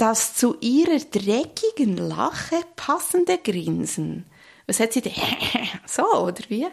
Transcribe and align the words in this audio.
Das 0.00 0.32
zu 0.32 0.56
ihrer 0.62 0.98
dreckigen 0.98 1.98
Lache 1.98 2.56
passende 2.74 3.36
Grinsen. 3.36 4.24
Was 4.66 4.80
hat 4.80 4.94
sie 4.94 5.02
denn? 5.02 5.12
so, 5.86 6.02
oder 6.14 6.42
wie? 6.48 6.66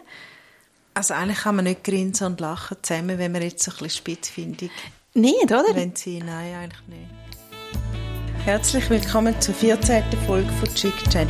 Also 0.94 1.12
eigentlich 1.12 1.40
kann 1.40 1.56
man 1.56 1.66
nicht 1.66 1.84
grinsen 1.84 2.28
und 2.28 2.40
lachen 2.40 2.78
zusammen, 2.80 3.18
wenn 3.18 3.30
man 3.32 3.42
jetzt 3.42 3.62
so 3.62 3.70
ein 3.70 3.76
bisschen 3.76 3.98
spitzfindig... 3.98 4.70
Nicht, 5.12 5.44
oder? 5.44 5.74
Wenn 5.74 5.94
sie... 5.94 6.20
Nein, 6.20 6.54
eigentlich 6.54 6.88
nicht. 6.88 8.46
Herzlich 8.46 8.88
willkommen 8.88 9.38
zur 9.42 9.54
14. 9.56 10.04
Folge 10.26 10.50
von 10.52 10.74
Chick 10.74 10.96
Chat. 11.10 11.28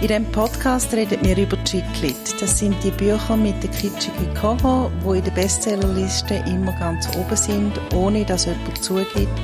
In 0.00 0.08
diesem 0.08 0.32
Podcast 0.32 0.92
reden 0.92 1.24
wir 1.24 1.38
über 1.38 1.62
Chicklit. 1.62 2.16
Das 2.40 2.58
sind 2.58 2.74
die 2.82 2.90
Bücher 2.90 3.36
mit 3.36 3.62
den 3.62 3.70
kitschigen 3.70 4.34
Cover, 4.34 4.90
die 5.04 5.18
in 5.18 5.24
der 5.24 5.30
Bestsellerliste 5.30 6.34
immer 6.48 6.72
ganz 6.80 7.08
oben 7.16 7.36
sind, 7.36 7.80
ohne 7.94 8.24
dass 8.24 8.46
jemand 8.46 8.82
zugibt, 8.82 9.40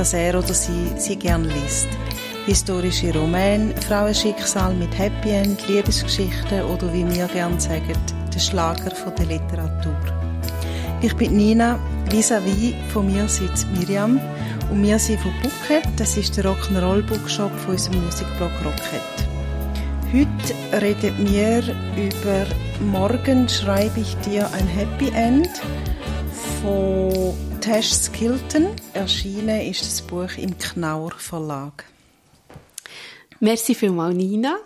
dass 0.00 0.14
er 0.14 0.38
oder 0.38 0.54
sie 0.54 0.92
sie 0.96 1.14
gern 1.14 1.44
liest. 1.44 1.88
Historische 2.46 3.12
Romane, 3.12 3.74
Frauenschicksal 3.86 4.72
mit 4.72 4.98
Happy 4.98 5.28
End, 5.28 5.68
Liebesgeschichten 5.68 6.62
oder 6.62 6.90
wie 6.94 7.06
wir 7.06 7.26
gern 7.26 7.60
sagen, 7.60 7.92
der 8.32 8.38
Schlager 8.38 8.92
von 8.92 9.14
der 9.16 9.26
Literatur. 9.26 10.00
Ich 11.02 11.14
bin 11.16 11.36
Nina, 11.36 11.78
vis-à-vis 12.08 12.72
von 12.94 13.12
mir 13.12 13.28
sitzt 13.28 13.66
Miriam 13.78 14.18
und 14.70 14.82
wir 14.82 14.98
sind 14.98 15.20
von 15.20 15.32
Bucket, 15.42 15.84
das 15.98 16.16
ist 16.16 16.34
der 16.34 16.46
Rock'n'Roll 16.46 17.02
Bookshop 17.02 17.52
von 17.58 17.72
unserem 17.72 18.02
Musikblog 18.02 18.52
Rocket. 18.64 19.16
Heute 20.14 20.80
reden 20.82 21.30
wir 21.30 21.58
über 21.94 22.46
Morgen 22.90 23.46
schreibe 23.50 24.00
ich 24.00 24.16
dir 24.24 24.48
ein 24.54 24.66
Happy 24.66 25.10
End 25.14 25.50
von 26.62 27.49
Tash 27.60 27.92
Skilton. 27.92 28.68
Erschienen 28.94 29.60
ist 29.62 29.82
das 29.82 30.02
Buch 30.02 30.30
im 30.36 30.56
Knaur 30.58 31.12
Verlag. 31.12 31.84
Merci 33.40 33.74
vielmals, 33.74 34.14
Nina. 34.16 34.58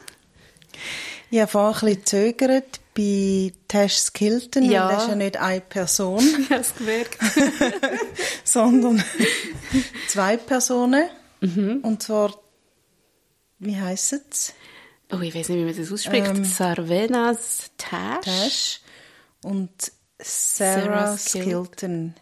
Ich 1.31 1.41
habe 1.41 1.51
vorhin 1.51 1.75
ein 1.89 1.97
bisschen 1.97 2.01
gezögert 2.37 2.81
bei 2.95 3.53
Tash 3.69 3.95
Skilton, 3.97 4.63
Ja. 4.71 4.87
weil 4.89 4.95
das 4.95 5.03
ist 5.05 5.09
ja 5.11 5.15
nicht 5.17 5.37
eine 5.37 5.61
Person, 5.61 6.19
Ich 6.41 6.51
habe 6.51 6.61
es 6.61 6.75
gemerkt. 6.75 7.19
sondern 8.45 9.03
zwei 10.09 10.37
Personen. 10.37 11.09
Mhm. 11.41 11.81
Und 11.83 12.03
zwar, 12.03 12.35
wie 13.59 13.77
heisst 13.77 14.13
es? 14.13 14.53
Oh, 15.13 15.21
ich 15.21 15.35
weiß 15.35 15.49
nicht, 15.49 15.59
wie 15.59 15.65
man 15.65 15.77
das 15.77 15.93
ausspricht. 15.93 16.27
Ähm, 16.29 16.45
Sarvenas 16.45 17.71
Tash. 17.77 18.21
Tash 18.25 18.81
und 19.43 19.71
Sarah, 20.21 20.83
Sarah 20.83 21.15
Skil- 21.17 21.43
Skilton. 21.43 22.15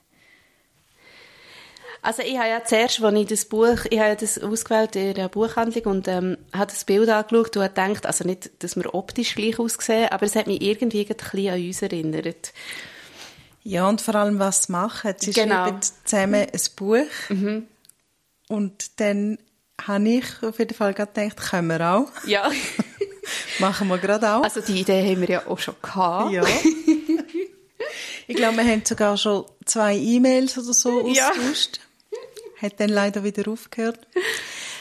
Also 2.05 2.23
ich 2.23 2.37
habe 2.37 2.49
ja 2.49 2.65
zuerst, 2.65 3.01
als 3.01 3.17
ich 3.17 3.27
das 3.29 3.45
Buch, 3.45 3.85
ich 3.89 3.99
habe 3.99 4.09
ja 4.11 4.15
das 4.17 4.37
ausgewählt 4.43 4.97
in 4.97 5.15
der 5.15 5.29
Buchhandlung 5.29 5.85
und 5.85 6.09
ähm, 6.09 6.37
habe 6.53 6.73
das 6.73 6.85
Bild 6.85 7.09
angeschaut 7.09 7.57
und 7.57 7.63
habe 7.63 7.73
gedacht, 7.73 8.07
also 8.07 8.25
nicht, 8.25 8.51
dass 8.63 8.75
wir 8.75 8.93
optisch 8.93 9.37
gleich 9.37 9.59
aussehen, 9.61 10.09
aber 10.11 10.27
es 10.27 10.35
hat 10.35 10.49
mich 10.49 10.61
irgendwie 10.61 11.07
ein 11.09 11.17
bisschen 11.17 11.49
an 11.55 11.65
uns 11.65 11.81
erinnert. 11.81 12.53
Ja, 13.63 13.89
und 13.89 14.01
vor 14.01 14.17
allem, 14.17 14.41
was 14.41 14.65
sie 14.65 14.73
machen. 14.73 15.15
Sie 15.19 15.31
Genau. 15.31 15.55
schreiben 15.67 15.79
zusammen 16.05 16.47
ein 16.53 16.61
Buch. 16.75 17.67
Und 18.49 19.01
dann 19.01 19.39
habe 19.87 20.09
ich 20.09 20.25
auf 20.43 20.59
jeden 20.59 20.75
Fall 20.75 20.95
gerade 20.95 21.13
gedacht, 21.13 21.51
können 21.51 21.69
wir 21.69 21.81
auch. 21.89 22.11
Ja. 22.27 22.51
Machen 23.61 23.87
wir 23.87 23.99
gerade 23.99 24.29
auch. 24.35 24.43
Also 24.43 24.61
die 24.61 24.81
Idee 24.81 25.09
haben 25.13 25.21
wir 25.21 25.29
ja 25.29 25.47
auch 25.47 25.59
schon 25.61 25.77
gehabt. 25.81 26.33
ja. 26.33 26.43
ich 28.27 28.35
glaube, 28.37 28.57
wir 28.57 28.65
haben 28.65 28.83
sogar 28.85 29.17
schon 29.17 29.45
zwei 29.65 29.97
E-Mails 29.97 30.59
oder 30.59 30.73
so 30.73 31.07
Ja. 31.09 31.29
ausgetauscht. 31.31 31.79
Hat 32.63 32.79
dann 32.79 32.91
leider 32.91 33.25
wieder 33.25 33.51
aufgehört. 33.51 34.07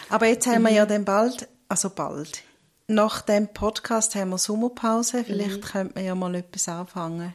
Aber 0.10 0.28
jetzt 0.28 0.46
haben 0.46 0.64
wir 0.64 0.72
ja 0.72 0.86
dann 0.86 1.04
bald, 1.04 1.48
also 1.68 1.90
bald, 1.90 2.44
nach 2.88 3.22
dem 3.22 3.48
Podcast 3.48 4.16
haben 4.16 4.30
wir 4.30 4.38
Sommerpause. 4.38 5.24
Vielleicht 5.24 5.62
könnte 5.64 5.96
man 5.96 6.06
ja 6.06 6.16
mal 6.16 6.36
etwas 6.36 6.70
anfangen. 6.70 7.34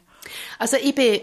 Also 0.58 0.76
ich 0.76 0.94
bin, 0.94 1.20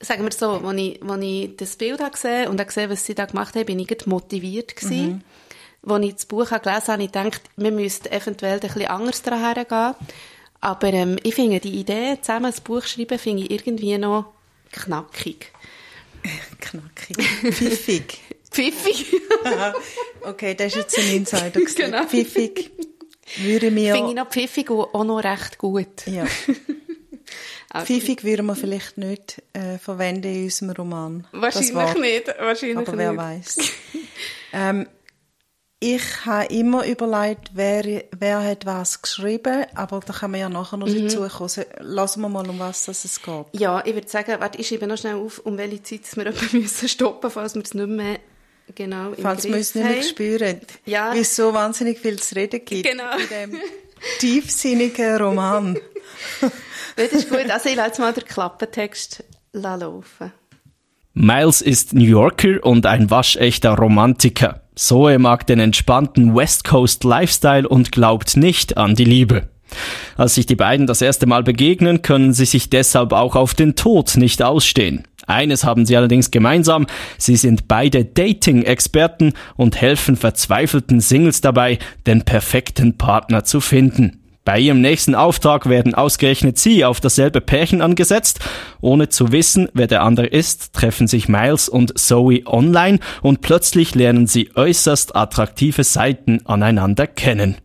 sagen 0.00 0.24
wir 0.24 0.32
so, 0.32 0.50
als 0.50 0.78
ich, 0.78 1.02
als 1.02 1.22
ich 1.22 1.56
das 1.56 1.76
Bild 1.76 2.12
gesehen 2.12 2.48
und 2.48 2.58
habe 2.60 2.66
gesehen, 2.66 2.90
was 2.90 3.04
sie 3.04 3.14
da 3.14 3.26
gemacht 3.26 3.54
haben, 3.54 3.66
bin 3.66 3.78
ich 3.78 4.06
motiviert 4.06 4.76
gewesen. 4.76 5.24
Als 5.86 6.04
ich 6.04 6.14
das 6.14 6.26
Buch 6.26 6.48
gelesen 6.48 6.66
habe, 6.66 6.92
habe 6.92 7.02
ich 7.04 7.12
gedacht, 7.12 7.42
wir 7.56 7.72
müssten 7.72 8.12
eventuell 8.12 8.54
ein 8.54 8.60
bisschen 8.60 8.86
anders 8.86 9.22
daran 9.22 9.54
hergehen. 9.54 9.94
Aber 10.60 10.88
ähm, 10.88 11.18
ich 11.22 11.34
finde 11.34 11.60
die 11.60 11.78
Idee, 11.78 12.18
zusammen 12.20 12.46
ein 12.46 12.62
Buch 12.64 12.80
zu 12.80 12.88
schreiben, 12.88 13.18
finde 13.18 13.44
ich 13.44 13.50
irgendwie 13.50 13.96
noch 13.98 14.32
knackig. 14.72 15.52
Knackig. 16.60 17.16
Pfiffig. 17.52 18.20
Pfiffig. 18.50 19.06
okay, 20.22 20.54
das 20.54 20.68
ist 20.68 20.76
jetzt 20.76 20.98
ein 20.98 21.16
Insider. 21.16 21.60
Genau. 21.60 22.04
Pfiffig. 22.04 22.70
Würde 23.38 23.70
mir... 23.70 23.94
Finde 23.94 24.10
ich 24.10 24.16
noch 24.16 24.30
pfiffig 24.30 24.70
und 24.70 24.94
auch 24.94 25.04
noch 25.04 25.22
recht 25.22 25.58
gut. 25.58 26.06
Ja. 26.06 26.26
Also, 27.68 27.92
Pfiffig 27.92 28.24
würden 28.24 28.46
wir 28.46 28.54
vielleicht 28.54 28.96
nicht 28.96 29.42
äh, 29.52 29.76
verwenden 29.78 30.32
in 30.32 30.44
unserem 30.44 30.70
Roman. 30.70 31.26
Wahrscheinlich 31.32 31.74
nicht. 31.98 32.28
Wahrscheinlich 32.38 32.76
Aber 32.76 32.96
wer 32.96 33.16
weiß. 33.16 33.56
ähm, 34.52 34.86
ich 35.78 36.24
habe 36.24 36.46
immer 36.54 36.86
überlegt, 36.86 37.50
wer, 37.54 38.04
wer 38.18 38.42
hat 38.42 38.64
was 38.64 39.02
geschrieben, 39.02 39.66
aber 39.74 40.00
da 40.00 40.12
kann 40.14 40.30
man 40.30 40.40
ja 40.40 40.48
nachher 40.48 40.78
noch 40.78 40.88
Mhm. 40.88 41.02
dazu 41.08 41.20
kommen. 41.28 41.66
Lassen 41.80 42.20
wir 42.22 42.28
mal, 42.30 42.48
um 42.48 42.58
was 42.58 42.86
das 42.86 43.04
es 43.04 43.20
geht. 43.20 43.46
Ja, 43.52 43.82
ich 43.84 43.94
würde 43.94 44.08
sagen, 44.08 44.36
warte, 44.38 44.58
ich 44.58 44.68
schreibe 44.68 44.86
noch 44.86 44.96
schnell 44.96 45.16
auf, 45.16 45.38
um 45.40 45.58
welche 45.58 45.82
Zeit 45.82 46.00
wir 46.16 46.24
jemanden 46.32 46.60
müssen 46.62 46.88
stoppen, 46.88 47.30
falls 47.30 47.54
wir 47.54 47.62
es 47.62 47.74
nicht 47.74 47.86
mehr 47.88 48.18
genau 48.74 49.12
im 49.12 49.22
Falls 49.22 49.44
wir 49.44 49.50
Griff 49.52 49.60
es 49.60 49.74
nicht 49.74 49.84
mehr 49.84 49.94
haben. 49.96 50.02
spüren, 50.02 50.60
Ja. 50.86 51.14
wie 51.14 51.18
es 51.20 51.36
so 51.36 51.52
wahnsinnig 51.52 51.98
viel 52.00 52.18
zu 52.18 52.34
reden 52.36 52.64
gibt 52.64 52.88
Genau. 52.88 53.16
in 53.18 53.50
dem 53.52 53.60
tiefsinnigen 54.18 55.16
Roman. 55.22 55.78
Das 56.96 57.12
ist 57.12 57.28
gut. 57.28 57.50
Also 57.50 57.68
ich 57.68 57.74
lasse 57.76 57.88
jetzt 57.88 57.98
mal 57.98 58.12
den 58.14 58.24
Klappentext 58.24 59.22
laufen. 59.52 60.32
Miles 61.12 61.60
ist 61.60 61.92
New 61.92 62.04
Yorker 62.04 62.64
und 62.64 62.86
ein 62.86 63.10
waschechter 63.10 63.74
Romantiker. 63.76 64.62
Zoe 64.76 65.18
mag 65.18 65.46
den 65.46 65.58
entspannten 65.58 66.36
West 66.36 66.64
Coast 66.64 67.02
Lifestyle 67.02 67.66
und 67.66 67.92
glaubt 67.92 68.36
nicht 68.36 68.76
an 68.76 68.94
die 68.94 69.04
Liebe. 69.04 69.48
Als 70.18 70.34
sich 70.34 70.44
die 70.44 70.54
beiden 70.54 70.86
das 70.86 71.00
erste 71.00 71.26
Mal 71.26 71.42
begegnen, 71.42 72.02
können 72.02 72.34
sie 72.34 72.44
sich 72.44 72.68
deshalb 72.68 73.12
auch 73.12 73.36
auf 73.36 73.54
den 73.54 73.74
Tod 73.74 74.16
nicht 74.16 74.42
ausstehen. 74.42 75.04
Eines 75.26 75.64
haben 75.64 75.86
sie 75.86 75.96
allerdings 75.96 76.30
gemeinsam, 76.30 76.86
sie 77.18 77.36
sind 77.36 77.66
beide 77.68 78.04
Dating-Experten 78.04 79.32
und 79.56 79.80
helfen 79.80 80.16
verzweifelten 80.16 81.00
Singles 81.00 81.40
dabei, 81.40 81.78
den 82.06 82.22
perfekten 82.22 82.96
Partner 82.98 83.44
zu 83.44 83.60
finden. 83.60 84.20
Bei 84.46 84.60
ihrem 84.60 84.80
nächsten 84.80 85.16
Auftrag 85.16 85.68
werden 85.68 85.96
ausgerechnet 85.96 86.56
sie 86.56 86.84
auf 86.84 87.00
dasselbe 87.00 87.40
Pärchen 87.40 87.82
angesetzt. 87.82 88.38
Ohne 88.80 89.08
zu 89.08 89.32
wissen, 89.32 89.68
wer 89.74 89.88
der 89.88 90.02
andere 90.02 90.28
ist, 90.28 90.72
treffen 90.72 91.08
sich 91.08 91.28
Miles 91.28 91.68
und 91.68 91.98
Zoe 91.98 92.46
online 92.46 93.00
und 93.22 93.40
plötzlich 93.40 93.96
lernen 93.96 94.28
sie 94.28 94.52
äußerst 94.54 95.16
attraktive 95.16 95.82
Seiten 95.82 96.46
aneinander 96.46 97.08
kennen. 97.08 97.56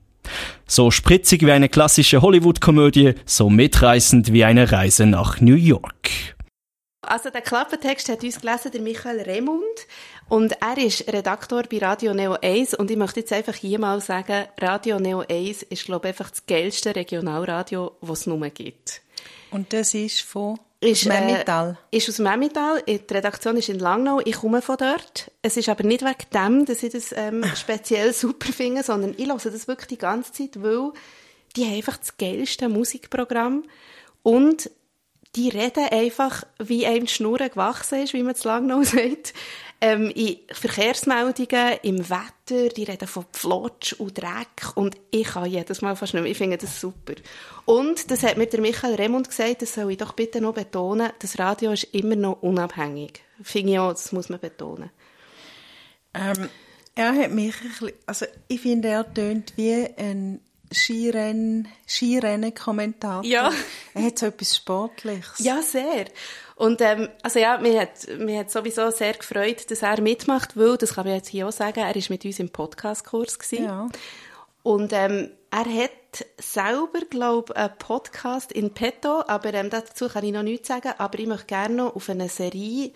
So 0.66 0.90
spritzig 0.90 1.46
wie 1.46 1.52
eine 1.52 1.70
klassische 1.70 2.24
Hollywood-Komödie, 2.24 3.14
so 3.26 3.52
mitreißend 3.52 4.34
wie 4.34 4.44
eine 4.44 4.72
Reise 4.72 5.06
nach 5.06 5.40
New 5.40 5.54
York. 5.54 6.10
Also 7.04 7.30
der 7.30 7.42
Klappentext 7.42 8.10
hat 8.10 8.24
uns 8.24 8.42
gelesen 8.42 8.72
der 8.72 8.82
Michael 8.82 9.22
Remund 9.22 9.62
und 10.32 10.54
er 10.62 10.78
ist 10.78 11.12
Redaktor 11.12 11.64
bei 11.64 11.80
Radio 11.80 12.14
Neo 12.14 12.38
1 12.42 12.76
und 12.76 12.90
ich 12.90 12.96
möchte 12.96 13.20
jetzt 13.20 13.34
einfach 13.34 13.54
hier 13.54 13.78
mal 13.80 14.00
sagen, 14.00 14.46
Radio 14.62 14.98
Neo 14.98 15.26
1 15.30 15.64
ist 15.64 15.84
glaube 15.84 16.08
ich 16.08 16.14
einfach 16.14 16.30
das 16.30 16.46
geilste 16.46 16.96
Regionalradio, 16.96 17.98
was 18.00 18.22
es 18.22 18.28
nur 18.28 18.40
gibt. 18.50 19.02
Und 19.52 19.74
das 19.74 19.94
ist 19.94 20.22
von 20.22 20.58
Ist, 20.80 21.06
Memmital. 21.06 21.78
Äh, 21.92 21.98
ist 21.98 22.08
aus 22.08 22.20
Memmital. 22.20 22.82
Die 22.88 23.02
Redaktion 23.14 23.58
ist 23.58 23.68
in 23.68 23.80
Langnau. 23.80 24.22
Ich 24.24 24.38
komme 24.38 24.62
von 24.62 24.78
dort. 24.78 25.30
Es 25.42 25.58
ist 25.58 25.68
aber 25.68 25.84
nicht 25.84 26.02
wegen 26.02 26.30
dem, 26.34 26.66
dass 26.66 26.82
ich 26.82 26.94
das 26.94 27.12
ähm, 27.12 27.44
speziell 27.56 28.14
super 28.14 28.54
finde, 28.54 28.84
sondern 28.84 29.14
ich 29.18 29.28
höre 29.28 29.36
das 29.36 29.68
wirklich 29.68 29.88
die 29.90 29.98
ganze 29.98 30.32
Zeit, 30.32 30.64
weil 30.64 30.94
die 31.58 31.66
haben 31.66 31.76
einfach 31.76 31.98
das 31.98 32.16
geilste 32.16 32.70
Musikprogramm 32.70 33.64
und 34.24 34.72
die 35.36 35.50
reden 35.50 35.88
einfach, 35.92 36.44
wie 36.58 36.86
einem 36.86 37.06
die 37.06 37.14
Schnur 37.14 37.38
gewachsen 37.40 38.04
ist, 38.04 38.14
wie 38.14 38.24
man 38.24 38.34
es 38.34 38.46
Langnau 38.46 38.84
sagt. 38.84 39.34
Ähm, 39.84 40.12
in 40.12 40.38
Verkehrsmeldungen, 40.52 41.80
im 41.82 42.08
Wetter, 42.08 42.70
die 42.70 42.84
reden 42.84 43.08
von 43.08 43.26
Pflotsch 43.34 43.94
und 43.94 44.16
Dreck 44.16 44.76
und 44.76 44.96
ich 45.10 45.30
kann 45.30 45.50
jedes 45.50 45.82
Mal 45.82 45.96
fast 45.96 46.14
nicht 46.14 46.22
mehr. 46.22 46.32
Ich 46.32 46.38
finde 46.38 46.60
das 46.60 46.80
super. 46.80 47.16
Und 47.66 48.12
das 48.12 48.22
hat 48.22 48.38
mir 48.38 48.46
der 48.46 48.62
Michael 48.62 48.94
Remund 48.94 49.30
gesagt, 49.30 49.64
das 49.64 49.74
soll 49.74 49.92
ich 49.92 49.98
doch 49.98 50.14
bitte 50.14 50.40
noch 50.40 50.54
betonen, 50.54 51.12
das 51.18 51.40
Radio 51.40 51.72
ist 51.72 51.86
immer 51.96 52.16
noch 52.16 52.44
unabhängig. 52.44 53.24
Finde 53.42 53.74
ich 53.74 53.80
auch, 53.80 53.92
das 53.92 54.12
muss 54.12 54.30
man 54.30 54.40
betonen. 54.40 54.92
Ähm, 56.14 56.50
er 56.94 57.16
hat 57.16 57.32
mich 57.32 57.56
ein 57.62 57.70
bisschen, 57.70 57.92
also 58.06 58.26
ich 58.48 58.62
finde, 58.62 58.90
er 58.90 59.12
tönt 59.12 59.54
wie 59.56 59.88
ein 59.98 60.42
Skirennen, 60.72 61.68
Skirennen-Kommentator. 61.88 63.26
Ja. 63.26 63.52
Er 63.94 64.04
hat 64.04 64.20
so 64.20 64.28
etwas 64.28 64.56
Sportliches. 64.56 65.40
Ja, 65.40 65.62
sehr. 65.62 66.06
Und 66.56 66.82
ähm, 66.82 67.10
also 67.24 67.40
ja, 67.40 67.58
mir 67.58 67.82
hat, 67.82 68.08
mir 68.20 68.40
hat 68.40 68.52
sowieso 68.52 68.92
sehr 68.92 69.14
gefreut, 69.14 69.70
dass 69.70 69.82
er 69.82 70.00
mitmacht, 70.02 70.56
weil, 70.56 70.78
das 70.78 70.94
kann 70.94 71.08
ich 71.08 71.14
jetzt 71.14 71.30
hier 71.30 71.48
auch 71.48 71.52
sagen, 71.52 71.80
er 71.80 71.96
ist 71.96 72.10
mit 72.10 72.24
uns 72.24 72.40
im 72.40 72.50
Podcast-Kurs. 72.50 73.38
Ja. 73.52 73.90
Und 74.64 74.94
ähm, 74.94 75.32
er 75.50 75.66
hat 75.66 76.26
selber, 76.38 77.00
glaube 77.10 77.54
ich, 77.54 77.60
einen 77.60 77.78
Podcast 77.78 78.52
in 78.52 78.74
petto, 78.74 79.24
aber 79.28 79.54
ähm, 79.54 79.70
dazu 79.70 80.08
kann 80.08 80.24
ich 80.24 80.32
noch 80.32 80.44
nichts 80.44 80.68
sagen, 80.68 80.94
aber 80.98 81.20
ich 81.20 81.28
möchte 81.28 81.48
gerne 81.48 81.76
noch 81.76 81.96
auf 81.96 82.10
eine 82.10 82.30
Serie 82.30 82.92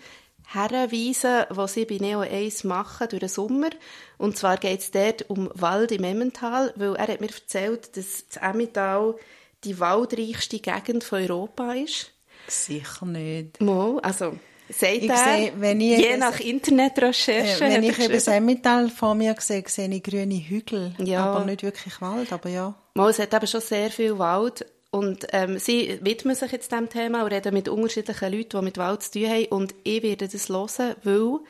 herweisen, 0.46 1.44
die 1.50 1.68
sie 1.68 1.84
bei 1.84 1.96
Neo 1.98 2.20
1 2.20 2.64
machen 2.64 3.08
durch 3.08 3.20
den 3.20 3.28
Sommer. 3.28 3.70
Und 4.18 4.36
zwar 4.36 4.56
geht 4.56 4.80
es 4.80 4.90
dort 4.90 5.28
um 5.28 5.50
Wald 5.54 5.92
im 5.92 6.04
Emmental, 6.04 6.72
weil 6.76 6.94
er 6.96 7.08
hat 7.08 7.20
mir 7.20 7.28
erzählt, 7.28 7.96
dass 7.96 8.26
das 8.28 8.42
Emmental 8.42 9.16
die 9.64 9.78
waldreichste 9.78 10.58
Gegend 10.58 11.04
von 11.04 11.22
Europa 11.22 11.72
ist. 11.72 12.12
Sicher 12.48 13.06
nicht. 13.06 13.60
Mal, 13.60 13.98
also 14.00 14.38
sagt 14.68 14.92
Ich 14.92 15.10
er, 15.10 15.16
sehe, 15.16 15.52
wenn 15.58 15.80
ich 15.80 15.98
je 15.98 16.16
nach 16.16 16.40
Internetrecherche. 16.40 17.60
Wenn 17.60 17.82
ich 17.82 17.98
eben 17.98 18.12
das 18.12 18.28
Emmental 18.28 18.88
vor 18.88 19.14
mir 19.14 19.34
sehe, 19.38 19.64
sehe 19.66 19.88
ich 19.88 20.02
grüne 20.02 20.34
Hügel. 20.34 20.94
Ja. 20.98 21.26
Aber 21.26 21.44
nicht 21.44 21.62
wirklich 21.62 22.00
Wald, 22.00 22.32
aber 22.32 22.48
ja. 22.48 22.74
Mal, 22.94 23.10
es 23.10 23.18
hat 23.18 23.34
eben 23.34 23.46
schon 23.46 23.60
sehr 23.60 23.90
viel 23.90 24.18
Wald. 24.18 24.66
Und 24.90 25.26
ähm, 25.32 25.58
sie 25.58 25.98
widmen 26.00 26.34
sich 26.34 26.52
jetzt 26.52 26.70
diesem 26.72 26.88
Thema 26.88 27.22
und 27.22 27.32
reden 27.32 27.52
mit 27.52 27.68
unterschiedlichen 27.68 28.32
Leuten, 28.32 28.58
die 28.58 28.64
mit 28.64 28.78
Wald 28.78 29.02
zu 29.02 29.12
tun 29.12 29.28
haben. 29.28 29.46
Und 29.46 29.74
ich 29.84 30.02
werde 30.02 30.28
das 30.28 30.48
hören, 30.48 30.94
weil 31.02 31.40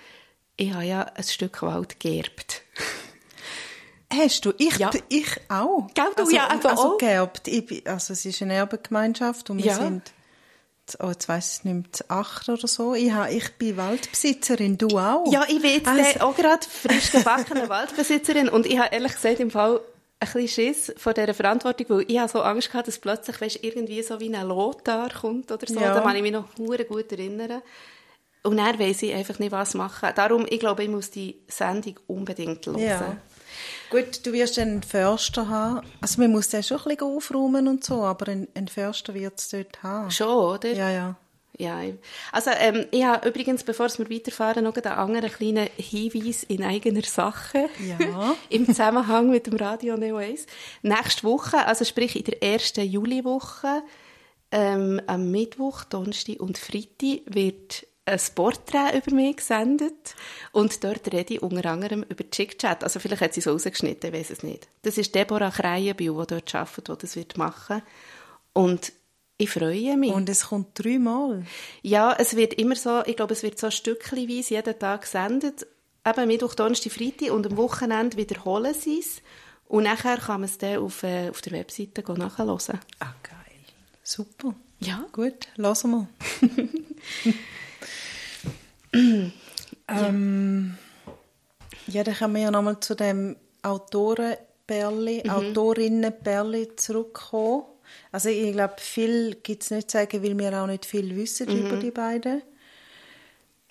ich 0.57 0.73
habe 0.73 0.85
ja 0.85 1.03
ein 1.03 1.23
Stück 1.25 1.63
Wald 1.63 2.01
geerbt. 2.01 2.63
Hast 4.13 4.45
du? 4.45 4.53
Ich, 4.59 4.77
Ja. 4.79 4.91
ich 5.09 5.27
auch. 5.49 5.89
Gell, 5.95 6.05
du 6.17 6.23
also, 6.23 6.35
ja 6.37 6.49
eben 6.55 6.65
also 6.67 6.95
auch. 6.95 6.99
geerbt. 6.99 7.49
Ich, 7.49 7.87
also 7.89 8.13
es 8.13 8.25
ist 8.25 8.41
eine 8.41 8.55
Erbengemeinschaft 8.55 9.51
und 9.51 9.59
wir 9.59 9.67
Ja. 9.67 9.75
sind, 9.75 10.13
oh, 11.01 11.09
jetzt 11.09 11.29
weiss 11.29 11.59
ich 11.59 11.65
nicht 11.65 12.01
mehr, 12.09 12.17
acht 12.17 12.49
oder 12.49 12.69
so. 12.69 12.95
Ich, 12.95 13.11
ha- 13.13 13.29
ich 13.29 13.53
bin 13.55 13.77
Waldbesitzerin, 13.77 14.79
du 14.79 14.99
auch. 14.99 15.31
Ja, 15.33 15.45
ich 15.49 15.61
bin 15.61 15.71
jetzt 15.73 15.89
Also- 15.89 16.03
dann 16.03 16.21
auch 16.23 16.37
gerade 16.37 16.67
frisch 16.67 17.11
gebackene 17.11 17.69
Waldbesitzerin 17.69 18.49
und 18.49 18.65
ich 18.67 18.79
habe 18.79 18.95
ehrlich 18.95 19.13
gesagt 19.13 19.41
im 19.41 19.51
Fall 19.51 19.81
ein 20.21 20.29
bisschen 20.33 20.49
Schiss 20.49 20.95
vor 20.97 21.13
dieser 21.13 21.35
Verantwortung, 21.35 21.87
weil 21.91 22.05
ich 22.09 22.19
habe 22.19 22.31
so 22.31 22.41
Angst 22.41 22.71
gehabt, 22.71 22.89
dass 22.89 22.99
plötzlich 22.99 23.39
weißt, 23.41 23.59
irgendwie 23.63 24.03
so 24.03 24.19
wie 24.21 24.35
ein 24.35 24.47
Lothar 24.47 25.11
kommt 25.11 25.51
oder 25.53 25.67
so. 25.67 25.79
Ja. 25.79 25.93
Da 25.93 26.01
kann 26.01 26.17
ich 26.17 26.23
mich 26.23 26.33
noch 26.33 26.55
gut 26.55 27.13
erinnern. 27.13 27.61
Und 28.47 28.59
dann 28.59 28.79
weiss 28.79 29.03
ich 29.03 29.13
einfach 29.13 29.39
nicht, 29.39 29.53
was 29.53 29.75
machen. 29.75 30.11
Darum, 30.15 30.47
ich 30.49 30.61
glaube, 30.61 30.85
ich 30.85 30.89
muss 30.89 31.11
die 31.11 31.37
Sendung 31.49 31.99
unbedingt 32.07 32.65
hören. 32.67 32.79
Ja. 32.79 33.17
Gut, 33.91 34.25
du 34.25 34.33
wirst 34.33 34.59
einen 34.59 34.83
Förster 34.83 35.49
haben. 35.49 35.87
Also 36.01 36.21
man 36.21 36.31
muss 36.31 36.49
den 36.49 36.63
schon 36.63 36.79
ein 36.79 36.85
bisschen 36.97 37.17
aufräumen 37.17 37.69
und 37.69 37.85
so, 37.85 38.03
aber 38.03 38.29
einen, 38.31 38.69
Förster 38.69 39.15
wird 39.15 39.39
es 39.39 39.49
dort 39.49 39.83
haben. 39.83 40.11
Schon, 40.11 40.29
oder? 40.29 40.73
Ja, 40.73 40.91
ja. 40.91 41.17
Ja, 41.59 41.81
also 42.33 42.51
ähm, 42.59 42.85
ich 42.91 43.03
habe 43.03 43.27
übrigens, 43.27 43.65
bevor 43.65 43.89
wir 43.89 44.11
weiterfahren, 44.11 44.65
noch 44.65 44.77
einen 44.77 44.93
anderen 44.93 45.31
kleinen 45.31 45.69
Hinweis 45.77 46.43
in 46.43 46.63
eigener 46.63 47.03
Sache. 47.03 47.71
Ja. 47.81 48.37
Im 48.51 48.67
Zusammenhang 48.67 49.31
mit 49.31 49.47
dem 49.47 49.57
Radio 49.57 49.97
Neo 49.97 50.17
1. 50.17 50.45
Nächste 50.83 51.23
Woche, 51.25 51.65
also 51.67 51.87
sprich 51.87 52.15
in 52.15 52.25
der 52.25 52.43
ersten 52.43 52.85
Juliwoche, 52.85 53.83
ähm, 54.51 55.01
am 55.07 55.31
Mittwoch, 55.31 55.85
Donnerstag 55.85 56.41
und 56.41 56.59
Freitag 56.59 57.23
wird 57.25 57.87
ein 58.07 58.21
Porträt 58.35 58.97
über 58.97 59.15
mich 59.15 59.37
gesendet 59.37 60.15
und 60.53 60.83
dort 60.85 61.13
rede 61.13 61.35
ich 61.35 61.43
unter 61.43 61.69
anderem 61.69 62.05
über 62.09 62.29
Chick-Chat. 62.31 62.85
Also 62.85 63.01
vielleicht 63.01 63.23
hat 63.23 63.35
sie 63.35 63.41
es 63.41 63.49
rausgeschnitten, 63.49 64.15
ich 64.15 64.21
weiß 64.21 64.31
es 64.31 64.43
nicht. 64.43 64.69
Das 64.83 64.97
ist 64.97 65.15
Deborah 65.15 65.51
Kreienbühl, 65.51 66.17
die 66.21 66.27
dort 66.27 66.55
arbeitet, 66.55 66.89
die 66.89 66.99
das 66.99 67.17
wird 67.17 67.37
machen. 67.37 67.83
Und 68.53 68.93
ich 69.39 69.51
freue 69.51 69.97
mich. 69.97 70.13
Und 70.13 70.29
es 70.29 70.47
kommt 70.47 70.79
dreimal. 70.79 71.45
Ja, 71.83 72.15
es 72.17 72.37
wird 72.37 72.55
immer 72.55 72.77
so, 72.77 73.03
ich 73.05 73.17
glaube, 73.17 73.35
es 73.35 73.43
wird 73.43 73.59
so 73.59 73.71
stückchenweise 73.71 74.55
jeden 74.55 74.79
Tag 74.79 75.03
gesendet. 75.03 75.67
Eben 76.07 76.29
Mittwoch, 76.29 76.55
Donnerstag, 76.55 76.93
Freitag 76.93 77.33
und 77.33 77.47
am 77.47 77.57
Wochenende 77.57 78.17
wiederholen 78.17 78.73
sie 78.73 79.01
es. 79.01 79.21
Und 79.69 79.83
nachher 79.83 80.19
kann 80.19 80.43
man 80.43 80.49
es 80.49 80.59
dann 80.59 80.79
auf, 80.79 81.03
äh, 81.03 81.29
auf 81.29 81.41
der 81.43 81.53
Webseite 81.53 82.03
nachhören. 82.13 82.79
Ah, 83.01 83.15
geil. 83.25 83.37
Super. 84.05 84.55
Ja. 84.79 85.05
Gut, 85.11 85.49
lassen 85.57 85.91
wir. 85.91 87.35
ähm, 89.89 90.79
ja, 91.87 92.05
dann 92.05 92.15
können 92.15 92.35
wir 92.35 92.43
ja 92.43 92.51
nochmal 92.51 92.81
zu 92.81 92.95
dem 92.95 93.37
Autorenperli, 93.63 95.23
Mhm. 95.25 95.31
Autorinnenperli 95.31 96.77
zurückkommen. 96.77 97.65
Also 98.13 98.29
ich 98.29 98.53
glaube, 98.53 98.75
viel 98.79 99.37
gibt 99.43 99.63
es 99.63 99.71
nicht 99.71 99.91
zu 99.91 99.99
sagen, 99.99 100.23
weil 100.23 100.39
wir 100.39 100.61
auch 100.63 100.67
nicht 100.67 100.87
viel 100.87 101.15
wissen 101.17 101.49
Mhm. 101.49 101.67
über 101.67 101.77
die 101.77 101.91
beiden. 101.93 102.43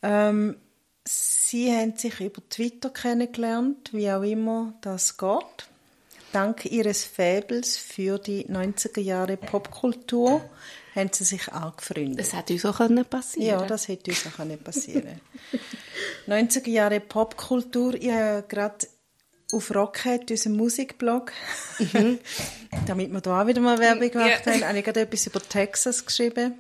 Ähm, 0.02 0.58
sie 1.06 1.72
haben 1.72 1.96
sich 1.98 2.20
über 2.22 2.42
Twitter 2.50 2.90
kennengelernt, 2.90 3.90
wie 3.94 4.10
auch 4.12 4.24
immer 4.24 4.74
das 4.82 5.18
geht. 5.18 5.68
Dank 6.32 6.66
ihres 6.66 7.04
Fäbels 7.04 7.78
für 7.78 8.18
die 8.20 8.46
90er 8.50 9.02
Jahre 9.02 9.38
Popkultur 9.38 10.42
haben 10.96 11.10
sie 11.12 11.24
sich 11.26 11.52
angefreundet. 11.52 12.20
Das 12.20 12.34
hätte 12.34 12.54
uns 12.54 12.66
auch 12.66 12.78
können 12.78 13.04
passieren 13.06 13.60
Ja, 13.62 13.66
das 13.68 13.88
hätte 13.88 14.12
uns 14.12 14.26
auch 14.40 14.44
nicht 14.46 14.64
passieren 14.64 15.20
90er 16.28 16.70
Jahre 16.70 17.00
Popkultur. 17.00 17.94
Ich 17.96 18.10
habe 18.12 18.44
gerade 18.48 18.88
auf 19.52 19.74
Rockhead, 19.74 20.30
unserem 20.32 20.56
Musikblog, 20.58 21.32
damit 22.88 23.12
wir 23.12 23.22
da 23.22 23.42
auch 23.44 23.48
wieder 23.48 23.62
mal 23.62 23.78
Werbung 23.80 24.10
gemacht 24.10 24.42
Ja. 24.46 24.52
haben, 24.54 24.64
habe 24.68 24.78
ich 24.80 24.84
gerade 24.86 25.02
etwas 25.02 25.28
über 25.28 25.40
Texas 25.42 26.06
geschrieben. 26.06 26.56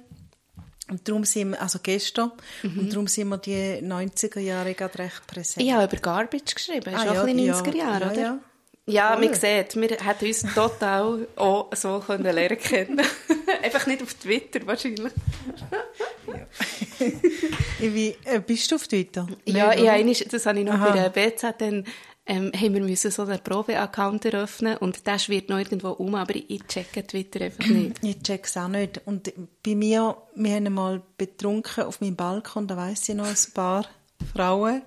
Und 0.88 1.08
darum 1.08 1.24
sind 1.24 1.52
wir, 1.52 1.62
also 1.62 1.80
gestern, 1.82 2.32
und 2.62 2.92
darum 2.94 3.08
sind 3.08 3.28
wir 3.30 3.38
die 3.40 3.82
90er 3.84 4.40
Jahre 4.40 4.76
gerade 4.76 5.00
recht 5.00 5.26
präsent. 5.26 5.66
Ich 5.66 5.74
habe 5.74 5.86
über 5.86 5.98
Garbage 6.00 6.54
geschrieben, 6.54 6.82
das 6.86 6.94
ist 6.94 7.00
Ah, 7.00 7.10
auch 7.10 7.14
ja, 7.16 7.24
ein 7.24 7.36
bisschen 7.36 7.46
ja, 7.48 7.60
90er 7.60 7.76
Jahre, 7.76 8.06
ja, 8.06 8.12
oder? 8.12 8.22
ja. 8.22 8.40
Ja, 8.88 9.14
Voll. 9.18 9.26
man 9.26 9.34
sieht, 9.34 9.76
wir 9.76 9.90
hätten 9.98 10.26
uns 10.28 10.42
total 10.54 11.28
auch 11.38 11.76
so 11.76 12.00
können 12.06 12.24
lernen 12.36 12.60
kennen. 12.60 13.02
Einfach 13.64 13.88
nicht 13.88 14.02
auf 14.02 14.14
Twitter 14.16 14.66
wahrscheinlich. 14.66 15.14
Wie, 17.80 18.16
äh, 18.26 18.40
bist 18.40 18.72
du 18.72 18.76
auf 18.76 18.88
Twitter? 18.88 19.28
Ja, 19.46 19.70
Nicht, 19.70 19.84
ich 19.84 19.90
einmal, 19.90 20.16
das 20.32 20.46
habe 20.46 20.60
ich 20.60 20.66
noch 20.66 20.74
Aha. 20.74 20.90
bei 20.90 21.00
der 21.00 21.10
BZ, 21.10 21.56
dann 21.60 21.86
ähm, 22.28 22.52
haben 22.56 22.74
wir 22.74 22.82
müssen 22.82 23.12
so 23.12 23.22
einen 23.22 23.40
Probe-Account 23.40 24.26
eröffnen 24.26 24.78
und 24.78 25.06
der 25.06 25.20
schwirrt 25.20 25.50
noch 25.50 25.60
irgendwo 25.60 25.90
um, 25.92 26.16
aber 26.16 26.36
ich 26.36 26.64
checke 26.68 27.06
Twitter 27.06 27.42
einfach 27.42 27.68
nicht. 27.68 27.98
Ich 28.04 28.22
check's 28.22 28.58
auch 28.58 28.68
nicht. 28.68 29.02
Und 29.06 29.32
bei 29.64 29.76
mir, 29.76 30.18
wir 30.34 30.56
haben 30.56 30.66
einmal 30.66 31.02
betrunken 31.18 31.84
auf 31.84 32.02
meinem 32.02 32.16
Balkon, 32.16 32.68
da 32.68 32.78
weiss 32.78 33.08
ich 33.08 33.16
noch, 33.16 33.28
ein 33.28 33.54
paar 33.54 33.86
Frauen, 34.34 34.82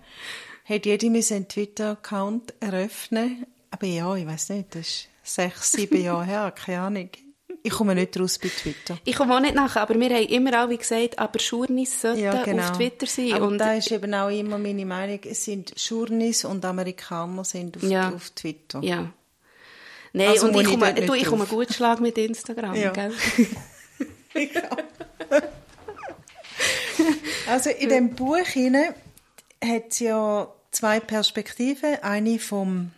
hat 0.65 0.87
jede 0.87 1.11
müssen 1.11 1.35
einen 1.35 1.49
Twitter-Account 1.49 2.55
eröffnen. 2.61 3.47
Aber 3.71 3.87
ja, 3.87 4.15
ich 4.17 4.27
weiss 4.27 4.49
nicht, 4.49 4.75
das 4.75 4.81
ist 4.81 5.09
sechs, 5.23 5.73
sieben 5.73 6.03
Jahre 6.03 6.25
her, 6.25 6.53
keine 6.57 6.81
Ahnung. 6.81 7.11
Ich 7.63 7.73
komme 7.73 7.95
nicht 7.95 8.19
raus 8.19 8.39
bei 8.39 8.49
Twitter. 8.49 8.99
Ich 9.05 9.17
komme 9.17 9.35
auch 9.37 9.41
nicht 9.41 9.55
nachher, 9.55 9.83
aber 9.83 9.99
wir 9.99 10.09
haben 10.11 10.27
immer 10.27 10.65
auch 10.65 10.69
wie 10.71 10.77
gesagt, 10.79 11.19
aber 11.19 11.39
Schurnis 11.39 12.01
sollten 12.01 12.21
Ja, 12.21 12.43
genau. 12.45 12.63
auf 12.63 12.73
Twitter 12.77 13.07
sein. 13.07 13.33
Aber 13.35 13.47
und 13.49 13.59
da 13.59 13.75
ist 13.75 13.91
eben 13.91 14.15
auch 14.15 14.29
immer 14.31 14.59
meine 14.59 14.87
Meinung, 14.87 15.21
es 15.25 15.45
sind 15.45 15.73
Schurnis 15.77 16.45
und 16.45 16.65
Amerikaner 16.65 17.45
sind 17.45 17.77
auf, 17.77 17.83
Ja. 17.83 18.11
auf 18.15 18.31
Twitter. 18.31 18.81
ja. 18.83 19.13
Nein, 20.15 20.29
Also 20.29 20.47
und 20.47 20.55
ich 20.55 20.63
ich 20.63 20.69
komme, 20.69 20.93
nicht 20.95 21.09
du, 21.09 21.13
ich 21.15 21.27
komme 21.27 21.45
gut 21.45 21.73
Schlag 21.73 22.01
mit 22.01 22.17
Instagram, 22.17 22.75
Ja. 22.75 22.91
gell? 22.93 23.13
Also 27.49 27.71
in 27.71 27.89
dem 27.89 28.15
Buch 28.15 28.37
hinein 28.47 28.95
hat 29.65 29.85
es 29.91 30.01
ja 30.01 30.49
zwei 30.71 31.01
Perspektiven. 31.01 31.97
Eine 32.03 32.39
vom 32.39 32.91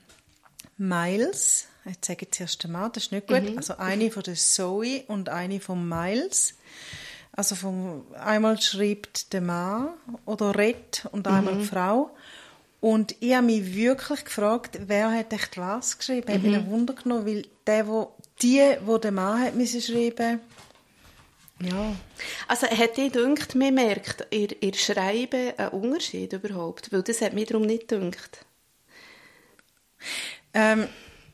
Miles. 0.76 1.66
Jetzt 1.84 2.04
sage 2.04 2.26
ich 2.26 2.32
zuerst 2.32 2.62
den 2.62 2.72
Mann, 2.72 2.90
das 2.92 3.04
ist 3.04 3.12
nicht 3.12 3.26
gut. 3.26 3.56
Also 3.56 3.76
eine 3.78 4.10
von 4.10 4.22
der 4.22 4.34
Zoe 4.34 5.04
und 5.06 5.28
eine 5.28 5.60
vom 5.60 5.88
Miles. 5.88 6.54
Also 7.32 7.54
vom, 7.54 8.04
einmal 8.14 8.60
schreibt 8.60 9.32
der 9.32 9.40
Mann 9.40 9.90
oder 10.26 10.56
redet 10.56 11.06
und 11.12 11.26
einmal 11.26 11.58
die 11.58 11.64
Frau. 11.64 12.10
Und 12.80 13.14
ich 13.20 13.34
habe 13.34 13.46
mich 13.46 13.74
wirklich 13.74 14.24
gefragt, 14.24 14.78
wer 14.86 15.12
hat 15.12 15.32
echt 15.32 15.58
was 15.58 15.98
geschrieben? 15.98 16.28
Ich 16.28 16.34
habe 16.34 16.48
mich 16.48 16.56
ein 16.56 16.70
Wunder 16.70 16.94
genommen, 16.94 17.26
weil 17.26 17.46
der, 17.66 17.86
wo, 17.86 18.14
die, 18.42 18.76
wo 18.84 18.98
der 18.98 19.12
Mann 19.12 19.42
hat 19.42 19.54
müssen 19.54 19.80
schreiben, 19.80 20.40
ja, 21.62 21.94
Also 22.48 22.66
hat 22.66 22.96
dir 22.96 23.10
gedacht, 23.10 23.54
man 23.54 23.74
merkt 23.74 24.26
ihr, 24.30 24.62
ihr 24.62 24.74
Schreiben 24.74 25.52
einen 25.58 25.68
Unterschied 25.70 26.32
überhaupt? 26.32 26.90
Weil 26.90 27.02
das 27.02 27.20
hat 27.20 27.34
mir 27.34 27.44
darum 27.44 27.66
nicht 27.66 27.88
gedacht. 27.88 28.46
Ähm, 30.54 30.88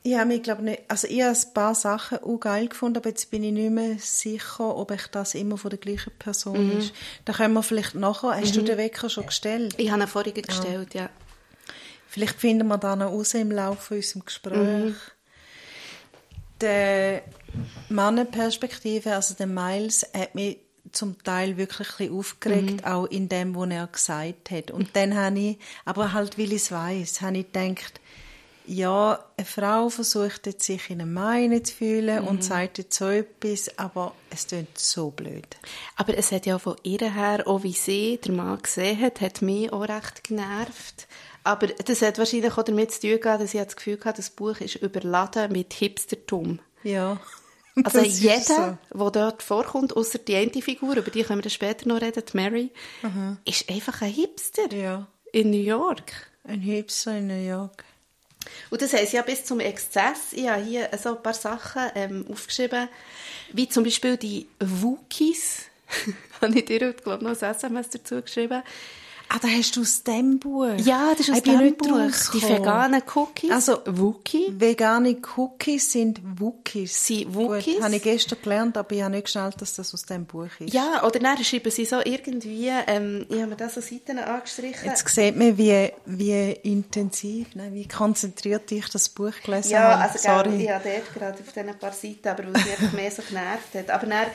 ich 0.07 0.17
habe 0.17 0.39
glaube 0.39 0.63
nicht, 0.63 0.83
also 0.87 1.09
ich 1.09 1.21
habe 1.21 1.37
ein 1.37 1.53
paar 1.53 1.75
Sachen 1.75 2.19
auch 2.19 2.39
geil 2.39 2.69
gefunden, 2.69 2.99
aber 2.99 3.09
jetzt 3.09 3.29
bin 3.31 3.43
ich 3.43 3.53
nicht 3.53 3.71
mehr 3.71 3.99
sicher, 3.99 4.77
ob 4.77 4.93
ich 4.93 5.09
das 5.09 5.35
immer 5.35 5.59
von 5.59 5.71
der 5.71 5.81
gleichen 5.81 6.13
Person 6.17 6.79
ist. 6.79 6.93
Da 7.25 7.33
können 7.33 7.55
wir 7.55 7.63
vielleicht 7.65 7.97
nachher, 7.97 8.37
hast 8.37 8.55
du 8.55 8.63
den 8.63 8.79
Wecker 8.79 9.11
schon 9.11 9.27
gestellt? 9.27 9.75
Ich 9.79 9.91
habe 9.91 10.03
ihn 10.03 10.07
vorhin 10.09 10.35
gestellt, 10.35 10.95
ja. 10.95 11.11
Vielleicht 12.07 12.39
finden 12.39 12.69
wir 12.69 12.79
da 12.79 12.95
noch 12.95 13.11
raus 13.11 13.35
im 13.35 13.51
Laufe 13.51 13.97
unseres 13.97 14.25
Gesprächs. 14.25 14.97
Die 16.63 17.19
Mannenperspektive, 17.89 19.15
also 19.15 19.35
der 19.35 19.49
Miles, 19.49 20.07
hat 20.15 20.35
mich 20.35 20.59
zum 20.93 21.23
Teil 21.25 21.57
wirklich 21.57 21.89
ein 21.91 21.97
bisschen 21.97 22.19
aufgeregt, 22.19 22.81
Mhm. 22.83 22.85
auch 22.85 23.07
in 23.07 23.29
dem, 23.29 23.55
was 23.57 23.71
er 23.71 23.87
gesagt 23.89 24.51
hat. 24.53 24.71
Und 24.71 24.95
dann 24.95 25.17
habe 25.17 25.39
ich, 25.39 25.59
aber 25.85 26.13
halt, 26.13 26.39
weil 26.39 26.53
ich 26.53 26.63
es 26.63 26.71
weiss, 26.71 27.21
habe 27.21 27.39
ich 27.39 27.53
gedacht, 27.53 28.01
ja, 28.67 29.25
eine 29.37 29.47
Frau 29.47 29.89
versucht 29.89 30.47
jetzt, 30.47 30.65
sich 30.65 30.91
in 30.91 31.01
einem 31.01 31.13
Mann 31.15 31.65
zu 31.65 31.75
fühlen 31.75 32.23
Mhm. 32.23 32.29
und 32.29 32.45
sagt 32.45 32.79
jetzt 32.79 32.97
so 32.99 33.09
etwas, 33.09 33.79
aber 33.79 34.15
es 34.31 34.47
klingt 34.49 34.77
so 34.79 35.11
blöd. 35.11 35.47
Aber 35.97 36.17
es 36.19 36.33
hat 36.33 36.47
ja 36.47 36.59
von 36.59 36.77
ihr 36.83 37.13
her, 37.13 37.45
auch 37.47 37.63
wie 37.63 37.73
sie 37.73 38.19
der 38.25 38.33
Mann 38.33 38.61
gesehen 38.61 39.01
hat, 39.01 39.21
hat 39.21 39.43
mich 39.43 39.73
auch 39.73 39.89
recht 39.89 40.25
genervt. 40.25 41.07
Aber 41.45 41.69
das 41.69 42.03
hat 42.03 42.19
wahrscheinlich 42.19 42.53
auch 42.59 42.63
damit 42.65 42.91
zu 42.93 43.01
tun 43.03 43.21
gehabt, 43.21 43.43
dass 43.43 43.55
ich 43.55 43.63
das 43.63 43.77
Gefühl 43.77 43.99
hatte, 44.05 44.17
das 44.17 44.31
Buch 44.31 44.59
ist 44.61 44.77
überladen 44.77 45.53
mit 45.53 45.73
Hipstertum. 45.73 46.59
Ja. 46.83 47.19
Also 47.85 48.01
jeder, 48.01 48.79
so. 48.91 49.11
der 49.11 49.11
dort 49.11 49.43
vorkommt, 49.43 49.95
außer 49.95 50.19
die 50.19 50.35
eine 50.35 50.51
Figur, 50.63 50.97
über 50.97 51.11
die 51.11 51.23
können 51.25 51.41
wir 51.41 51.43
dann 51.43 51.51
später 51.51 51.87
noch 51.87 52.01
reden, 52.01 52.23
die 52.27 52.35
Mary, 52.35 52.71
ist 53.45 53.69
einfach 53.69 54.01
ein 54.01 54.11
Hipster 54.11 54.73
Ja. 54.75 55.07
in 55.31 55.51
New 55.51 55.59
York. 55.63 56.11
Ein 56.45 56.61
Hipster 56.63 57.19
in 57.19 57.27
New 57.27 57.35
York. 57.47 57.85
Und 58.71 58.83
das 58.83 58.93
heisst 58.93 59.13
ja 59.13 59.23
bis 59.23 59.45
zum 59.45 59.61
Exzess. 59.61 60.33
Ich 60.33 60.49
habe 60.49 60.63
hier 60.63 60.91
so 61.03 61.17
ein 61.17 61.23
paar 61.23 61.35
Sachen 61.35 61.83
ähm, 61.95 62.27
aufgeschrieben, 62.31 62.89
wie 63.53 63.69
zum 63.69 63.85
Beispiel 63.85 64.17
die 64.17 64.49
Wookies. 64.61 65.65
habe 66.41 66.59
ich 66.59 66.65
dir 66.65 66.93
glaube 66.93 67.19
ich, 67.19 67.23
noch 67.23 67.43
ein 67.43 67.55
SMS 67.55 67.91
dazu 67.91 68.23
geschrieben. 68.23 68.63
Ah, 69.29 69.39
da 69.43 69.49
hast 69.49 69.75
du 69.77 69.81
aus 69.81 70.05
dem 70.05 70.39
Buch? 70.39 70.69
Ja, 70.79 71.11
das 71.11 71.29
ist 71.29 71.31
aus 71.31 71.37
Ich 71.39 71.43
dem 71.43 71.77
Buch. 71.77 71.87
Die 71.87 71.89
draufgekommen. 71.91 72.59
veganen 72.61 73.03
Cookies. 73.15 73.51
Also, 73.51 73.79
Wookie. 73.87 74.55
Vegane 74.57 75.17
Cookies 75.37 75.91
sind 75.93 76.21
Wookies. 76.39 77.07
Sind 77.07 77.35
Wookies? 77.35 77.75
Gut, 77.75 77.83
habe 77.83 77.97
ich 77.97 78.03
gestern 78.03 78.39
gelernt, 78.41 78.77
aber 78.77 78.93
ich 78.95 79.03
habe 79.03 79.11
nicht 79.11 79.25
geschnallt, 79.25 79.61
dass 79.61 79.75
das 79.75 79.93
aus 79.93 80.05
dem 80.05 80.27
Buch 80.27 80.47
ist. 80.61 80.73
Ja, 80.73 81.03
oder 81.05 81.19
dann 81.19 81.43
schreiben 81.43 81.71
sie 81.73 81.85
so 81.85 81.97
irgendwie, 82.05 82.71
ähm, 82.87 83.27
ich 83.29 83.37
habe 83.39 83.49
mir 83.49 83.57
da 83.57 83.69
so 83.69 83.81
Seiten 83.81 84.19
angestrichen. 84.21 84.85
Jetzt 84.89 85.09
sieht 85.09 85.37
man, 85.37 85.59
wie, 85.59 85.91
wie 86.07 86.53
intensiv, 86.63 87.53
ne, 87.57 87.71
wie 87.73 87.89
konzentriert 87.89 88.71
ich 88.71 88.89
das 88.91 89.09
Buch 89.09 89.33
gelesen 89.45 89.73
Ja, 89.73 89.99
habe. 89.99 90.03
also 90.03 90.19
Sorry. 90.19 90.63
Ich 90.65 90.71
habe 90.71 90.85
dort 90.89 91.15
gerade 91.15 91.39
auf 91.41 91.53
diesen 91.53 91.79
paar 91.79 91.93
Seiten, 91.93 92.29
aber 92.29 92.45
weil 92.55 92.63
sie 92.63 92.71
einfach 92.71 92.93
mehr 92.93 93.11
so 93.11 93.23
genervt 93.29 93.75
hat. 93.75 93.91
Aber 93.91 94.07
dann, 94.07 94.27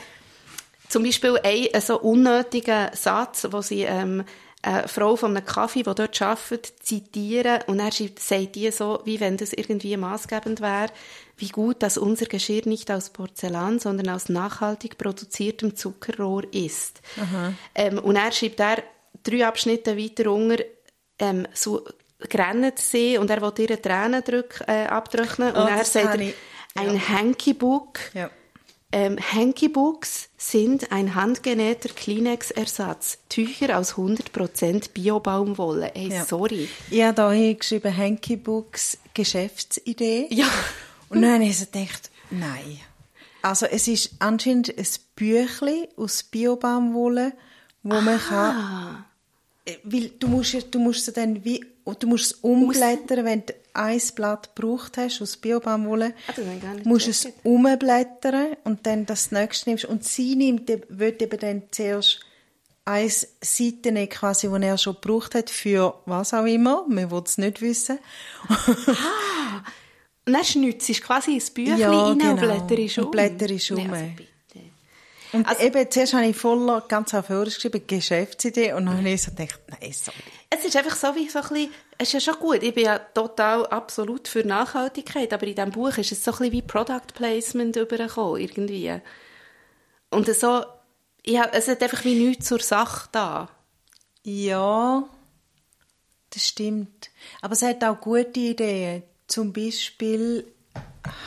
zum 0.88 1.02
Beispiel 1.02 1.38
ein, 1.42 1.68
ein 1.72 1.80
so 1.80 1.98
unnötiger 2.00 2.90
Satz, 2.94 3.48
wo 3.50 3.62
sie 3.62 3.82
ähm, 3.84 4.24
eine 4.62 4.86
Frau 4.88 5.16
von 5.16 5.36
einem 5.36 5.44
Kaffee, 5.44 5.82
die 5.82 5.94
dort 5.94 6.22
arbeitet, 6.22 6.72
zitieren 6.82 7.60
und 7.66 7.80
er 7.80 7.90
sagt 7.92 8.54
die 8.54 8.70
so, 8.70 9.00
wie 9.04 9.18
wenn 9.20 9.36
das 9.36 9.52
irgendwie 9.52 9.96
maßgebend 9.96 10.60
wäre, 10.60 10.86
wie 11.36 11.48
gut, 11.48 11.82
dass 11.82 11.98
unser 11.98 12.26
Geschirr 12.26 12.62
nicht 12.66 12.90
aus 12.90 13.10
Porzellan, 13.10 13.80
sondern 13.80 14.10
aus 14.10 14.28
nachhaltig 14.28 14.98
produziertem 14.98 15.74
Zuckerrohr 15.74 16.44
ist. 16.52 17.00
Ähm, 17.74 17.98
und 17.98 18.14
er 18.16 18.30
schreibt 18.30 18.60
er 18.60 18.82
drei 19.24 19.46
Abschnitte 19.46 19.96
weiter 19.98 20.30
unter, 20.30 20.62
ähm, 21.18 21.46
so 21.54 21.84
grennt 22.28 22.78
sie 22.78 23.18
und 23.18 23.30
er 23.30 23.42
will 23.42 23.52
ihre 23.58 23.82
Tränen 23.82 24.22
drück, 24.22 24.62
äh, 24.68 24.84
abtrocknen 24.86 25.52
und 25.56 25.64
Oh, 25.64 25.68
er 25.68 25.84
sagt, 25.84 26.08
habe 26.10 26.22
er, 26.22 26.28
ich- 26.28 26.34
ein 26.76 27.08
Hanky-Book 27.08 27.98
Ja. 28.14 28.30
Ähm, 28.92 29.18
Hanky-Books 29.18 30.28
sind 30.36 30.92
ein 30.92 31.14
handgenähter 31.14 31.88
Kleenex-Ersatz. 31.88 33.18
Tücher 33.28 33.78
aus 33.78 33.94
100% 33.94 34.90
Biobaumwolle. 34.92 35.94
Ey, 35.94 36.08
Ja. 36.10 36.24
sorry. 36.24 36.68
Ich 36.90 37.02
habe 37.02 37.14
da 37.14 37.32
hingeschrieben, 37.32 37.96
Hanky 37.96 38.36
Books 38.36 38.98
Geschäftsidee. 39.14 40.26
Ja. 40.30 40.48
Und 41.08 41.22
dann 41.22 41.34
habe 41.34 41.44
ich 41.44 41.58
so 41.58 41.66
gedacht, 41.66 42.10
nein. 42.30 42.78
Also 43.42 43.66
es 43.66 43.88
ist 43.88 44.10
anscheinend 44.20 44.76
ein 44.78 44.86
Büchlein 45.16 45.86
aus 45.96 46.22
Biobaumwolle, 46.22 47.32
wo 47.82 48.00
man 48.00 48.18
kann... 48.18 49.04
Äh, 49.64 49.76
Weil 49.84 50.10
du 50.18 50.28
musst, 50.28 50.52
ja- 50.54 50.60
du 50.70 50.78
musst 50.78 51.06
es 51.08 51.14
dann 51.14 51.44
wie... 51.44 51.64
Du 51.98 52.06
musst 52.06 52.26
es 52.26 52.32
umblättern, 52.34 53.24
wenn 53.24 53.44
du 53.46 53.52
ein 53.74 54.00
Blatt 54.14 54.54
gebraucht 54.54 54.96
hast 54.98 55.22
aus 55.22 55.36
Biobaumwolle. 55.36 56.14
Ah, 56.28 56.32
musst 56.84 57.08
es 57.08 57.28
umblättern 57.42 58.56
und 58.64 58.86
dann 58.86 59.06
das 59.06 59.30
nächste 59.32 59.70
nimmst. 59.70 59.84
Und 59.84 60.04
sie 60.04 60.36
nimmt, 60.36 60.68
eben- 60.70 60.84
will 60.88 61.16
eben 61.18 61.38
dann 61.40 61.62
zuerst 61.70 62.20
eine 62.84 63.08
Seite 63.08 63.92
nehmen, 63.92 64.08
quasi, 64.08 64.48
die 64.48 64.66
er 64.66 64.76
schon 64.78 64.94
gebraucht 65.00 65.34
hat, 65.34 65.50
für 65.50 65.94
was 66.06 66.34
auch 66.34 66.44
immer. 66.46 66.84
Man 66.88 67.10
will 67.10 67.22
es 67.24 67.38
nicht 67.38 67.60
wissen. 67.62 67.98
Und 70.24 70.32
dann 70.34 70.44
schnitzt 70.44 71.02
quasi 71.02 71.34
ins 71.34 71.50
Büchlein 71.50 71.78
Ja, 71.78 71.90
rein 71.90 72.12
und 72.12 72.18
genau. 72.18 72.34
blätterst 72.66 72.98
um. 72.98 73.04
Und 73.06 73.10
blätterst 73.10 73.70
um. 73.72 73.76
Nee, 73.76 73.88
also. 73.88 74.22
Und 75.32 75.46
Also- 75.48 75.62
eben, 75.62 75.90
zuerst 75.90 76.12
habe 76.14 76.26
ich 76.26 76.36
voller, 76.36 76.82
ganz 76.82 77.14
euphorisch 77.14 77.54
geschrieben, 77.56 77.86
Geschäftsidee, 77.86 78.72
und 78.74 78.86
dann 78.86 78.98
habe 78.98 79.08
ich 79.10 79.22
so 79.22 79.30
gedacht, 79.30 79.60
nein, 79.68 79.92
sorry. 79.92 80.16
Es 80.50 80.64
ist 80.64 80.76
einfach 80.76 80.96
so 80.96 81.14
wie 81.14 81.28
so 81.28 81.38
ein 81.38 81.48
bisschen, 81.48 81.70
es 81.98 82.08
ist 82.08 82.12
ja 82.12 82.20
schon 82.32 82.40
gut, 82.40 82.62
ich 82.62 82.74
bin 82.74 82.84
ja 82.84 82.98
total 82.98 83.66
absolut 83.66 84.28
für 84.28 84.46
Nachhaltigkeit, 84.46 85.32
aber 85.32 85.46
in 85.46 85.54
diesem 85.54 85.70
Buch 85.70 85.96
ist 85.96 86.12
es 86.12 86.22
so 86.22 86.32
ein 86.32 86.38
bisschen 86.38 86.52
wie 86.52 86.62
Product 86.62 87.14
Placement 87.14 87.76
übergekommen, 87.76 88.40
irgendwie. 88.40 89.00
Und 90.10 90.26
so, 90.34 90.64
ja, 91.24 91.48
es 91.52 91.68
hat 91.68 91.82
einfach 91.82 92.04
wie 92.04 92.14
nichts 92.14 92.48
zur 92.48 92.60
Sache 92.60 93.08
da. 93.12 93.48
Ja, 94.24 95.04
das 96.30 96.46
stimmt. 96.46 97.10
Aber 97.40 97.54
es 97.54 97.62
hat 97.62 97.82
auch 97.84 98.00
gute 98.00 98.38
Ideen. 98.40 99.02
Zum 99.26 99.52
Beispiel 99.52 100.46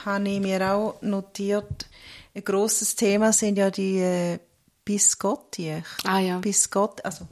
habe 0.05 0.29
ich 0.29 0.39
mir 0.39 0.71
auch 0.71 1.01
notiert, 1.01 1.87
ein 2.35 2.43
grosses 2.43 2.95
Thema 2.95 3.31
sind 3.33 3.57
ja 3.57 3.71
die 3.71 3.99
äh, 3.99 4.39
Biscotti. 4.83 5.81
Ah 6.03 6.19
ja. 6.19 6.39
Biscotti, 6.39 7.01
also 7.03 7.27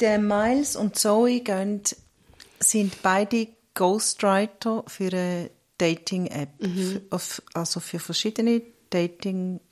der 0.00 0.18
Miles 0.18 0.76
und 0.76 0.96
Zoe 0.98 1.40
gehen, 1.40 1.82
sind 2.60 3.02
beide 3.02 3.48
Ghostwriter 3.74 4.84
für 4.86 5.08
eine 5.08 5.50
Dating-App. 5.78 6.48
Mhm. 6.60 7.02
Also 7.54 7.80
für 7.80 7.98
verschiedene 7.98 8.62
Dating-Apps. 8.90 9.64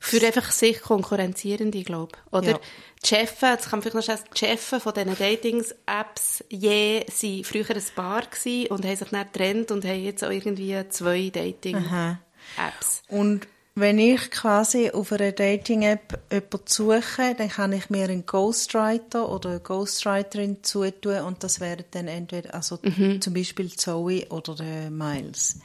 Für 0.00 0.24
einfach 0.24 0.50
sich 0.52 0.80
konkurrenzierende, 0.80 1.82
glaube 1.82 2.12
ich. 2.14 2.32
Oder 2.32 2.50
Ja. 2.50 2.60
die 3.02 3.06
Chefs, 3.08 3.40
das 3.40 3.62
kann 3.64 3.80
man 3.80 3.82
vielleicht 3.82 3.94
noch 3.94 4.02
sagen, 4.02 4.22
die 4.32 4.38
Chefs 4.38 4.64
von 4.66 4.94
diesen 4.94 5.16
Dating-Apps 5.16 6.44
je 6.50 7.00
waren 7.00 7.44
früher 7.44 7.70
ein 7.70 7.82
Paar 7.94 8.22
und 8.70 8.84
haben 8.84 8.96
sich 8.96 9.08
dann 9.08 9.26
getrennt 9.32 9.70
und 9.70 9.84
haben 9.84 10.02
jetzt 10.02 10.22
auch 10.24 10.30
irgendwie 10.30 10.76
zwei 10.90 11.30
Dating-Apps. 11.30 13.02
Und 13.08 13.46
wenn 13.74 13.98
ich 13.98 14.30
quasi 14.30 14.90
auf 14.90 15.12
einer 15.12 15.32
Dating-App 15.32 16.20
jemanden 16.30 16.58
suche, 16.66 17.34
dann 17.36 17.48
kann 17.48 17.72
ich 17.72 17.88
mir 17.88 18.04
einen 18.04 18.26
Ghostwriter 18.26 19.30
oder 19.30 19.50
eine 19.50 19.60
Ghostwriterin 19.60 20.62
zutun 20.62 21.20
und 21.20 21.42
das 21.42 21.60
wären 21.60 21.84
dann 21.92 22.08
entweder, 22.08 22.54
also 22.54 22.78
zum 23.20 23.34
Beispiel 23.34 23.72
Zoe 23.72 24.26
oder 24.28 24.54
der 24.54 24.90
Miles. 24.90 25.60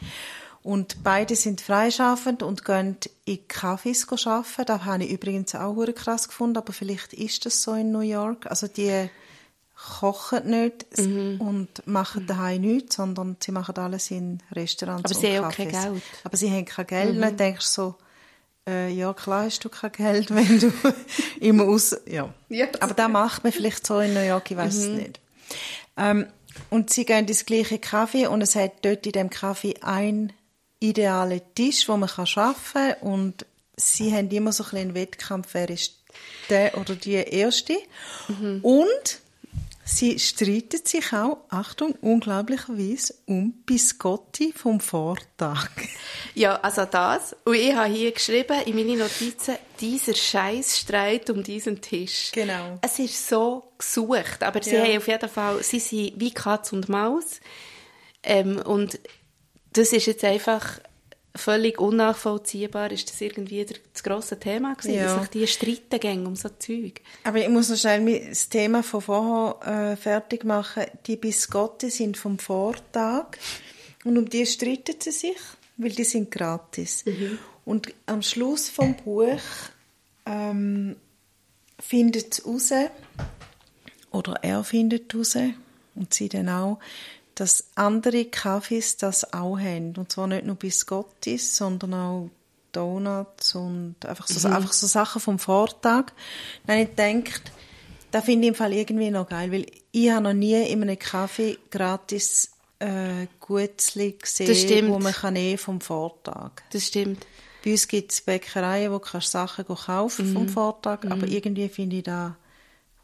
Und 0.63 1.03
beide 1.03 1.35
sind 1.35 1.61
freischaffend 1.61 2.43
und 2.43 2.65
gehen 2.65 2.97
in 3.25 3.39
Cafés 3.47 4.05
arbeiten. 4.27 4.65
Das 4.65 4.85
habe 4.85 5.03
ich 5.03 5.11
übrigens 5.11 5.55
auch 5.55 5.85
krass 5.95 6.27
gefunden, 6.27 6.57
aber 6.57 6.73
vielleicht 6.73 7.13
ist 7.13 7.45
das 7.45 7.61
so 7.61 7.73
in 7.73 7.91
New 7.91 8.01
York. 8.01 8.47
Also 8.47 8.67
die 8.67 9.09
kochen 9.77 10.49
nicht 10.49 10.85
und 11.39 11.69
machen 11.85 12.25
daheim 12.25 12.61
nichts, 12.61 12.95
sondern 12.95 13.37
sie 13.39 13.51
machen 13.51 13.77
alles 13.77 14.09
in 14.09 14.41
Restaurants 14.51 15.05
Aber 15.05 15.15
und 15.15 15.21
sie 15.21 15.37
haben 15.37 15.45
auch 15.45 15.51
kein 15.51 15.71
Cafés. 15.71 15.83
Geld. 15.83 16.03
Aber 16.23 16.37
sie 16.37 16.51
haben 16.51 16.65
kein 16.65 16.87
Geld. 16.87 17.09
Und 17.11 17.21
dann 17.21 17.37
denkst 17.37 17.65
du 17.65 17.71
so, 17.71 17.95
äh, 18.67 18.91
ja 18.91 19.13
klar 19.13 19.45
hast 19.45 19.63
du 19.63 19.69
kein 19.69 19.91
Geld, 19.91 20.29
wenn 20.35 20.59
du 20.59 20.71
immer 21.39 21.65
aus... 21.65 21.95
Ja. 22.07 22.33
Das 22.49 22.81
Aber 22.81 22.93
das 22.95 23.09
macht 23.09 23.43
man 23.43 23.53
vielleicht 23.53 23.85
so 23.85 23.99
in 23.99 24.13
New 24.13 24.25
York, 24.25 24.49
ich 24.49 24.57
weiß 24.57 24.75
es 24.75 24.87
nicht. 24.87 25.19
Ähm, 25.95 26.25
und 26.71 26.89
sie 26.89 27.05
gehen 27.05 27.27
ins 27.27 27.45
gleiche 27.45 27.77
Kaffee 27.77 28.25
und 28.25 28.41
es 28.41 28.55
hat 28.55 28.83
dort 28.83 29.05
in 29.05 29.11
dem 29.11 29.29
Kaffee 29.29 29.75
ein 29.81 30.33
idealen 30.79 31.41
Tisch, 31.53 31.87
wo 31.87 31.97
man 31.97 32.09
kann 32.09 32.27
arbeiten 32.35 32.57
kann 32.73 32.93
und 33.01 33.45
sie 33.75 34.11
haben 34.11 34.29
immer 34.31 34.51
so 34.51 34.63
ein 34.63 34.69
bisschen 34.69 34.87
einen 34.87 34.95
Wettkampf, 34.95 35.49
wer 35.53 35.69
ist 35.69 35.93
der 36.49 36.77
oder 36.79 36.95
die 36.95 37.13
Erste. 37.13 37.77
Und 38.63 39.21
sie 39.87 40.19
streiten 40.19 40.85
sich 40.85 41.13
auch, 41.13 41.37
Achtung, 41.49 41.93
unglaublicherweise 42.01 43.15
um 43.25 43.53
Biscotti 43.65 44.53
vom 44.55 44.79
Vortag. 44.79 45.69
Ja, 46.35 46.55
also 46.57 46.85
das. 46.85 47.35
Und 47.45 47.55
ich 47.55 47.73
habe 47.73 47.91
hier 47.91 48.11
geschrieben 48.11 48.61
in 48.65 48.75
meine 48.75 48.97
Notizen, 48.97 49.55
dieser 49.79 50.13
Scheißstreit 50.13 51.29
um 51.29 51.41
diesen 51.43 51.81
Tisch. 51.81 52.31
Genau. 52.33 52.77
Es 52.81 52.99
ist 52.99 53.27
so 53.27 53.71
gesucht, 53.77 54.43
aber 54.43 54.61
sie 54.61 54.75
Ja. 54.75 54.83
haben 54.83 54.97
auf 54.97 55.07
jeden 55.07 55.29
Fall, 55.29 55.63
sie 55.63 55.79
sind 55.79 56.13
wie 56.19 56.31
Katz 56.31 56.73
und 56.73 56.89
Maus. 56.89 57.39
Ähm, 58.23 58.59
und 58.59 58.99
das 59.73 59.93
ist 59.93 60.05
jetzt 60.07 60.23
einfach 60.23 60.79
völlig 61.37 61.79
unnachvollziehbar, 61.79 62.91
ist 62.91 63.09
das 63.09 63.21
irgendwie 63.21 63.65
das 63.65 64.03
grosse 64.03 64.39
Thema 64.39 64.75
gewesen, 64.75 64.95
Ja. 64.95 65.03
dass 65.15 65.21
sich 65.21 65.29
die 65.29 65.47
streiten 65.47 65.99
gehen 65.99 66.25
um 66.27 66.35
so 66.35 66.49
Zeug. 66.49 67.01
Aber 67.23 67.37
ich 67.39 67.49
muss 67.49 67.69
noch 67.69 67.77
schnell 67.77 68.27
das 68.29 68.49
Thema 68.49 68.83
von 68.83 69.01
vorher 69.01 69.91
äh, 69.91 69.95
fertig 69.95 70.43
machen. 70.43 70.83
Die 71.05 71.15
Biscotti 71.15 71.89
sind 71.89 72.17
vom 72.17 72.39
Vortag 72.39 73.37
und 74.03 74.17
um 74.17 74.29
die 74.29 74.45
streiten 74.45 74.95
sie 74.99 75.11
sich. 75.11 75.37
weil 75.77 75.91
die 75.91 76.03
sind 76.05 76.31
gratis. 76.31 77.05
Und 77.63 77.93
am 78.07 78.23
Schluss 78.23 78.67
vom 78.67 78.95
Buch 78.95 79.37
ähm, 80.25 80.95
findet 81.79 82.33
es 82.39 82.45
raus, 82.47 82.71
oder 84.11 84.39
er 84.41 84.63
findet 84.63 85.13
raus, 85.13 85.37
und 85.93 86.13
sie 86.13 86.29
dann 86.29 86.49
auch, 86.49 86.79
dass 87.39 87.65
andere 87.75 88.25
Kaffees 88.25 88.97
das 88.97 89.33
auch 89.33 89.57
haben. 89.59 89.95
Und 89.95 90.11
zwar 90.11 90.27
nicht 90.27 90.45
nur 90.45 90.55
Biscottis, 90.55 91.55
sondern 91.55 91.93
auch 91.93 92.29
Donuts 92.71 93.55
und 93.55 93.95
einfach 94.05 94.27
so, 94.27 94.47
einfach 94.47 94.73
so 94.73 94.87
Sachen 94.87 95.21
vom 95.21 95.39
Vortag. 95.39 96.13
Dann 96.65 96.79
ich 96.79 96.89
gedacht, 96.95 97.51
da 98.11 98.21
finde 98.21 98.43
ich 98.45 98.49
im 98.49 98.55
Fall 98.55 98.73
irgendwie 98.73 99.09
noch 99.11 99.27
geil, 99.29 99.51
weil 99.51 99.65
ich 99.91 100.09
habe 100.11 100.23
noch 100.23 100.33
nie 100.33 100.61
in 100.69 100.81
einem 100.81 100.97
Kaffee 100.99 101.57
gratis 101.71 102.51
äh, 102.79 103.27
Gutzli 103.39 104.13
gesehen, 104.13 104.47
Das 104.47 104.61
stimmt. 104.61 104.89
wo 104.91 104.99
man 104.99 105.13
kann 105.13 105.33
nehmen 105.33 105.57
vom 105.57 105.81
Vortag. 105.81 106.51
Das 106.71 106.85
stimmt. 106.85 107.25
Bei 107.63 107.71
uns 107.71 107.87
gibt 107.87 108.11
es 108.11 108.21
Bäckereien, 108.21 108.91
wo 108.91 108.99
du 108.99 109.21
Sachen 109.21 109.65
kaufen 109.65 110.29
Mhm. 110.29 110.33
vom 110.33 110.49
Vortag, 110.49 110.99
aber 111.09 111.27
irgendwie 111.27 111.69
finde 111.69 111.97
ich 111.97 112.03
da 112.03 112.35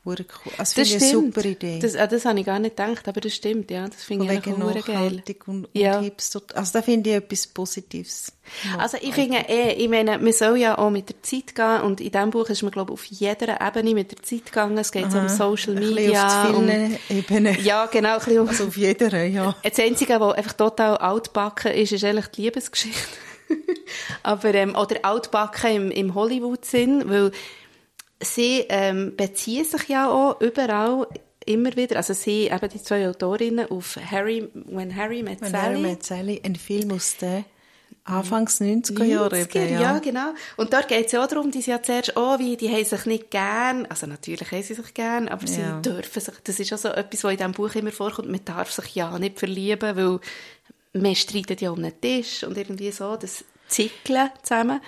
cool. 0.05 0.51
Also 0.57 0.57
Das 0.57 0.73
finde 0.73 0.89
ich 0.89 0.95
eine 0.97 1.05
stimmt. 1.07 1.35
super 1.35 1.47
Idee. 1.47 1.79
Das, 1.79 1.95
ah, 1.95 2.07
das 2.07 2.25
habe 2.25 2.39
ich 2.39 2.45
gar 2.45 2.59
nicht 2.59 2.75
gedacht, 2.75 3.07
aber 3.07 3.21
das 3.21 3.33
stimmt, 3.33 3.71
ja. 3.71 3.87
Das 3.87 4.03
finde 4.03 4.25
ich 4.25 4.31
wegen 4.31 4.41
verdammt 4.57 4.85
geil. 4.85 4.95
nachhaltig 4.95 5.47
und, 5.47 5.65
und 5.65 5.69
Ja. 5.73 6.01
Hipster. 6.01 6.41
Also 6.53 6.73
da 6.73 6.81
finde 6.81 7.09
ich 7.09 7.15
etwas 7.15 7.47
Positives. 7.47 8.31
Also 8.77 8.97
ich 9.01 9.13
finde 9.13 9.37
eh, 9.47 9.73
ich 9.73 9.89
meine, 9.89 10.17
man 10.17 10.33
soll 10.33 10.57
ja 10.57 10.77
auch 10.77 10.89
mit 10.89 11.07
der 11.09 11.23
Zeit 11.23 11.55
gehen 11.55 11.81
und 11.81 12.01
in 12.01 12.11
diesem 12.11 12.29
Buch 12.31 12.49
ist 12.49 12.61
man, 12.63 12.71
glaube 12.71 12.91
ich, 12.91 12.99
auf 12.99 13.05
jeder 13.05 13.61
Ebene 13.65 13.93
mit 13.93 14.11
der 14.11 14.21
Zeit 14.21 14.45
gegangen. 14.45 14.77
Es 14.77 14.91
geht 14.91 15.09
so 15.11 15.17
um 15.19 15.29
Social 15.29 15.77
Ein 15.77 15.93
Media. 15.93 16.49
auf 16.49 16.55
um, 16.57 16.65
vielen 16.67 16.97
Ebenen. 17.09 17.57
ja, 17.63 17.85
genau. 17.85 18.13
Ein 18.15 18.19
bisschen 18.19 18.39
um, 18.39 18.49
Also 18.49 18.65
auf 18.67 18.75
jeder, 18.77 19.23
ja. 19.25 19.55
Das 19.63 19.79
Einzige, 19.79 20.19
was 20.19 20.33
einfach 20.35 20.53
total 20.53 20.97
altbacken 20.97 21.71
ist, 21.71 21.93
ist 21.93 22.03
eigentlich 22.03 22.27
die 22.27 22.41
Liebesgeschichte. 22.43 22.99
Aber, 24.23 24.53
ähm, 24.53 24.75
oder 24.75 24.97
altbacken 25.03 25.71
im, 25.71 25.91
im 25.91 26.15
Hollywood-Sinn, 26.15 27.03
weil 27.07 27.31
sie 28.23 28.65
ähm, 28.69 29.15
beziehen 29.15 29.65
sich 29.65 29.87
ja 29.87 30.09
auch 30.09 30.39
überall 30.41 31.07
immer 31.45 31.75
wieder, 31.75 31.97
also 31.97 32.13
sie, 32.13 32.47
eben 32.47 32.69
die 32.69 32.81
zwei 32.81 33.07
Autorinnen, 33.09 33.69
auf 33.69 33.97
Harry, 34.09 34.47
When 34.53 34.95
Harry 34.95 35.23
Met 35.23 35.41
Wenn 35.41 35.51
Sally. 35.51 35.63
Harry 35.75 35.79
Met 35.81 36.03
Sally, 36.03 36.41
ein 36.43 36.55
Film 36.55 36.91
aus 36.91 37.17
den 37.17 37.43
Anfangs 38.05 38.59
90er 38.61 39.03
Jahren. 39.05 39.31
90er, 39.31 39.55
eben, 39.65 39.73
ja. 39.81 39.99
genau. 39.99 40.33
Und 40.57 40.73
dort 40.73 40.87
geht 40.89 41.05
es 41.05 41.11
ja 41.13 41.23
auch 41.23 41.27
darum, 41.27 41.51
die 41.51 41.61
sind 41.61 41.73
ja 41.73 41.81
zuerst, 41.83 42.13
oh, 42.17 42.37
wie, 42.39 42.57
die 42.57 42.69
haben 42.69 42.83
sich 42.83 43.05
nicht 43.05 43.31
gern, 43.31 43.85
also 43.87 44.07
natürlich 44.07 44.51
haben 44.51 44.63
sie 44.63 44.73
sich 44.73 44.93
gern, 44.93 45.27
aber 45.29 45.47
sie 45.47 45.61
Ja. 45.61 45.79
dürfen 45.79 46.21
sich, 46.21 46.33
das 46.43 46.59
ist 46.59 46.73
auch 46.73 46.77
so 46.77 46.89
etwas, 46.89 47.23
was 47.23 47.31
in 47.31 47.37
diesem 47.37 47.51
Buch 47.53 47.75
immer 47.75 47.91
vorkommt, 47.91 48.29
man 48.29 48.43
darf 48.43 48.71
sich 48.71 48.95
ja 48.95 49.17
nicht 49.19 49.39
verlieben, 49.39 49.95
weil 49.95 50.19
man 50.93 51.15
streitet 51.15 51.61
ja 51.61 51.71
um 51.71 51.79
einen 51.79 51.99
Tisch 51.99 52.43
und 52.43 52.57
irgendwie 52.57 52.91
so, 52.91 53.15
das 53.15 53.43
Zickeln 53.69 54.29
zusammen. 54.43 54.81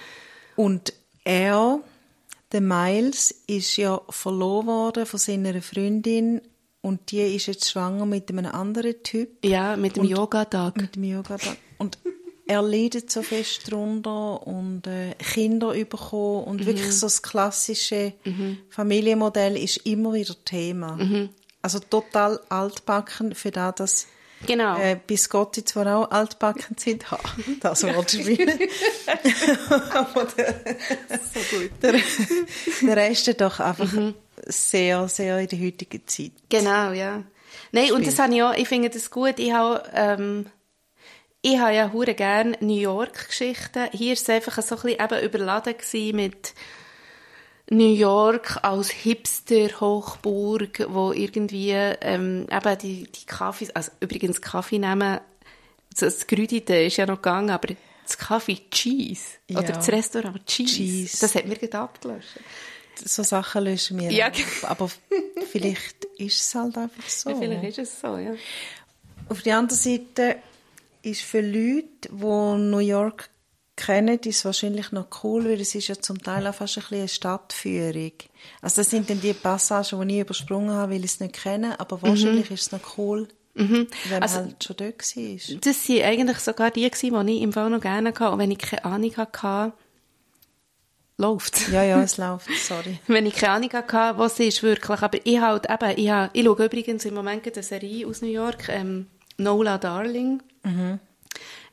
Und 0.56 0.94
er, 1.24 1.80
der 2.52 2.62
Miles, 2.62 3.32
ist 3.48 3.78
ja 3.78 4.02
verloren 4.10 4.68
worden 4.68 5.06
von 5.06 5.20
seiner 5.20 5.62
Freundin 5.62 6.42
und 6.82 7.12
die 7.12 7.22
ist 7.22 7.48
jetzt 7.48 7.70
schwanger 7.70 8.06
mit 8.06 8.30
einem 8.30 8.46
anderen 8.46 9.02
Typ. 9.04 9.44
Ja, 9.44 9.76
mit 9.76 9.98
dem 9.98 10.04
Yoga-Tag. 10.04 10.78
Mit 10.78 10.96
dem 10.96 11.04
Yoga. 11.04 11.38
Und 11.80 11.98
er 12.48 12.62
leidet 12.62 13.12
so 13.12 13.24
fest 13.24 13.72
drunter 13.72 14.46
und 14.46 14.86
äh, 14.86 15.16
Kinder 15.16 15.74
bekommen 15.86 16.44
und 16.44 16.62
Mhm. 16.62 16.66
wirklich 16.68 16.92
so 16.94 17.08
das 17.08 17.24
klassische 17.24 18.14
Familienmodell 18.70 19.58
ist 19.58 19.78
immer 19.78 20.14
wieder 20.14 20.36
Thema. 20.46 20.96
Mhm. 20.98 21.30
Also 21.62 21.80
total 21.80 22.40
altbacken 22.50 23.34
für 23.34 23.50
das, 23.50 23.76
dass 23.76 24.08
Genau. 24.48 24.78
äh, 24.78 24.98
Biscotti 25.08 25.64
zwar 25.66 25.88
auch 25.98 26.12
altbacken 26.12 26.78
sind. 26.78 27.10
Ha, 27.12 27.20
das 27.62 27.84
Wort 27.84 28.12
spielen. 28.12 28.60
Aber 29.94 30.26
der, 30.38 30.56
so 31.34 31.58
gut. 31.58 31.72
Der, 31.82 31.94
der 32.82 32.96
Rest 32.98 33.28
ist 33.28 33.42
doch 33.42 33.60
einfach 33.60 33.92
Mhm. 33.92 34.14
sehr, 34.46 35.08
sehr 35.08 35.40
in 35.40 35.48
der 35.48 35.60
heutigen 35.60 36.06
Zeit. 36.08 36.32
Genau, 36.50 36.92
ja. 36.92 37.24
Nein, 37.72 37.92
und 37.94 38.06
das 38.06 38.20
habe 38.20 38.36
ich 38.36 38.44
auch, 38.44 38.54
ich 38.54 38.68
finde 38.68 38.90
das 38.90 39.10
gut. 39.10 39.40
Ich 39.40 39.52
habe, 39.52 39.84
ähm, 39.94 40.46
ich 41.42 41.58
habe 41.58 41.74
ja 41.74 41.92
hure 41.92 42.14
gern 42.14 42.56
New 42.60 42.80
York 42.80 43.28
Geschichten. 43.30 43.88
Hier 43.92 44.14
ist 44.14 44.24
es 44.24 44.30
einfach 44.30 44.62
so 44.62 44.76
ein 44.76 44.82
bisschen 44.82 45.04
eben 45.04 45.24
überladen 45.26 45.76
mit 46.16 46.54
New 47.70 47.94
York 47.94 48.60
als 48.64 48.90
Hipster-Hochburg, 48.92 50.86
wo 50.90 51.12
irgendwie 51.12 51.72
ähm, 51.72 52.48
eben 52.52 52.78
die, 52.80 53.04
die 53.12 53.26
Kaffees, 53.26 53.72
also 53.72 53.92
übrigens 54.00 54.42
Kaffee 54.42 54.80
nehmen, 54.80 55.20
das 55.98 56.28
Grüdite 56.28 56.76
ist 56.76 56.98
ja 56.98 57.06
noch 57.06 57.16
gegangen, 57.16 57.50
aber 57.50 57.70
das 58.04 58.18
Kaffee 58.18 58.60
Cheese 58.70 59.24
Ja. 59.50 59.60
oder 59.60 59.74
das 59.74 59.90
Restaurant 59.90 60.46
Cheese, 60.46 60.76
Cheese. 60.76 61.18
das 61.22 61.36
hat 61.36 61.48
mir 61.48 61.56
gerade 61.56 61.80
abgelöscht. 61.80 62.40
So 63.04 63.24
Sachen 63.24 63.64
löschen 63.64 64.00
wir 64.00 64.12
Ja. 64.12 64.28
ab. 64.28 64.34
Aber 64.64 64.92
vielleicht 65.52 66.06
ist 66.18 66.42
es 66.42 66.56
halt 66.56 66.78
einfach 66.78 67.08
so. 67.10 67.30
Ja, 67.32 67.36
vielleicht 67.36 67.78
ist 67.80 67.94
es 67.94 68.02
so, 68.02 68.18
ja. 68.18 68.34
Auf 69.28 69.42
der 69.42 69.58
anderen 69.58 69.80
Seite 69.80 70.38
ist 71.02 71.22
für 71.22 71.42
Leute, 71.42 71.88
die 72.10 72.16
New 72.16 72.78
York 72.80 73.30
kennen, 73.76 74.20
ist 74.20 74.46
wahrscheinlich 74.46 74.92
noch 74.92 75.08
cool, 75.24 75.46
weil 75.46 75.60
es 75.62 75.76
ist 75.76 75.88
ja 75.90 75.96
zum 75.96 76.22
Teil 76.22 76.48
auch 76.48 76.54
fast 76.56 76.78
ein 76.78 76.82
bisschen 76.84 77.00
eine 77.00 77.08
Stadtführung. 77.08 78.12
Also 78.62 78.82
das 78.82 78.90
sind 78.90 79.10
dann 79.10 79.20
die 79.22 79.34
Passagen, 79.34 80.08
die 80.08 80.16
ich 80.16 80.22
übersprungen 80.22 80.72
habe, 80.72 80.94
weil 80.94 81.00
ich 81.04 81.12
es 81.12 81.20
nicht 81.20 81.34
kenne, 81.36 81.80
aber 81.80 82.02
wahrscheinlich 82.02 82.50
ist 82.52 82.62
es 82.68 82.72
noch 82.72 82.98
cool, 82.98 83.28
wenn 83.54 83.88
man 84.10 84.22
Also- 84.24 84.38
halt 84.38 84.64
schon 84.64 84.76
dort 84.78 85.16
war. 85.16 85.58
Das 85.62 85.90
waren 85.90 86.02
eigentlich 86.04 86.38
sogar 86.40 86.72
die, 86.72 86.90
gewesen, 86.90 87.28
die 87.28 87.34
ich 87.38 87.42
im 87.42 87.54
Fall 87.54 87.70
noch 87.70 87.82
gerne 87.82 88.10
hatte. 88.10 88.30
Und 88.30 88.40
wenn 88.40 88.52
ich 88.52 88.58
keine 88.60 88.86
Ahnung 88.86 89.16
hatte, 89.18 89.74
läuft 91.18 91.70
Ja, 91.70 91.84
ja, 91.84 92.02
es 92.02 92.18
läuft, 92.18 92.50
sorry. 92.58 93.00
Wenn 93.08 93.26
ich 93.26 93.36
keine 93.36 93.54
Ahnung 93.54 93.72
hatte, 93.74 94.18
was 94.18 94.34
es 94.34 94.40
ist 94.56 94.64
wirklich. 94.64 95.02
Aber 95.02 95.18
ich 95.24 95.40
halt 95.42 95.66
eben, 95.70 95.98
ich, 96.00 96.10
habe, 96.10 96.30
ich 96.34 96.44
schaue 96.46 96.66
übrigens 96.66 97.06
im 97.06 97.14
Moment 97.14 97.46
eine 97.54 97.64
Serie 97.64 98.08
aus 98.08 98.22
New 98.22 98.28
York, 98.30 98.68
ähm, 98.70 99.08
Nola 99.38 99.78
Darling. 99.78 100.42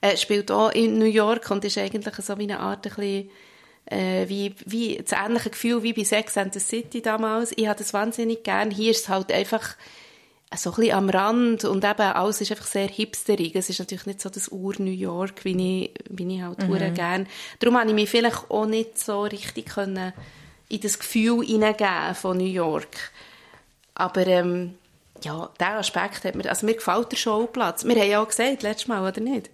Äh, 0.03 0.17
spielt 0.17 0.51
auch 0.51 0.71
in 0.73 0.99
New 0.99 1.07
York 1.07 1.49
und 1.51 1.65
ist 1.65 1.79
eigentlich 1.79 2.15
so 2.17 2.37
wie 2.37 2.43
eine 2.43 2.59
Art 2.59 2.85
ein 2.85 2.95
bisschen, 2.95 3.31
äh, 3.87 4.29
wie, 4.29 4.53
wie 4.67 4.97
das 4.97 5.13
ähnliche 5.13 5.51
Gefühl 5.51 5.85
wie 5.85 5.93
bei 5.93 6.03
Sex 6.03 6.37
and 6.37 6.53
the 6.53 6.59
City 6.61 7.01
damals. 7.01 7.53
Ich 7.57 7.69
habe 7.69 7.79
das 7.79 7.95
wahnsinnig 7.95 8.43
gern. 8.43 8.73
Hier 8.73 8.91
ist 8.91 9.05
es 9.05 9.09
halt 9.09 9.31
einfach 9.31 9.77
so 10.57 10.71
ein 10.71 10.77
bisschen 10.77 10.95
am 10.97 11.09
Rand 11.09 11.65
und 11.65 11.85
eben 11.85 12.01
alles 12.01 12.41
ist 12.41 12.51
einfach 12.51 12.67
sehr 12.67 12.89
hipsterig. 12.89 13.55
Es 13.55 13.71
ist 13.71 13.79
natürlich 13.79 14.07
nicht 14.07 14.21
so 14.21 14.29
das 14.29 14.51
Ur-New 14.51 14.91
York, 14.91 15.45
wie 15.45 15.85
ich, 15.85 15.95
wie 16.11 16.35
ich 16.35 16.43
halt 16.43 16.69
mhm. 16.69 16.95
gern. 16.95 17.29
Darum 17.61 17.79
habe 17.79 17.89
ich 17.89 17.95
mich 17.95 18.11
vielleicht 18.11 18.51
auch 18.51 18.67
nicht 18.67 18.99
so 18.99 19.23
richtig 19.23 19.67
können 19.67 20.13
in 20.69 20.81
das 20.81 20.99
Gefühl 20.99 21.47
hineingeben 21.47 22.15
von 22.15 22.39
New 22.39 22.45
York. 22.45 23.13
Aber 23.95 24.27
ähm, 24.27 24.75
ja, 25.23 25.49
der 25.61 25.79
Aspekt 25.79 26.25
hat 26.25 26.35
mir, 26.35 26.49
also 26.49 26.67
mir 26.67 26.75
gefällt 26.75 27.13
der 27.13 27.17
Showplatz. 27.17 27.85
Wir 27.85 27.95
haben 27.95 28.11
ja 28.11 28.21
auch 28.21 28.29
gesagt, 28.29 28.63
letztes 28.63 28.89
Mal, 28.89 29.07
oder 29.07 29.21
nicht? 29.21 29.51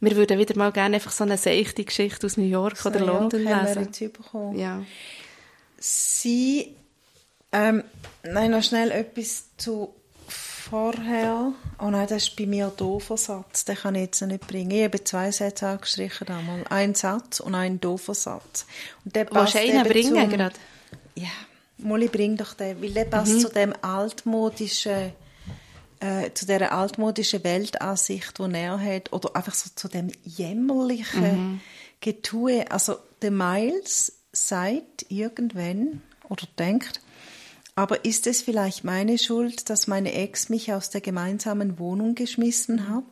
Wir 0.00 0.16
würden 0.16 0.38
wieder 0.38 0.56
mal 0.56 0.72
gerne 0.72 0.96
einfach 0.96 1.12
so 1.12 1.24
eine 1.24 1.36
seichte 1.36 1.84
Geschichte 1.84 2.26
aus 2.26 2.36
New 2.36 2.44
York 2.44 2.84
oder 2.86 3.00
New 3.00 3.06
York 3.06 3.20
London 3.20 3.48
haben 3.48 3.66
wir 3.66 3.74
lesen. 3.74 3.92
jetzt 3.92 4.12
bekommen. 4.14 4.58
Ja. 4.58 4.82
Sie, 5.78 6.74
ähm, 7.52 7.84
nein, 8.22 8.50
noch 8.50 8.62
schnell 8.62 8.90
etwas 8.90 9.44
zu 9.56 9.94
vorher. 10.28 11.52
Oh 11.78 11.90
nein, 11.90 12.06
das 12.08 12.24
ist 12.24 12.36
bei 12.36 12.46
mir 12.46 12.66
ein 12.66 12.76
doofer 12.76 13.16
Satz. 13.16 13.64
Den 13.64 13.76
kann 13.76 13.94
ich 13.94 14.02
jetzt 14.02 14.20
nicht 14.22 14.46
bringen. 14.46 14.70
Ich 14.70 14.84
habe 14.84 15.02
zwei 15.04 15.30
Sätze 15.30 15.66
angestrichen 15.66 16.26
damals. 16.26 16.70
Ein 16.70 16.94
Satz 16.94 17.40
und 17.40 17.54
ein 17.54 17.80
doofer 17.80 18.14
Satz. 18.14 18.66
Und 19.04 19.16
der 19.16 19.30
Willst 19.30 19.54
du 19.54 19.58
einen 19.58 19.82
bringen 19.84 20.14
zum- 20.14 20.30
gerade? 20.30 20.54
Ja, 21.14 21.28
Molly, 21.78 22.08
bring 22.08 22.36
doch 22.36 22.54
den. 22.54 22.80
Weil 22.82 22.90
der 22.90 23.04
passt 23.06 23.32
Mhm. 23.32 23.40
zu 23.40 23.48
dem 23.48 23.74
altmodischen, 23.82 25.12
äh, 26.00 26.32
zu 26.34 26.46
dieser 26.46 26.72
altmodischen 26.72 27.44
Weltansicht, 27.44 28.38
die 28.38 28.54
er 28.54 28.80
hat. 28.80 29.12
Oder 29.12 29.36
einfach 29.36 29.54
so 29.54 29.70
zu 29.74 29.88
dem 29.88 30.08
jämmerlichen 30.24 31.22
Mhm. 31.22 31.60
Getue. 32.00 32.70
Also, 32.70 32.96
der 33.22 33.30
Miles 33.30 34.12
sagt 34.32 35.06
irgendwann 35.08 36.02
oder 36.28 36.46
denkt, 36.58 37.00
aber 37.74 38.04
ist 38.04 38.26
es 38.26 38.42
vielleicht 38.42 38.84
meine 38.84 39.18
Schuld, 39.18 39.70
dass 39.70 39.86
meine 39.86 40.12
Ex 40.12 40.48
mich 40.48 40.72
aus 40.72 40.90
der 40.90 41.00
gemeinsamen 41.00 41.78
Wohnung 41.78 42.14
geschmissen 42.14 42.88
hat? 42.88 43.04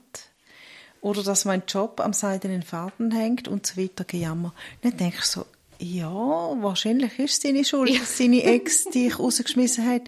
Oder 1.01 1.23
dass 1.23 1.45
mein 1.45 1.63
Job 1.69 2.01
am 2.01 2.13
seidenen 2.13 2.63
Faden 2.63 3.13
hängt 3.13 3.47
und 3.47 3.67
so 3.67 3.81
weiter 3.81 4.05
gejammer. 4.05 4.53
Dann 4.83 4.97
denke 4.97 5.19
ich 5.21 5.25
so, 5.25 5.47
ja, 5.79 6.11
wahrscheinlich 6.11 7.19
ist 7.19 7.35
es 7.35 7.43
seine 7.43 7.65
Schuld, 7.65 7.99
dass 8.01 8.19
seine 8.19 8.43
Ex 8.43 8.85
dich 8.85 9.17
rausgeschmissen 9.19 9.89
hat. 9.89 10.03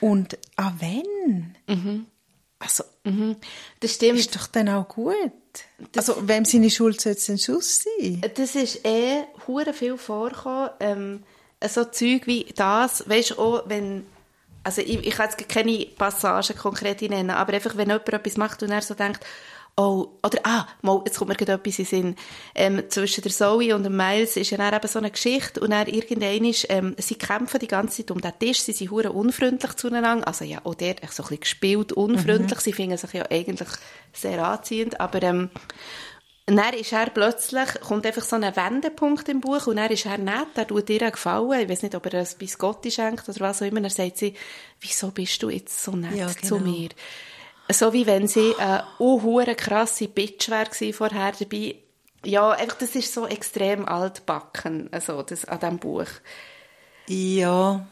Und 0.00 0.36
an 0.56 0.74
wenn? 0.78 1.56
Also, 2.58 2.84
Das 3.80 3.92
stimmt. 3.94 4.18
ist 4.18 4.34
doch 4.34 4.46
dann 4.46 4.68
auch 4.70 4.88
gut. 4.88 5.16
also, 5.94 6.26
wem 6.26 6.44
seine 6.44 6.70
Schuld 6.70 7.00
soll 7.00 7.12
es 7.12 7.26
denn 7.26 7.38
schon 7.38 7.60
sein? 7.60 8.22
Das 8.34 8.54
ist 8.54 8.84
eh 8.86 9.24
hure 9.46 9.72
viel 9.74 9.98
vorgekommen. 9.98 10.70
Ähm, 10.80 11.22
so 11.68 11.84
Zeug 11.84 12.26
wie 12.26 12.44
das, 12.56 13.08
weißt 13.08 13.30
du, 13.32 13.38
auch 13.38 13.62
wenn, 13.68 14.06
also 14.62 14.80
ich, 14.80 15.06
ich 15.06 15.14
kann 15.14 15.30
jetzt 15.30 15.48
keine 15.48 15.86
Passagen 15.98 16.56
konkret 16.56 17.02
nennen, 17.02 17.30
aber 17.30 17.52
einfach, 17.54 17.76
wenn 17.76 17.88
jemand 17.88 18.08
etwas 18.08 18.36
macht 18.36 18.62
und 18.62 18.70
er 18.70 18.82
so 18.82 18.94
denkt, 18.94 19.24
oh, 19.76 20.18
oder, 20.22 20.38
ah, 20.44 20.66
mal, 20.82 21.02
jetzt 21.04 21.18
kommt 21.18 21.28
mir 21.28 21.36
gerade 21.36 21.52
etwas 21.52 21.78
in 21.78 21.84
den 21.84 21.88
Sinn. 21.88 22.16
Ähm, 22.54 22.82
zwischen 22.88 23.22
der 23.22 23.32
Zoe 23.32 23.74
und 23.74 23.84
dem 23.84 23.96
Miles 23.96 24.36
ist 24.36 24.50
ja 24.50 24.56
dann 24.56 24.74
eben 24.74 24.88
so 24.88 24.98
eine 24.98 25.10
Geschichte 25.10 25.60
und 25.60 25.70
dann 25.70 25.86
irgendwann 25.86 26.44
ist, 26.44 26.66
ähm, 26.70 26.96
sie 26.98 27.16
kämpfen 27.16 27.60
die 27.60 27.68
ganze 27.68 27.98
Zeit 27.98 28.10
um 28.10 28.20
den 28.20 28.38
Tisch, 28.38 28.60
sie 28.60 28.72
sind 28.72 28.90
hure 28.90 29.12
unfreundlich 29.12 29.74
zueinander, 29.74 30.26
also 30.26 30.44
ja, 30.44 30.60
auch 30.64 30.74
der, 30.74 30.94
so 30.94 31.02
ein 31.02 31.28
bisschen 31.28 31.40
gespielt 31.40 31.92
unfreundlich, 31.92 32.58
mhm. 32.58 32.62
sie 32.62 32.72
finden 32.72 32.96
sich 32.96 33.12
ja 33.12 33.24
eigentlich 33.30 33.68
sehr 34.12 34.44
anziehend, 34.44 34.98
aber, 34.98 35.22
ähm, 35.22 35.50
und 36.48 36.56
dann 36.56 36.74
ist 36.74 36.92
er 36.92 37.10
plötzlich, 37.10 37.80
kommt 37.80 38.06
einfach 38.06 38.22
so 38.22 38.36
ein 38.36 38.42
Wendepunkt 38.42 39.28
im 39.28 39.40
Buch 39.40 39.66
und 39.66 39.76
dann 39.76 39.90
ist 39.90 40.06
er 40.06 40.16
nett, 40.16 40.46
er 40.54 40.66
tut 40.66 40.88
ihr 40.88 41.10
gefallen, 41.10 41.60
ich 41.60 41.68
weiß 41.68 41.82
nicht, 41.82 41.94
ob 41.96 42.06
er 42.06 42.20
ein 42.20 42.28
Biscotti 42.38 42.90
schenkt 42.92 43.28
oder 43.28 43.40
was 43.40 43.60
auch 43.60 43.66
immer, 43.66 43.82
er 43.82 43.90
sagt 43.90 44.18
sie, 44.18 44.34
wieso 44.80 45.10
bist 45.10 45.42
du 45.42 45.50
jetzt 45.50 45.82
so 45.82 45.90
nett 45.90 46.14
ja, 46.14 46.28
genau. 46.28 46.46
zu 46.46 46.60
mir? 46.60 46.90
So 47.68 47.92
wie 47.92 48.06
wenn 48.06 48.28
sie 48.28 48.54
eine 48.58 48.84
unhure 48.98 49.54
krasse 49.54 50.08
Bitch 50.08 50.48
wäre 50.50 50.92
vorher 50.92 51.32
dabei. 51.32 51.76
Ja, 52.24 52.50
einfach, 52.50 52.78
das 52.78 52.94
ist 52.94 53.12
so 53.12 53.26
extrem 53.26 53.86
altbacken, 53.86 54.88
also 54.92 55.22
das, 55.22 55.44
an 55.44 55.60
diesem 55.60 55.78
Buch. 55.78 56.08
Ja. 57.08 57.86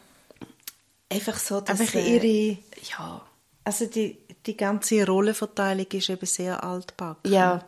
Einfach 1.09 1.37
so, 1.37 1.61
dass... 1.61 1.79
Einfach 1.79 1.99
ihre... 1.99 2.57
Ja. 2.97 3.21
Also 3.63 3.85
die, 3.85 4.17
die 4.45 4.57
ganze 4.57 5.05
Rollenverteilung 5.05 5.87
ist 5.91 6.09
eben 6.09 6.25
sehr 6.25 6.63
altbacken. 6.63 7.31
Ja. 7.31 7.63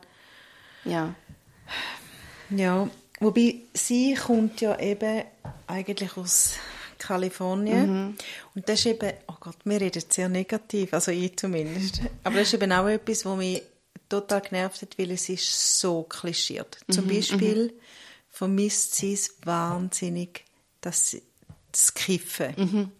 Ja. 0.83 1.13
Ja, 2.49 2.89
wobei 3.19 3.55
sie 3.73 4.13
kommt 4.13 4.61
ja 4.61 4.79
eben 4.79 5.23
eigentlich 5.67 6.15
aus 6.15 6.53
Kalifornien. 6.97 8.07
Mhm. 8.07 8.15
Und 8.55 8.69
das 8.69 8.79
ist 8.79 8.85
eben, 8.87 9.13
oh 9.27 9.35
Gott, 9.39 9.57
wir 9.63 9.79
reden 9.79 10.03
sehr 10.09 10.29
negativ, 10.29 10.93
also 10.93 11.11
ich 11.11 11.37
zumindest. 11.37 12.01
Aber 12.23 12.37
das 12.37 12.47
ist 12.47 12.53
eben 12.55 12.71
auch 12.71 12.87
etwas, 12.87 13.25
was 13.25 13.37
mich 13.37 13.61
total 14.09 14.41
genervt 14.41 14.81
hat, 14.81 14.97
weil 14.97 15.11
es 15.11 15.29
ist 15.29 15.79
so 15.79 16.03
klischiert. 16.03 16.79
Mhm. 16.87 16.93
Zum 16.93 17.07
Beispiel 17.07 17.65
mhm. 17.67 17.81
vermisst 18.29 18.95
sie 18.95 19.13
es 19.13 19.35
wahnsinnig, 19.43 20.45
dass 20.81 21.11
sie 21.11 21.21
das 21.77 21.93
Kiffen. 21.93 22.53
Mhm. 22.57 22.91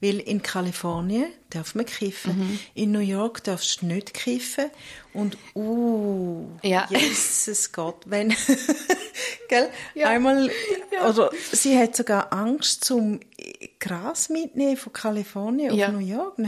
Weil 0.00 0.18
in 0.18 0.42
Kalifornien 0.42 1.32
darf 1.50 1.74
man 1.74 1.86
kiffen. 1.86 2.36
Mhm. 2.36 2.58
In 2.74 2.92
New 2.92 2.98
York 2.98 3.44
darfst 3.44 3.80
du 3.80 3.86
nicht 3.86 4.12
kiffen. 4.12 4.70
Und, 5.12 5.38
uh, 5.54 6.46
ja. 6.62 6.86
Jesus 6.90 7.72
Gott, 7.72 8.02
wenn, 8.06 8.34
gell, 9.48 9.70
ja. 9.94 10.08
einmal, 10.08 10.50
ja. 10.92 11.08
oder 11.08 11.30
sie 11.52 11.78
hat 11.78 11.96
sogar 11.96 12.32
Angst 12.32 12.84
zum 12.84 13.20
Gras 13.78 14.28
mitnehmen 14.28 14.76
von 14.76 14.92
Kalifornien 14.92 15.70
auf 15.70 15.92
New 15.92 16.04
York. 16.04 16.38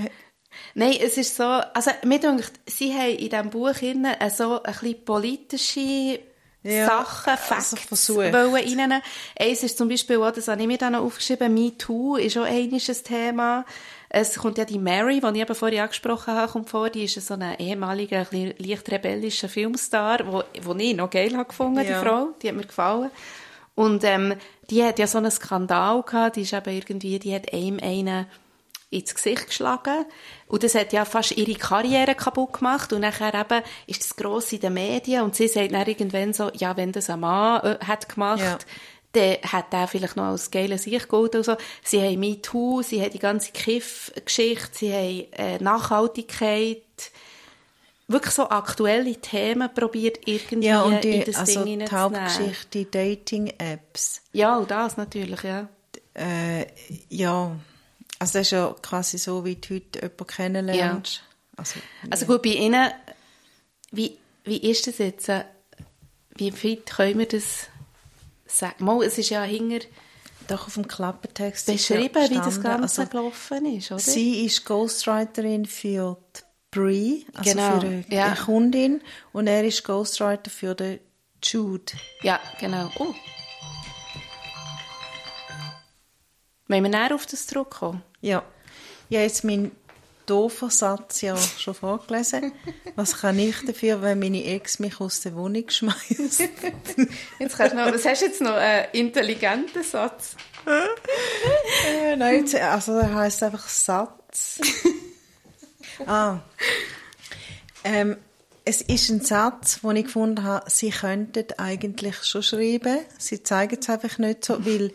Nein, 0.74 0.96
es 1.00 1.16
ist 1.16 1.36
so, 1.36 1.44
also 1.44 1.90
mir 2.02 2.18
denkt, 2.18 2.52
sie 2.66 2.92
haben 2.92 3.10
in 3.10 3.30
diesem 3.30 3.50
Buch 3.50 3.74
so 3.74 4.62
ein 4.62 4.72
bisschen 4.72 5.04
politische 5.04 6.18
ja, 6.66 6.86
Sachen, 6.86 7.30
also 7.30 7.42
Facts 7.42 7.90
also 7.90 8.16
wollen 8.16 8.54
reinnehmen. 8.54 9.02
Eins 9.38 9.62
ist 9.62 9.78
zum 9.78 9.88
Beispiel 9.88 10.16
auch, 10.16 10.30
das 10.30 10.48
habe 10.48 10.60
ich 10.60 10.66
mir 10.66 10.78
dann 10.78 10.92
noch 10.92 11.02
aufgeschrieben, 11.02 11.52
Me 11.52 11.76
Too 11.76 12.16
ist 12.16 12.36
auch 12.36 12.44
ein 12.44 12.70
Thema. 12.70 13.64
Es 14.08 14.36
kommt 14.36 14.56
ja 14.58 14.64
die 14.64 14.78
Mary, 14.78 15.20
die 15.20 15.26
ich 15.26 15.42
eben 15.42 15.54
vorhin 15.54 15.80
angesprochen 15.80 16.34
habe, 16.34 16.50
kommt 16.50 16.70
vor. 16.70 16.90
Die 16.90 17.04
ist 17.04 17.14
so 17.26 17.34
eine 17.34 17.58
ehemalige, 17.58 18.26
ein 18.30 18.54
leicht 18.58 18.90
rebellischer 18.90 19.48
Filmstar, 19.48 20.20
wo, 20.26 20.42
wo 20.62 20.74
ich 20.74 20.94
noch 20.94 21.10
geil 21.10 21.36
habe 21.36 21.46
gefunden, 21.46 21.78
ja. 21.78 21.84
die 21.84 22.06
Frau. 22.06 22.28
Die 22.40 22.48
hat 22.48 22.54
mir 22.56 22.64
gefallen. 22.64 23.10
Und, 23.74 24.04
ähm, 24.04 24.34
die 24.70 24.82
hat 24.82 24.98
ja 24.98 25.06
so 25.06 25.18
einen 25.18 25.30
Skandal 25.30 26.02
gehabt, 26.02 26.36
die 26.36 26.42
ist 26.42 26.52
eben 26.52 26.74
irgendwie, 26.74 27.18
die 27.18 27.34
hat 27.34 27.52
einem 27.52 27.78
einen 27.80 28.26
ins 28.96 29.14
Gesicht 29.14 29.46
geschlagen. 29.48 30.04
Und 30.48 30.62
das 30.62 30.74
hat 30.74 30.92
ja 30.92 31.04
fast 31.04 31.36
ihre 31.36 31.54
Karriere 31.54 32.14
kaputt 32.14 32.54
gemacht. 32.54 32.92
Und 32.92 33.00
nachher 33.00 33.34
eben 33.34 33.62
ist 33.86 34.02
das 34.02 34.16
gross 34.16 34.52
in 34.52 34.60
den 34.60 34.74
Medien. 34.74 35.22
Und 35.22 35.36
sie 35.36 35.48
sagt 35.48 35.72
dann 35.72 35.86
irgendwann 35.86 36.32
so, 36.32 36.50
ja, 36.54 36.76
wenn 36.76 36.92
das 36.92 37.10
ein 37.10 37.20
Mann 37.20 37.62
äh, 37.62 37.78
hat 37.84 38.08
gemacht, 38.08 38.40
ja. 38.40 38.58
dann 39.12 39.52
hat 39.52 39.72
der 39.72 39.88
vielleicht 39.88 40.16
noch 40.16 40.24
als 40.24 40.50
geile 40.50 40.78
Sicht 40.78 41.08
geholt. 41.08 41.36
Also, 41.36 41.56
sie 41.82 42.00
haben 42.00 42.20
MeToo, 42.20 42.82
sie 42.82 43.00
haben 43.02 43.12
die 43.12 43.18
ganze 43.18 43.52
Kiff-Geschichte, 43.52 44.78
sie 44.78 44.92
haben 44.92 45.32
äh, 45.32 45.58
Nachhaltigkeit, 45.62 46.82
wirklich 48.08 48.34
so 48.34 48.48
aktuelle 48.48 49.16
Themen 49.16 49.72
probiert 49.74 50.20
irgendwie 50.26 50.68
ja, 50.68 50.82
und 50.82 51.02
die, 51.02 51.16
in 51.16 51.24
das 51.24 51.36
also 51.36 51.64
Ding 51.64 51.80
die 51.80 51.90
Hauptgeschichte, 51.90 52.66
die 52.72 52.90
Dating-Apps. 52.90 54.22
Ja, 54.32 54.58
und 54.58 54.70
das 54.70 54.96
natürlich, 54.96 55.42
ja. 55.42 55.68
Äh, 56.14 56.66
ja, 57.08 57.56
also 58.18 58.38
das 58.38 58.46
ist 58.46 58.50
ja 58.52 58.74
quasi 58.82 59.18
so, 59.18 59.44
wie 59.44 59.56
du 59.56 59.74
heute 59.74 60.00
jemanden 60.00 60.26
kennenlernst. 60.26 61.16
Ja. 61.16 61.22
Also, 61.56 61.80
also 62.10 62.26
gut, 62.26 62.42
bei 62.42 62.50
Ihnen, 62.50 62.90
wie, 63.90 64.18
wie 64.44 64.58
ist 64.58 64.86
das 64.86 64.98
jetzt? 64.98 65.30
Wie 66.36 66.50
fit 66.50 66.86
können 66.86 67.18
wir 67.18 67.26
das 67.26 67.68
sagen? 68.46 68.84
Mal, 68.84 69.04
es 69.04 69.18
ist 69.18 69.30
ja 69.30 69.42
hinter... 69.42 69.86
Doch 70.48 70.68
auf 70.68 70.74
dem 70.74 70.86
Klappentext 70.86 71.66
beschrieben, 71.66 72.22
ja 72.22 72.30
wie 72.30 72.34
das 72.36 72.62
Ganze 72.62 73.00
also, 73.00 73.10
gelaufen 73.10 73.66
ist, 73.66 73.90
oder? 73.90 73.98
Sie 73.98 74.44
ist 74.44 74.64
Ghostwriterin 74.64 75.66
für 75.66 76.16
die 76.36 76.40
Brie, 76.70 77.26
also 77.34 77.50
genau. 77.50 77.80
für 77.80 77.86
eine, 77.88 78.04
ja. 78.08 78.32
Kundin, 78.36 79.00
und 79.32 79.48
er 79.48 79.64
ist 79.64 79.82
Ghostwriter 79.82 80.48
für 80.48 80.76
den 80.76 81.00
Jude. 81.42 81.94
Ja, 82.22 82.38
genau. 82.60 82.92
Oh. 83.00 83.12
Wollen 86.68 86.82
wir 86.82 86.90
näher 86.90 87.14
auf 87.14 87.26
das 87.26 87.46
zurückkommen? 87.46 88.02
Ja. 88.20 88.42
Ich 89.08 89.16
habe 89.16 89.26
jetzt 89.26 89.44
meinen 89.44 89.70
doofen 90.26 90.70
Satz 90.70 91.20
ja 91.20 91.36
schon 91.36 91.74
vorgelesen. 91.74 92.52
Was 92.96 93.18
kann 93.20 93.38
ich 93.38 93.64
dafür, 93.64 94.02
wenn 94.02 94.18
meine 94.18 94.44
Ex 94.44 94.80
mich 94.80 95.00
aus 95.00 95.20
der 95.20 95.36
Wohnung 95.36 95.68
schmeißt? 95.68 96.40
jetzt 97.38 97.56
kannst 97.56 97.74
du 97.74 97.78
noch, 97.78 97.92
was 97.92 98.04
hast 98.04 98.22
du 98.22 98.26
jetzt 98.26 98.40
noch? 98.40 98.54
Einen 98.54 98.86
intelligenten 98.92 99.84
Satz? 99.84 100.34
äh, 100.66 102.16
nein, 102.16 102.40
jetzt, 102.40 102.56
also 102.56 102.94
er 102.94 103.14
heisst 103.14 103.42
einfach 103.42 103.68
Satz. 103.68 104.60
ah. 106.06 106.40
Ähm, 107.84 108.16
es 108.64 108.82
ist 108.82 109.10
ein 109.10 109.20
Satz, 109.20 109.80
den 109.82 109.94
ich 109.94 110.06
gefunden 110.06 110.42
habe, 110.42 110.68
Sie 110.68 110.90
könnten 110.90 111.46
eigentlich 111.56 112.24
schon 112.24 112.42
schreiben. 112.42 112.98
Sie 113.16 113.44
zeigen 113.44 113.78
es 113.80 113.88
einfach 113.88 114.18
nicht 114.18 114.44
so, 114.44 114.66
weil 114.66 114.92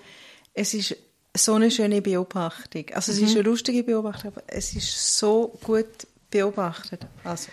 es 0.53 0.73
ist 0.73 0.97
so 1.35 1.53
eine 1.53 1.71
schöne 1.71 2.01
Beobachtung. 2.01 2.85
Also 2.93 3.11
es 3.11 3.19
ist 3.19 3.31
mhm. 3.31 3.37
eine 3.37 3.41
lustige 3.43 3.83
Beobachtung, 3.83 4.33
aber 4.33 4.43
es 4.47 4.73
ist 4.73 5.17
so 5.17 5.57
gut 5.63 6.07
beobachtet. 6.29 7.05
Also, 7.23 7.49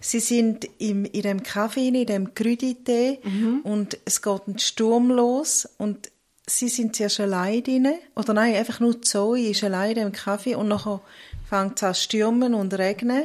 sie 0.00 0.20
sind 0.20 0.68
im, 0.78 1.04
in 1.04 1.22
dem 1.22 1.42
Kaffee, 1.42 1.88
in 1.88 2.06
dem 2.06 2.34
Grüdi-Tee 2.34 3.20
mhm. 3.22 3.60
und 3.62 3.98
es 4.04 4.20
geht 4.20 4.48
ein 4.48 4.58
Sturm 4.58 5.10
los 5.10 5.68
und 5.78 6.10
sie 6.46 6.68
sind 6.68 6.96
zuerst 6.96 7.20
allein 7.20 7.62
drin, 7.62 7.94
oder 8.14 8.34
nein, 8.34 8.54
einfach 8.54 8.80
nur 8.80 9.00
Zoe 9.00 9.50
ist 9.50 9.64
allein 9.64 9.96
im 9.96 10.12
Kaffee 10.12 10.54
und 10.54 10.68
nachher 10.68 11.00
fängt 11.48 11.76
es 11.76 11.82
an 11.84 11.94
zu 11.94 12.00
stürmen 12.02 12.54
und 12.54 12.74
regnen 12.74 13.24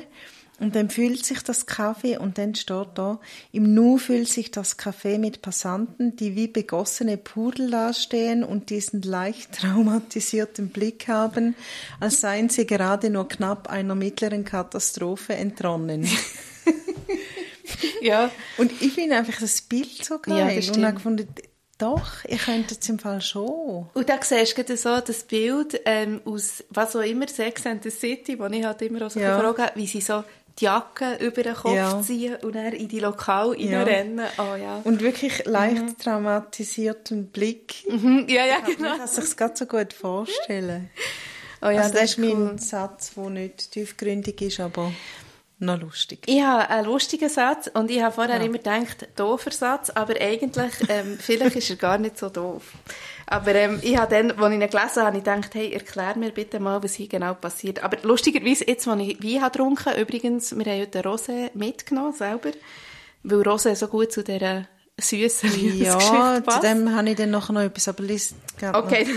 und 0.62 0.76
dann 0.76 0.92
füllt 0.92 1.26
sich 1.26 1.42
das 1.44 1.66
Kaffee 1.66 2.18
und 2.18 2.38
dann 2.38 2.54
steht 2.54 2.90
da, 2.94 3.20
im 3.52 3.74
Nu 3.74 3.98
füllt 3.98 4.30
sich 4.30 4.52
das 4.52 4.78
Kaffee 4.78 5.18
mit 5.18 5.42
Passanten, 5.42 6.16
die 6.16 6.36
wie 6.36 6.48
begossene 6.48 7.18
Pudel 7.18 7.72
dastehen 7.72 8.44
und 8.44 8.70
diesen 8.70 9.02
leicht 9.02 9.54
traumatisierten 9.60 10.70
Blick 10.70 11.08
haben, 11.08 11.56
als 12.00 12.22
seien 12.22 12.50
sie 12.50 12.68
gerade 12.68 13.10
nur 13.10 13.28
knapp 13.28 13.72
einer 13.72 13.96
mittleren 13.96 14.46
Katastrophe 14.46 15.34
entronnen. 15.34 16.08
ja. 18.02 18.30
Und 18.60 18.72
ich 18.84 18.94
finde 18.94 19.16
einfach 19.16 19.40
das 19.40 19.62
Bild 19.64 20.06
so 20.06 20.20
geil. 20.20 20.62
Ja, 20.62 20.74
und 20.74 20.86
habe 20.86 20.94
gefunden, 20.94 21.28
doch, 21.82 22.24
ich 22.26 22.46
könnte 22.46 22.76
es 22.80 22.90
im 22.90 23.00
Fall 23.00 23.22
schon. 23.22 23.90
Und 23.96 24.08
da 24.08 24.20
siehst 24.22 24.56
du 24.70 24.78
so 24.78 25.00
das 25.00 25.24
Bild 25.24 25.82
ähm, 25.86 26.22
aus, 26.26 26.64
was 26.70 26.96
auch 26.96 27.02
immer, 27.02 27.28
Sex 27.28 27.66
and 27.66 27.82
the 27.82 27.90
City, 27.90 28.38
wo 28.38 28.46
ich 28.46 28.64
halt 28.64 28.84
immer 28.84 29.08
auch 29.08 29.10
so 29.10 29.20
ja. 29.20 29.36
gefragt 29.36 29.60
habe, 29.60 29.80
wie 29.80 29.88
sie 29.88 30.02
so 30.02 30.24
die 30.60 30.66
Jacke 30.66 31.16
über 31.16 31.44
den 31.44 31.56
Kopf 31.56 31.76
ja. 31.76 32.02
ziehen 32.02 32.36
und 32.38 32.56
dann 32.56 32.74
in 32.74 32.88
die 32.88 33.00
Lokal 33.00 33.60
ja. 33.60 33.84
rennen. 33.84 34.22
Oh, 34.38 34.56
ja. 34.56 34.82
Und 34.84 35.02
wirklich 35.02 35.46
leicht 35.46 35.82
mhm. 35.82 35.98
traumatisierten 35.98 37.28
Blick. 37.28 37.86
Mhm. 37.90 38.26
Ja, 38.28 38.46
ja, 38.46 38.60
genau. 38.60 38.90
Man 38.90 38.98
kann 39.00 39.08
sich 39.08 39.38
gerade 39.38 39.56
so 39.56 39.66
gut 39.66 39.94
vorstellen. 39.94 40.90
Oh 41.62 41.70
ja, 41.70 41.82
also 41.82 41.94
das, 41.94 42.02
das 42.02 42.04
ist 42.12 42.20
cool. 42.20 42.36
mein 42.36 42.58
Satz, 42.58 43.14
der 43.16 43.30
nicht 43.30 43.72
tiefgründig 43.72 44.42
ist, 44.42 44.60
aber 44.60 44.92
noch 45.60 45.80
lustig. 45.80 46.24
Ich 46.26 46.42
habe 46.42 46.68
einen 46.70 46.86
lustigen 46.88 47.30
Satz 47.30 47.70
und 47.72 47.92
ich 47.92 48.02
habe 48.02 48.14
vorher 48.14 48.38
ja. 48.38 48.44
immer 48.44 48.58
gedacht, 48.58 49.08
doofer 49.16 49.52
Satz, 49.52 49.92
aber 49.92 50.20
eigentlich, 50.20 50.74
ähm, 50.90 51.18
vielleicht 51.20 51.56
ist 51.56 51.70
er 51.70 51.76
gar 51.76 52.00
nicht 52.00 52.18
so 52.18 52.30
doof. 52.30 52.74
Aber 53.32 53.56
ähm, 53.56 53.80
ich 53.82 53.98
habe 53.98 54.14
dann, 54.14 54.32
als 54.32 54.54
ich 54.54 54.60
ihn 54.60 54.70
gelesen 54.70 55.04
habe, 55.04 55.18
ich 55.18 55.24
gedacht, 55.24 55.56
hey, 55.56 55.72
erklär 55.72 56.18
mir 56.18 56.32
bitte 56.32 56.60
mal, 56.60 56.84
was 56.84 56.96
hier 56.96 57.08
genau 57.08 57.34
passiert. 57.34 57.82
Aber 57.82 57.96
lustigerweise, 58.04 58.68
jetzt, 58.68 58.86
als 58.90 59.02
ich 59.02 59.24
Wein 59.24 59.42
habe 59.42 59.52
getrunken, 59.52 59.98
übrigens, 59.98 60.54
wir 60.54 60.66
haben 60.66 60.82
heute 60.82 61.02
Rosé 61.02 61.50
mitgenommen, 61.54 62.12
selber, 62.12 62.52
weil 63.24 63.40
Rosé 63.40 63.74
so 63.74 63.88
gut 63.88 64.12
zu 64.12 64.22
dieser 64.22 64.68
süßen 65.00 65.78
Ja, 65.78 65.98
zu 66.46 66.60
dem 66.60 66.94
habe 66.94 67.10
ich 67.10 67.16
dann 67.16 67.32
noch 67.32 67.50
etwas, 67.52 67.88
aber 67.88 68.04
liest 68.04 68.36
Okay. 68.74 69.08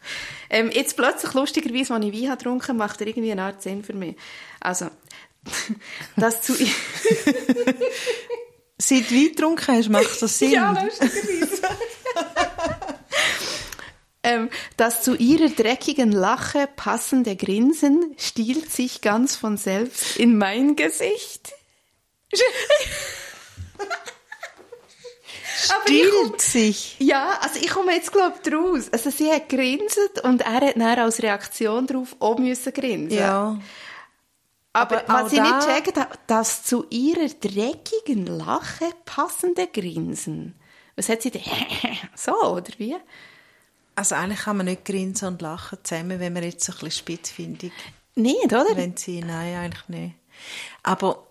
ähm, 0.50 0.70
jetzt 0.70 0.94
plötzlich, 0.94 1.32
lustigerweise, 1.32 1.94
als 1.94 2.04
ich 2.04 2.12
Wein 2.12 2.28
habe 2.28 2.36
getrunken, 2.36 2.76
macht 2.76 3.00
er 3.00 3.06
irgendwie 3.06 3.32
eine 3.32 3.44
Art 3.44 3.62
Sinn 3.62 3.82
für 3.82 3.94
mich. 3.94 4.16
Also, 4.60 4.88
das 6.16 6.42
zu... 6.42 6.52
seit 8.78 9.10
du 9.10 9.14
Wein 9.14 9.28
getrunken 9.28 9.78
hast, 9.78 9.88
macht 9.88 10.20
das 10.20 10.38
Sinn. 10.38 10.50
Ja, 10.50 10.72
lustigerweise. 10.72 11.62
Ähm, 14.26 14.50
das 14.76 15.02
zu 15.02 15.14
ihrer 15.16 15.48
dreckigen 15.48 16.12
Lache 16.12 16.68
passende 16.76 17.36
Grinsen 17.36 18.14
stiehlt 18.18 18.70
sich 18.70 19.00
ganz 19.00 19.36
von 19.36 19.56
selbst 19.56 20.16
in 20.16 20.36
mein 20.38 20.76
Gesicht. 20.76 21.52
Komm- 25.68 25.82
Stiehlt 25.84 26.40
sich. 26.40 26.96
Ja, 26.98 27.38
also 27.40 27.58
ich 27.60 27.70
komme 27.70 27.94
jetzt 27.94 28.12
glaube 28.12 28.34
ich 28.42 28.50
draus. 28.50 28.92
Also 28.92 29.10
sie 29.10 29.30
hat 29.32 29.48
grinset 29.48 30.20
und 30.22 30.42
er 30.42 30.52
hat 30.54 30.76
dann 30.76 30.82
als 30.98 31.22
Reaktion 31.22 31.86
darauf 31.86 32.14
auch 32.20 32.38
müssen 32.38 32.72
grinsen. 32.72 33.18
Ja. 33.18 33.58
Aber, 34.72 35.08
Aber 35.08 35.24
was 35.24 35.32
ich 35.32 35.40
nicht 35.40 35.66
checke, 35.66 35.92
da- 35.92 36.08
das 36.26 36.62
zu 36.64 36.84
ihrer 36.90 37.28
dreckigen 37.28 38.26
Lache 38.26 38.90
passende 39.06 39.66
Grinsen. 39.66 40.54
Was 40.96 41.08
hat 41.08 41.22
sie 41.22 41.30
denn? 41.30 41.42
so, 42.14 42.32
oder 42.42 42.70
wie? 42.76 42.96
Also 43.96 44.14
eigentlich 44.14 44.40
kann 44.40 44.58
man 44.58 44.66
nicht 44.66 44.84
grinsen 44.84 45.26
und 45.28 45.42
lachen 45.42 45.78
zusammen, 45.82 46.20
wenn 46.20 46.32
man 46.32 46.42
jetzt 46.44 46.64
so 46.64 46.72
ein 46.72 46.78
bisschen 46.78 46.90
spitzfindig 46.92 47.72
Nicht, 48.14 48.46
oder? 48.46 48.66
wenn 48.76 48.96
sie, 48.96 49.20
nein, 49.20 49.56
eigentlich 49.56 49.88
nicht. 49.88 50.14
Aber 50.82 51.26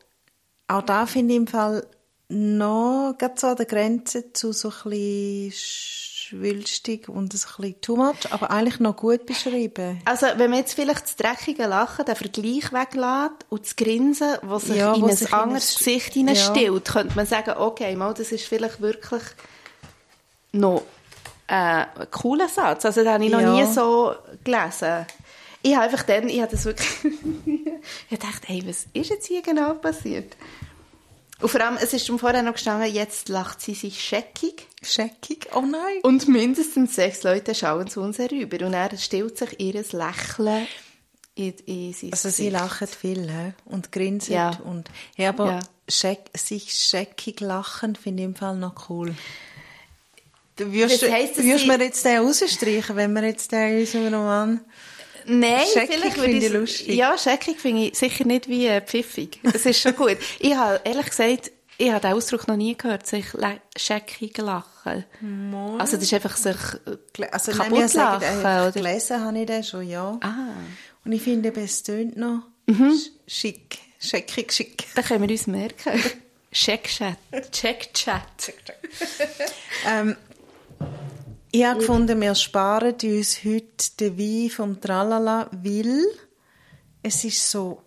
auch 0.68 0.82
da 0.82 1.06
finde 1.06 1.34
ich 1.36 1.38
im 1.38 1.48
Fall 1.48 1.86
noch 2.28 3.14
gerade 3.20 3.36
so 3.40 3.48
an 3.48 3.56
der 3.56 3.68
Grenze 3.68 4.34
zu 4.34 4.52
so 4.52 4.70
ein 4.70 4.90
bisschen 4.90 5.52
schwülstig 5.54 7.08
und 7.08 7.26
ein 7.26 7.30
bisschen 7.30 7.80
too 7.82 7.96
much, 7.98 8.32
aber 8.32 8.50
eigentlich 8.50 8.80
noch 8.80 8.96
gut 8.96 9.28
beschrieben. 9.28 10.02
Also, 10.06 10.26
wenn 10.38 10.50
man 10.50 10.58
jetzt 10.60 10.74
vielleicht 10.74 11.04
das 11.04 11.16
dreckige 11.18 11.68
Lachen, 11.68 12.04
den 12.04 12.16
Vergleich 12.16 12.74
weglässt 12.74 13.46
und 13.50 13.64
das 13.64 13.76
Grinsen, 13.76 14.38
das 14.42 14.64
sich 14.64 14.76
Ja, 14.78 14.96
in 14.96 15.04
ein 15.08 15.16
sich 15.16 15.28
in 15.28 15.34
anderes 15.36 15.76
ein- 15.76 15.78
Gesicht 15.78 16.14
hineinstellt, 16.14 16.86
könnte 16.86 17.16
man 17.16 17.28
sagen, 17.28 17.54
okay, 17.58 17.96
mal, 17.96 18.16
das 18.16 18.32
ist 18.32 18.46
vielleicht 18.46 18.82
wirklich 18.82 19.22
noch 20.52 20.82
äh, 21.48 21.54
ein 21.54 21.88
cooler 22.12 22.48
Satz. 22.50 22.86
Also, 22.86 23.02
den 23.04 23.12
habe 23.14 23.26
ich 23.26 23.32
noch 23.32 23.42
Ja. 23.42 23.54
nie 23.54 23.66
so 23.72 24.14
gelesen. 24.44 25.06
Ich 25.62 25.74
habe 25.76 25.86
einfach 25.86 26.04
dann, 26.04 26.30
ich 26.30 26.42
habe 26.42 26.52
das 26.52 26.66
wirklich, 26.66 26.90
ich 28.10 28.20
dachte, 28.20 28.48
hey, 28.48 28.64
was 28.68 28.86
ist 28.94 29.10
jetzt 29.10 29.28
hier 29.28 29.42
genau 29.42 29.74
passiert? 29.74 30.36
Und 31.42 31.50
vor 31.50 31.60
allem, 31.62 31.78
es 31.82 31.92
ist 31.92 32.06
schon 32.06 32.18
vorher 32.20 32.44
noch 32.44 32.54
gestanden, 32.54 32.94
jetzt 32.94 33.28
lacht 33.30 33.60
sie 33.62 33.74
sich 33.74 34.02
scheckig. 34.04 34.68
Scheckig? 34.82 35.48
Oh 35.54 35.62
nein. 35.62 36.00
Und 36.04 36.28
mindestens 36.30 36.96
sechs 36.96 37.24
Leute 37.24 37.54
schauen 37.54 37.88
zu 37.90 38.02
uns 38.02 38.20
herüber. 38.20 38.66
Und 38.66 38.74
er 38.74 38.96
stellt 38.98 39.38
sich 39.38 39.60
ihr 39.60 39.74
Lächeln 39.74 40.68
in, 41.36 41.54
in 41.66 41.94
sein 41.94 42.12
Also 42.14 42.30
sie 42.30 42.46
Gesicht. 42.46 42.52
lachen 42.54 42.88
viel 42.88 43.30
he? 43.30 43.54
und 43.66 43.92
grinsen. 43.92 44.34
Ja. 44.34 44.52
Und, 44.64 44.90
ja, 45.18 45.30
aber 45.30 45.46
Ja. 45.48 45.60
Scheck, 45.90 46.30
sich 46.38 46.74
scheckig 46.74 47.42
lachen 47.42 47.96
finde 47.96 48.24
ich 48.24 48.30
im 48.30 48.36
Fall 48.36 48.56
noch 48.56 48.90
cool. 48.90 49.14
Du 50.58 50.72
würdest, 50.72 51.02
Das 51.04 51.12
heisst, 51.12 51.38
dass 51.38 51.44
würdest 51.46 51.64
sie- 51.66 51.70
wir 51.70 51.80
jetzt 51.82 52.06
den 52.06 52.18
rausstreichen, 52.20 52.96
wenn 52.96 53.14
wir 53.14 53.24
jetzt 53.24 53.52
den 53.52 53.72
in 53.74 53.80
unserem 53.82 54.14
Roman... 54.14 54.62
Nein, 55.28 55.66
Scheckig 55.74 55.96
vielleicht 55.96 56.18
finde 56.20 56.38
ich 56.46 56.54
lustig. 56.54 56.88
Ja, 56.96 57.18
scheckig 57.18 57.60
finde 57.60 57.88
ich 57.88 57.98
sicher 57.98 58.26
nicht 58.26 58.48
wie 58.48 58.68
äh, 58.68 58.80
pfiffig. 58.80 59.40
Das 59.42 59.66
ist 59.66 59.80
schon 59.82 59.96
gut. 59.96 60.18
ich 60.40 60.54
habe, 60.54 60.80
ehrlich 60.84 61.08
gesagt, 61.08 61.52
ich 61.80 61.90
habe 61.92 62.00
den 62.00 62.14
Ausdruck 62.14 62.48
noch 62.48 62.56
nie 62.56 62.78
gehört, 62.78 63.08
sich 63.08 63.26
scheckig 63.76 64.38
lachen. 64.38 65.04
Also 65.80 65.96
das 65.98 66.04
ist 66.04 66.14
einfach 66.14 66.38
sich 66.38 66.56
äh, 66.56 67.26
Also 67.32 67.52
kaputt 67.54 67.72
nein, 67.72 67.82
wir 67.82 67.88
sagen, 67.90 68.22
lachen, 68.24 68.46
äh, 68.46 68.62
oder? 68.68 68.72
gelesen 68.72 69.20
habe 69.26 69.40
ich 69.40 69.46
den 69.48 69.64
schon, 69.64 69.90
ja. 69.90 70.18
Ah, 70.22 70.54
Und 71.04 71.12
ich 71.12 71.24
finde, 71.24 71.52
es 71.60 71.82
tönt 71.82 72.16
noch 72.18 72.44
sch- 72.70 73.10
schick, 73.28 73.80
scheckig, 74.00 74.54
schick. 74.54 74.84
da 74.94 75.02
können 75.02 75.24
wir 75.24 75.30
uns 75.32 75.48
merken. 75.48 76.04
Check-Chat. 76.54 77.18
Check-Chat. 77.52 78.24
Ähm, 79.88 80.16
ich 81.56 81.64
habe 81.64 81.80
gefunden, 81.80 82.20
wir 82.20 82.36
sparen 82.36 82.96
uns 83.02 83.46
heute 83.46 83.96
den 84.02 84.18
Wein 84.20 84.50
vom 84.50 84.82
Tralala, 84.82 85.50
weil 85.54 86.04
es 87.02 87.24
ist 87.24 87.50
so 87.50 87.82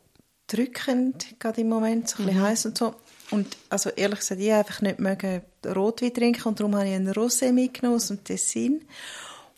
drückend, 0.46 1.38
gerade 1.38 1.60
im 1.60 1.68
Moment, 1.68 2.08
so 2.08 2.22
ein 2.22 2.26
bisschen 2.26 2.42
heiß 2.42 2.66
und 2.66 2.78
so. 2.78 2.94
Und 3.30 3.58
also 3.68 3.90
ehrlich 3.90 4.20
gesagt, 4.20 4.40
ich 4.40 4.50
einfach 4.50 4.80
nicht 4.80 5.00
mögen 5.00 5.42
Rotwein 5.66 6.14
trinken 6.14 6.48
und 6.48 6.58
darum 6.58 6.76
habe 6.76 6.88
ich 6.88 6.94
einen 6.94 7.12
Rosé 7.12 7.52
mitgenommen 7.52 7.96
aus 7.96 8.08
dem 8.08 8.24
Tessin. 8.24 8.86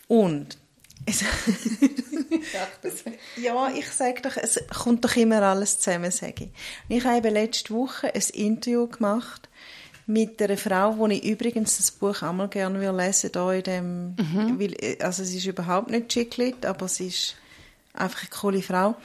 Und 0.09 0.59
es 1.07 1.21
ja, 3.37 3.71
ich 3.77 3.87
sage 3.93 4.23
doch, 4.23 4.37
es 4.37 4.61
kommt 4.77 5.05
doch 5.05 5.15
immer 5.15 5.41
alles 5.43 5.79
zusammen, 5.79 6.11
sage 6.11 6.35
ich. 6.47 6.51
Und 6.89 6.97
ich 6.97 7.05
habe 7.05 7.29
letzte 7.29 7.73
Woche 7.73 8.13
ein 8.13 8.23
Interview 8.33 8.89
gemacht 8.89 9.49
mit 10.11 10.43
einer 10.43 10.57
Frau, 10.57 10.99
wo 10.99 11.07
ich 11.07 11.25
übrigens 11.25 11.77
das 11.77 11.91
Buch 11.91 12.23
auch 12.23 12.33
mal 12.33 12.49
gerne 12.49 12.81
will 12.81 12.95
lesen 12.95 13.31
da 13.33 13.53
in 13.53 13.63
dem, 13.63 14.15
weil, 14.59 14.75
äh, 14.83 14.99
also 15.01 15.25
sie 15.25 15.39
ist 15.39 15.47
überhaupt 15.47 15.91
nicht 15.91 16.09
Chicklit, 16.09 16.67
aber 16.67 16.89
sie 16.89 17.09
ist 17.09 17.37
einfach 17.93 18.21
eine 18.21 18.31
coole 18.31 18.63
Frau. 18.63 18.97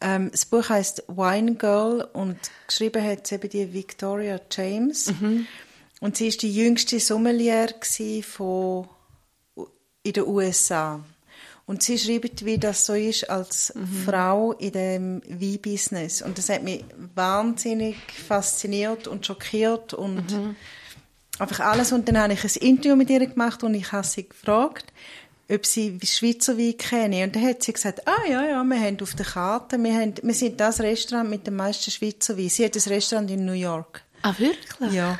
Ähm, 0.00 0.30
das 0.30 0.46
Buch 0.46 0.68
heißt 0.68 1.04
Wine 1.08 1.54
Girl 1.54 2.08
und 2.12 2.38
geschrieben 2.66 3.04
hat 3.04 3.26
sie 3.26 3.36
eben 3.36 3.50
die 3.50 3.72
Victoria 3.72 4.40
James. 4.50 5.08
Und 6.00 6.16
sie 6.16 6.28
ist 6.28 6.42
die 6.42 6.54
jüngste 6.54 6.98
Sommelier 6.98 7.68
von 8.22 8.88
in 10.02 10.12
den 10.12 10.26
USA. 10.26 11.00
Und 11.64 11.82
sie 11.82 11.98
schreibt, 11.98 12.44
wie 12.44 12.58
das 12.58 12.86
so 12.86 12.94
ist 12.94 13.30
als 13.30 13.72
Frau 14.04 14.52
in 14.52 14.72
dem 14.72 15.22
Weinbusiness. 15.28 16.20
Und 16.20 16.36
das 16.36 16.48
hat 16.48 16.62
mich 16.64 16.84
wahnsinnig 17.14 17.96
fasziniert 18.26 19.06
und 19.06 19.24
schockiert 19.24 19.94
und 19.94 20.24
einfach 21.38 21.60
alles. 21.60 21.92
Und 21.92 22.08
dann 22.08 22.18
habe 22.18 22.32
ich 22.32 22.44
ein 22.44 22.68
Interview 22.68 22.96
mit 22.96 23.10
ihr 23.10 23.26
gemacht 23.26 23.62
und 23.62 23.74
ich 23.74 23.92
habe 23.92 24.06
sie 24.06 24.28
gefragt, 24.28 24.92
ob 25.50 25.66
sie 25.66 25.98
Schweizer 26.02 26.56
Wein 26.58 26.76
kenne. 26.76 27.24
Und 27.24 27.36
dann 27.36 27.46
hat 27.46 27.62
sie 27.62 27.72
gesagt, 27.72 28.06
ah 28.06 28.28
ja, 28.28 28.44
ja, 28.44 28.64
wir 28.64 28.80
haben 28.80 28.98
auf 29.00 29.14
der 29.14 29.26
Karte, 29.26 29.82
wir, 29.82 29.94
haben, 29.94 30.14
wir 30.22 30.34
sind 30.34 30.60
das 30.60 30.80
Restaurant 30.80 31.30
mit 31.30 31.46
dem 31.46 31.56
meisten 31.56 31.90
Schweizer 31.90 32.36
Wein. 32.36 32.48
Sie 32.48 32.64
hat 32.64 32.74
ein 32.74 32.92
Restaurant 32.92 33.30
in 33.30 33.44
New 33.44 33.52
York. 33.52 34.02
Ah, 34.22 34.34
wirklich? 34.38 34.92
Ja. 34.92 35.18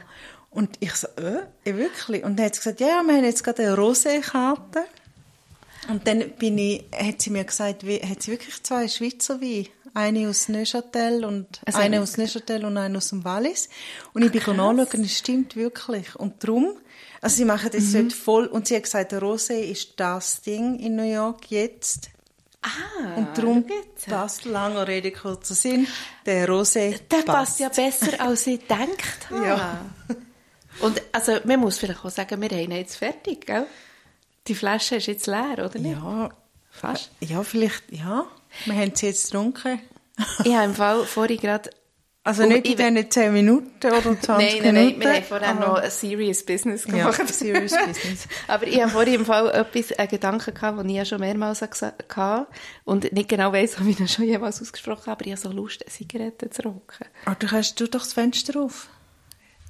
Und 0.50 0.76
ich 0.80 0.94
so, 0.94 1.08
äh, 1.16 1.46
wirklich? 1.64 2.24
Und 2.24 2.38
dann 2.38 2.46
hat 2.46 2.54
sie 2.54 2.60
gesagt, 2.60 2.80
ja, 2.80 3.02
wir 3.02 3.14
haben 3.14 3.24
jetzt 3.24 3.42
gerade 3.42 3.62
eine 3.62 3.74
Rosé-Karte. 3.74 4.84
Und 5.88 6.06
dann 6.06 6.30
bin 6.38 6.58
ich, 6.58 6.84
hat 6.92 7.20
sie 7.22 7.30
mir 7.30 7.44
gesagt, 7.44 7.86
wie, 7.86 7.98
hat 8.00 8.22
sie 8.22 8.30
wirklich 8.30 8.62
zwei 8.62 8.86
Schweizer 8.88 9.40
Weine? 9.40 9.66
Eine 9.94 10.28
aus 10.30 10.48
Neuchâtel 10.48 11.24
und 11.24 11.60
Also- 11.66 11.78
eine 11.78 12.00
aus 12.00 12.16
Neuchâtel 12.16 12.64
und 12.64 12.76
eine 12.78 12.96
aus 12.96 13.08
dem 13.10 13.24
Wallis. 13.24 13.68
Und 14.14 14.22
ich 14.24 14.30
bin 14.30 14.40
nachschauen, 14.56 15.04
es 15.04 15.18
stimmt 15.18 15.54
wirklich. 15.56 16.14
Und 16.16 16.42
darum, 16.42 16.70
also 17.20 17.36
sie 17.36 17.44
machen 17.44 17.68
das 17.72 17.92
dort 17.92 18.12
voll, 18.12 18.46
und 18.46 18.66
sie 18.68 18.76
hat 18.76 18.84
gesagt, 18.84 19.12
der 19.12 19.20
Rosé 19.20 19.54
ist 19.60 19.94
das 19.98 20.40
Ding 20.40 20.78
in 20.78 20.96
New 20.96 21.02
York 21.12 21.50
jetzt. 21.50 22.08
Ah, 22.62 23.16
Und 23.16 23.36
darum 23.36 23.64
passt, 24.08 24.44
langer 24.44 24.86
Rede, 24.86 25.10
kurzer 25.10 25.54
Sinn, 25.54 25.88
der 26.24 26.48
Rosé 26.48 27.00
Der 27.10 27.22
passt 27.24 27.58
ja 27.58 27.68
besser, 27.68 28.20
als 28.20 28.46
ich 28.46 28.60
gedacht 28.60 29.28
habe. 29.30 29.46
Ja. 29.46 29.84
Und 30.80 31.02
also, 31.12 31.38
man 31.44 31.60
muss 31.60 31.76
vielleicht 31.78 32.04
auch 32.04 32.10
sagen, 32.10 32.40
wir 32.40 32.48
haben 32.48 32.58
ihn 32.60 32.70
jetzt 32.70 32.96
fertig, 32.96 33.46
gell? 33.46 33.66
Die 34.48 34.54
Flasche 34.54 34.96
ist 34.96 35.06
jetzt 35.06 35.26
leer, 35.26 35.64
oder 35.64 35.78
nicht? 35.78 35.96
Ja, 35.96 36.30
Fast. 36.70 37.10
Ja, 37.20 37.42
vielleicht, 37.42 37.84
ja. 37.92 38.24
Wir 38.64 38.74
haben 38.74 38.92
sie 38.94 39.06
jetzt 39.06 39.26
getrunken. 39.30 39.78
Ich 40.44 40.52
habe 40.54 40.64
im 40.64 40.74
Fall 40.74 41.04
vorhin 41.04 41.38
gerade... 41.38 41.70
Also 42.24 42.44
Und 42.44 42.50
nicht 42.50 42.66
ich- 42.68 42.78
in 42.78 42.94
diesen 42.94 43.10
10 43.10 43.32
Minuten 43.32 43.70
oder 43.84 44.00
20 44.20 44.28
Nein, 44.28 44.38
nein, 44.38 44.74
Minuten. 44.74 44.98
nein, 44.98 45.00
wir 45.00 45.12
haben 45.14 45.24
vorher 45.24 45.48
aber- 45.48 45.66
noch 45.66 45.74
ein 45.74 45.90
Serious 45.90 46.46
Business 46.46 46.84
Ja, 46.86 47.10
gemacht. 47.10 47.28
serious 47.34 47.72
business. 47.86 48.28
Aber 48.46 48.66
ich 48.66 48.80
habe 48.80 48.90
vorhin 48.92 49.14
im 49.14 49.26
Fall 49.26 49.50
etwas, 49.50 49.92
einen 49.98 50.08
Gedanken 50.08 50.54
gehabt, 50.54 50.78
den 50.78 50.88
ich 50.88 50.96
ja 50.96 51.04
schon 51.04 51.18
mehrmals 51.20 51.62
habe 51.62 52.46
und 52.84 53.12
nicht 53.12 53.28
genau 53.28 53.52
weiss, 53.52 53.76
ob 53.80 53.86
ich 53.88 53.98
ihn 53.98 54.06
schon 54.06 54.26
jemals 54.26 54.62
ausgesprochen 54.62 55.02
habe, 55.06 55.12
aber 55.12 55.24
ich 55.26 55.32
habe 55.32 55.40
so 55.40 55.50
Lust, 55.50 55.82
eine 55.84 55.92
Zigarette 55.92 56.48
zu 56.50 56.62
rauchen. 56.62 57.06
Ah, 57.24 57.34
du 57.36 57.46
kannst 57.48 57.80
du 57.80 57.86
doch 57.88 58.00
das 58.00 58.12
Fenster 58.12 58.60
auf. 58.60 58.88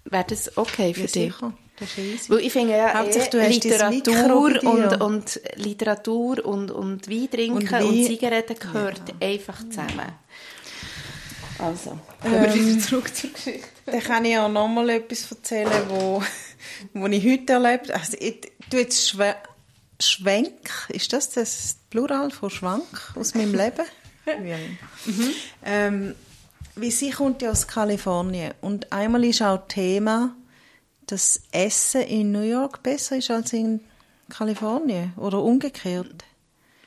Wäre 0.04 0.24
das 0.28 0.56
okay 0.58 0.92
für 0.92 1.00
Ja, 1.00 1.06
dich? 1.06 1.12
sicher. 1.34 1.54
Das 1.78 1.96
ist. 1.98 2.28
Weil 2.30 2.40
ich 2.40 2.52
finde 2.52 2.76
ja 2.76 3.02
eh, 3.04 3.48
Literatur 3.48 4.62
und, 4.64 5.00
und 5.00 5.40
Literatur 5.56 6.44
und, 6.44 6.70
und 6.70 7.08
Wein 7.10 7.30
trinken 7.30 7.56
Und 7.56 7.62
und, 7.64 7.72
Wein- 7.72 8.06
Zigaretten 8.06 8.58
gehört 8.58 9.02
einfach 9.20 9.58
zusammen. 9.68 10.12
Also, 11.58 11.98
kommen 12.20 12.42
wir 12.42 12.54
wieder 12.54 12.78
zurück 12.80 13.14
zur 13.14 13.30
Geschichte. 13.30 13.68
Dann 13.86 14.00
kann 14.00 14.24
ich 14.24 14.36
auch 14.36 14.48
noch 14.48 14.68
mal 14.68 14.88
etwas 14.90 15.30
erzählen, 15.30 15.70
wo, 15.88 16.22
wo 16.94 17.06
ich 17.06 17.24
heute 17.24 17.52
erlebt 17.52 17.88
habe. 17.88 18.00
Also 18.00 18.16
ich 18.18 18.52
tu 18.70 18.76
jetzt 18.78 19.08
Schwe 19.10 19.34
Schwenk, 20.00 20.68
ist 20.88 21.12
das 21.12 21.30
das 21.30 21.76
Plural 21.90 22.30
von 22.32 22.50
Schwank 22.50 23.12
aus 23.14 23.34
meinem 23.34 23.54
Leben? 23.54 23.84
Ja. 24.24 24.56
ähm, 25.64 26.14
wie 26.76 26.92
sie 26.92 27.10
kommt 27.10 27.42
ja 27.42 27.50
aus 27.50 27.66
Kalifornien 27.66 28.54
und 28.60 28.92
einmal 28.92 29.24
ist 29.24 29.42
auch 29.42 29.66
Thema, 29.66 30.36
dass 31.06 31.42
Essen 31.52 32.02
in 32.02 32.32
New 32.32 32.42
York 32.42 32.82
besser 32.82 33.16
ist 33.16 33.30
als 33.30 33.52
in 33.52 33.80
Kalifornien 34.28 35.12
oder 35.16 35.42
umgekehrt. 35.42 36.24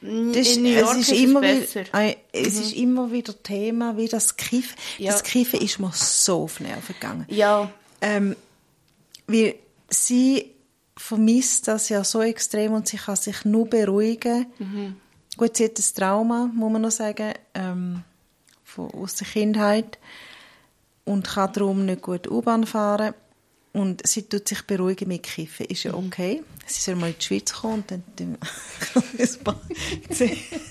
Das 0.01 0.56
in 0.56 0.63
New 0.63 0.69
York 0.69 0.97
es 0.97 1.10
ist, 1.10 1.12
ist, 1.12 1.19
immer 1.21 1.43
es 1.43 1.73
wieder, 1.73 1.84
besser. 1.84 1.97
Mhm. 1.97 2.10
äh, 2.10 2.15
es 2.32 2.60
ist 2.60 2.73
immer 2.73 3.12
wieder 3.12 3.41
Thema, 3.41 3.97
wie 3.97 4.08
das 4.08 4.36
Kiffen. 4.38 4.75
Ja. 4.97 5.12
Das 5.12 5.23
Kiffen 5.23 5.62
ist 5.62 5.80
mir 5.80 5.91
so 5.93 6.43
auf 6.43 6.60
Nerven 6.60 6.93
gegangen. 6.93 7.25
Ja, 7.30 7.71
Ähm, 8.01 8.36
Weil 9.28 9.56
sie 9.89 10.51
vermisst 10.97 11.67
das 11.67 11.89
ja 11.89 12.04
so 12.04 12.21
extrem 12.21 12.73
und 12.73 12.88
sie 12.88 12.97
kann 12.97 13.15
sich 13.15 13.45
nur 13.45 13.67
beruhigen. 13.67 14.45
Mhm. 14.60 14.95
Gut, 15.38 15.58
sie 15.58 15.65
hat 15.65 15.78
ein 15.80 15.95
Trauma, 15.95 16.49
muss 16.54 16.71
man 16.71 16.82
noch 16.84 16.91
sagen, 16.91 17.34
ähm, 17.54 18.04
von, 18.63 18.91
aus 18.91 19.15
der 19.15 19.28
Kindheit 19.28 19.97
und 21.04 21.28
kann 21.28 21.51
darum 21.54 21.86
nicht 21.86 22.01
gut 22.01 22.30
U-Bahn 22.30 22.65
fahren. 22.65 23.13
Und 23.76 24.08
sie 24.08 24.24
tut 24.24 24.48
sich 24.48 24.62
beruhigen 24.62 25.08
mit 25.10 25.24
Kiffen. 25.24 25.66
Ist 25.66 25.84
ja 25.84 25.92
mhm. 25.92 26.08
okay. 26.08 26.44
Sie 26.66 26.82
soll 26.82 26.96
mal 26.96 27.08
in 27.08 27.16
die 27.20 27.26
Schweiz 27.26 27.54
kommen 27.54 27.74
und 27.74 27.92
dann... 27.92 28.04
dann 28.16 28.38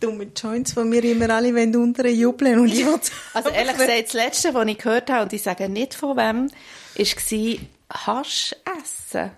dumme 0.00 0.28
Joints, 0.34 0.74
die 0.74 0.92
wir 0.92 1.04
immer 1.04 1.30
alle 1.30 1.52
unter 1.78 2.08
jubeln 2.08 2.58
und 2.60 2.68
ich 2.68 2.86
Also 3.34 3.50
ehrlich 3.50 3.76
gesagt, 3.76 4.04
das 4.04 4.12
Letzte, 4.14 4.54
was 4.54 4.66
ich 4.66 4.78
gehört 4.78 5.10
habe, 5.10 5.24
und 5.24 5.32
ich 5.32 5.42
sage 5.42 5.68
nicht 5.68 5.94
von 5.94 6.16
wem, 6.16 6.50
war 6.96 7.58
Hasch 8.06 8.54
essen. 8.82 9.32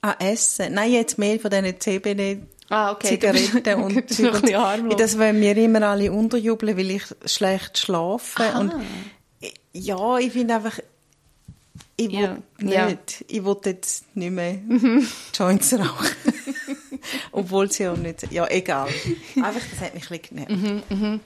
Ah, 0.00 0.14
essen? 0.18 0.72
Nein, 0.72 0.92
jetzt 0.92 1.18
mehr 1.18 1.40
von 1.40 1.50
diesen 1.50 1.80
CBD 1.80 2.42
Ah, 2.68 2.92
okay. 2.92 3.08
Zigaretten 3.10 3.82
und 3.82 4.12
Zeug. 4.12 4.42
Das 4.98 5.18
wollen 5.18 5.40
wir 5.40 5.56
immer 5.56 5.82
alle 5.82 6.10
unterjubeln, 6.10 6.76
weil 6.76 6.90
ich 6.90 7.04
schlecht 7.24 7.78
schlafe. 7.78 8.42
Aha. 8.42 8.58
Und 8.58 8.72
ja, 9.76 10.18
ich 10.18 10.32
finde 10.32 10.54
einfach, 10.54 10.78
ich 11.96 12.08
will 12.10 12.20
ja. 12.20 12.38
nicht. 12.58 13.20
Ja. 13.20 13.26
Ich 13.28 13.44
will 13.44 13.56
jetzt 13.64 14.16
nicht 14.16 14.32
mehr 14.32 14.54
mhm. 14.54 15.06
Joints 15.34 15.72
rauchen. 15.74 16.08
Obwohl 17.32 17.70
sie 17.70 17.88
auch 17.88 17.96
nicht... 17.96 18.30
Ja, 18.32 18.46
egal. 18.48 18.88
Einfach, 19.36 19.60
das 19.70 19.80
hat 19.80 19.94
mich 19.94 20.10
ein 20.10 20.20
genervt. 20.22 20.50
Mhm, 20.50 20.82
mhm. 20.88 21.20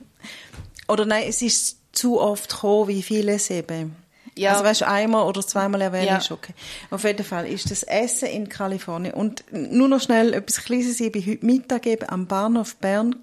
Oder 0.89 1.07
nein, 1.07 1.25
es 1.29 1.43
ist 1.43 1.79
zu 1.93 2.21
oft 2.21 2.51
gekommen, 2.51 2.89
wie 2.89 3.03
vieles 3.03 3.51
eben. 3.51 3.97
Ja. 4.37 4.53
Also 4.53 4.65
weißt, 4.65 4.83
einmal 4.85 5.27
oder 5.27 5.45
zweimal 5.47 5.81
erwähnen 5.81 6.07
ja. 6.07 6.17
ist 6.19 6.31
okay. 6.31 6.55
Auf 6.91 7.05
jeden 7.05 7.25
Fall 7.25 7.47
ist 7.47 7.71
das 7.71 7.83
Essen 7.83 8.29
in 8.29 8.49
Kalifornien. 8.49 9.15
Und 9.15 9.45
nur 9.53 9.89
noch 9.89 10.01
schnell 10.01 10.35
etwas 10.35 10.65
Kleines. 10.65 11.01
Ich 11.01 11.15
war 11.15 11.23
heute 11.27 11.45
Mittag 11.45 11.87
eben 11.87 12.09
am 12.09 12.27
Bahnhof 12.27 12.77
Bern 12.77 13.17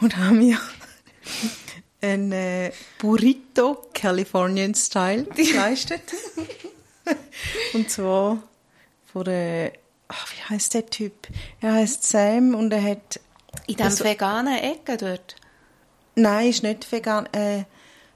und 0.00 0.16
habe 0.16 0.34
mir 0.34 0.58
ein 2.00 2.32
äh, 2.32 2.72
Burrito 2.98 3.86
Californian 3.92 4.74
Style 4.74 5.24
geleistet. 5.34 6.02
und 7.74 7.90
zwar 7.90 8.42
von 9.12 9.24
der, 9.24 9.72
ach, 10.08 10.32
wie 10.32 10.54
heißt 10.54 10.74
der 10.74 10.86
Typ? 10.86 11.28
Er 11.60 11.74
heißt 11.74 12.04
Sam 12.04 12.54
und 12.54 12.72
er 12.72 12.82
hat 12.82 13.20
in 13.66 13.76
dem 13.76 13.86
also, 13.86 14.04
veganen 14.04 14.58
Ecke 14.58 14.96
dort. 14.96 15.36
Nein, 16.14 16.50
ist 16.50 16.62
nicht 16.62 16.90
vegan. 16.90 17.26
Äh, 17.32 17.64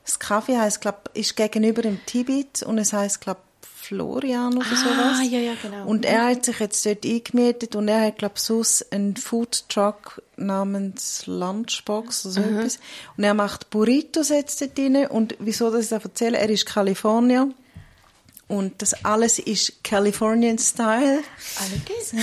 das 0.05 0.19
Kaffee 0.19 0.59
heißt, 0.59 0.81
glaub, 0.81 1.11
ist 1.15 1.37
gegenüber 1.37 1.83
dem 1.83 2.05
Tibet 2.05 2.63
und 2.63 2.79
es 2.79 2.93
heißt, 2.93 3.21
glaube 3.21 3.41
Florian 3.85 4.57
oder 4.57 4.67
ah, 4.71 4.77
sowas. 4.77 5.31
ja, 5.31 5.39
ja, 5.39 5.53
genau. 5.61 5.87
Und 5.87 6.05
er 6.05 6.27
hat 6.27 6.45
sich 6.45 6.59
jetzt 6.59 6.85
dort 6.87 7.05
eingemietet 7.05 7.77
und 7.77 7.89
er 7.89 8.07
hat, 8.07 8.19
glaube 8.19 8.39
sonst 8.39 8.91
einen 8.93 9.17
Food 9.17 9.69
Truck 9.69 10.23
namens 10.37 11.27
Lunchbox 11.27 12.27
oder 12.27 12.35
so 12.35 12.41
mhm. 12.41 12.59
etwas. 12.59 12.79
Und 13.17 13.25
er 13.25 13.35
macht 13.35 13.71
Burritos 13.71 14.31
jetzt 14.31 14.61
dort 14.61 14.79
drin. 14.79 15.07
Und 15.07 15.37
wieso 15.39 15.71
das 15.71 15.85
ich 15.85 15.91
das 15.91 16.05
erzähle? 16.05 16.39
Er 16.39 16.49
ist 16.49 16.67
Kalifornier. 16.67 17.51
Und 18.49 18.81
das 18.83 19.05
alles 19.05 19.39
ist 19.39 19.85
Californian 19.85 20.59
Style. 20.59 21.23
Allerdings. 21.59 22.15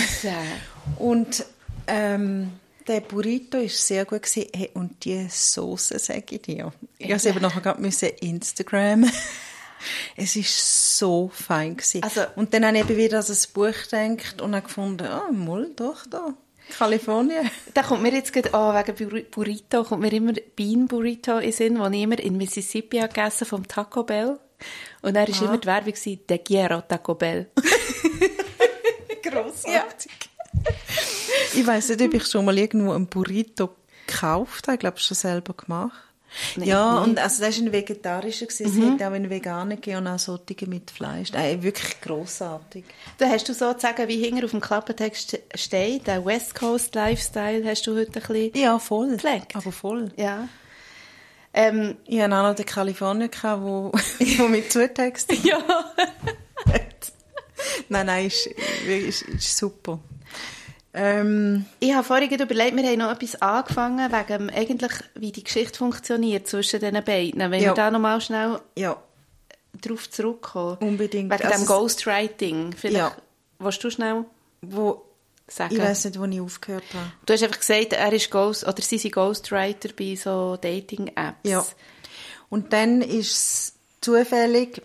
und 1.00 1.46
ähm, 1.88 2.52
der 2.88 3.02
Burrito 3.02 3.60
war 3.60 3.70
sehr 3.70 4.06
gut. 4.06 4.26
Hey, 4.34 4.72
und 4.74 5.06
die 5.06 5.28
Soße, 5.30 6.00
sage 6.00 6.36
ich 6.36 6.42
dir. 6.42 6.74
Ich 6.98 7.10
musste 7.10 7.30
eben 7.30 7.42
nachher 7.42 7.62
gerade 7.62 7.82
Instagram. 8.22 9.10
Es 10.16 10.36
war 10.36 10.44
so 10.46 11.32
fein. 11.34 11.78
Also, 12.02 12.22
und 12.36 12.54
dann 12.54 12.66
habe 12.66 12.78
ich 12.78 12.84
eben 12.84 12.98
wieder 12.98 13.20
an 13.20 13.26
das 13.28 13.48
Buch 13.48 13.74
gedacht 13.90 14.42
und 14.42 14.56
habe 14.56 14.66
gefunden, 14.66 15.08
ah, 15.08 15.24
oh, 15.30 15.34
mal 15.34 15.70
doch 15.76 16.06
da. 16.10 16.34
Kalifornien. 16.78 17.50
Da 17.74 17.84
kommt 17.84 18.02
mir 18.02 18.14
jetzt 18.14 18.34
gerade 18.34 18.54
an, 18.54 18.88
wegen 18.88 19.26
Burrito, 19.30 19.84
kommt 19.84 20.02
mir 20.02 20.14
immer 20.14 20.34
Bean 20.56 20.88
Burrito 20.88 21.38
in 21.38 21.52
Sinn, 21.52 21.76
den 21.76 21.94
ich 21.94 22.04
immer 22.04 22.20
in 22.20 22.38
Mississippi 22.38 23.00
gegessen 23.00 23.46
vom 23.46 23.68
Taco 23.68 24.04
Bell. 24.04 24.40
Und 25.02 25.16
dann 25.16 25.28
war 25.28 25.42
ah. 25.42 25.46
immer 25.46 25.58
die 25.58 25.68
Werbung, 25.68 25.94
De 26.30 26.38
Quiero 26.38 26.82
Taco 26.82 27.16
Bell. 27.16 27.50
Grossartig. 29.24 30.12
Ja. 30.12 30.74
Ich 31.54 31.66
weiß 31.66 31.90
nicht, 31.90 32.02
ob 32.02 32.14
ich 32.14 32.28
schon 32.28 32.46
mal 32.46 32.58
irgendwo 32.58 32.92
ein 32.92 33.08
Burrito 33.08 33.76
gekauft 34.06 34.68
habe. 34.68 34.76
Ich 34.76 34.80
glaube, 34.80 35.00
schon 35.00 35.16
selber 35.16 35.54
gemacht. 35.54 36.11
Nein, 36.56 36.68
ja, 36.68 36.96
nein. 36.96 37.10
und 37.10 37.20
also 37.20 37.44
das 37.44 37.60
war 37.60 37.66
ein 37.66 37.72
vegetarischer. 37.72 38.46
Mhm. 38.46 38.66
Es 38.66 38.78
hätte 38.78 39.08
auch 39.08 39.12
einen 39.12 39.30
veganer 39.30 39.76
gegeben 39.76 39.98
und 40.00 40.08
auch 40.08 40.20
solche 40.20 40.68
mit 40.68 40.90
Fleisch. 40.92 41.32
Nein, 41.34 41.62
wirklich 41.62 42.00
grossartig. 42.02 42.86
Da 43.18 43.28
hast 43.28 43.50
du 43.50 43.54
sozusagen, 43.54 44.08
wie 44.08 44.24
hinter 44.24 44.46
auf 44.46 44.52
dem 44.52 44.62
Klappentext 44.62 45.40
steht, 45.56 46.08
der 46.08 46.26
West 46.26 46.56
Coast 46.56 46.96
Lifestyle 46.96 47.66
hast 47.66 47.86
du 47.86 47.96
heute 47.98 48.20
ein 48.20 48.28
bisschen 48.28 48.52
Ja, 48.56 48.80
voll. 48.80 49.12
Gepflegt. 49.12 49.56
Aber 49.56 49.72
voll. 49.72 50.12
Ja. 50.16 50.48
Ähm, 51.54 51.98
ich 52.06 52.22
hatte 52.22 52.34
auch 52.34 52.44
noch 52.44 52.56
den 52.56 52.66
Kalifornier, 52.66 53.28
der 53.28 53.62
wo, 53.62 53.92
wo 54.38 54.48
mit 54.48 54.72
zutextet. 54.72 55.44
ja. 55.44 55.58
nein, 57.90 58.06
nein, 58.06 58.28
ist, 58.28 58.48
ist, 58.88 59.22
ist 59.24 59.58
super. 59.58 60.00
Ähm, 60.94 61.66
ich 61.80 61.94
habe 61.94 62.04
vorhin 62.04 62.30
überlegt, 62.34 62.76
wir 62.76 62.84
haben 62.84 63.00
noch 63.00 63.12
etwas 63.12 63.42
angefangen, 63.42 64.12
wegen 64.12 64.50
eigentlich, 64.50 64.92
wie 65.16 65.32
die 65.32 65.44
Geschichte 65.44 65.78
funktioniert 65.78 66.48
zwischen 66.48 66.82
den 66.82 67.02
beiden. 67.04 67.40
Wenn 67.40 67.62
ja. 67.62 67.70
wir 67.70 67.74
da 67.74 67.92
noch 67.92 68.00
mal 68.00 68.20
schnell 68.20 68.60
ja. 68.78 69.02
darauf 69.82 70.10
zurückkommen. 70.10 70.78
Unbedingt. 70.82 71.32
Wegen 71.32 71.44
also 71.44 71.58
dem 71.58 71.66
Ghostwriting. 71.66 72.74
Vielleicht, 72.74 72.98
ja. 72.98 73.16
willst 73.60 73.84
du 73.84 73.90
schnell 73.90 74.26
wo, 74.62 75.06
sagen? 75.48 75.76
Ich 75.76 75.82
weiß 75.82 76.06
nicht, 76.06 76.20
wo 76.20 76.26
ich 76.26 76.42
aufgehört 76.42 76.84
habe. 76.94 77.12
Du 77.26 77.34
hast 77.34 77.44
einfach 77.44 77.60
gesagt, 77.60 77.94
er 77.94 78.12
ist 78.12 78.30
Ghost, 78.30 78.68
oder 78.68 78.82
sie 78.82 78.98
sind 78.98 79.14
Ghostwriter 79.14 79.90
bei 79.98 80.16
so 80.16 80.58
Dating-Apps. 80.58 81.50
Ja. 81.50 81.66
Und 82.50 82.74
dann 82.74 83.02
ist 83.02 83.32
es 83.32 83.74
zufällig, 84.02 84.82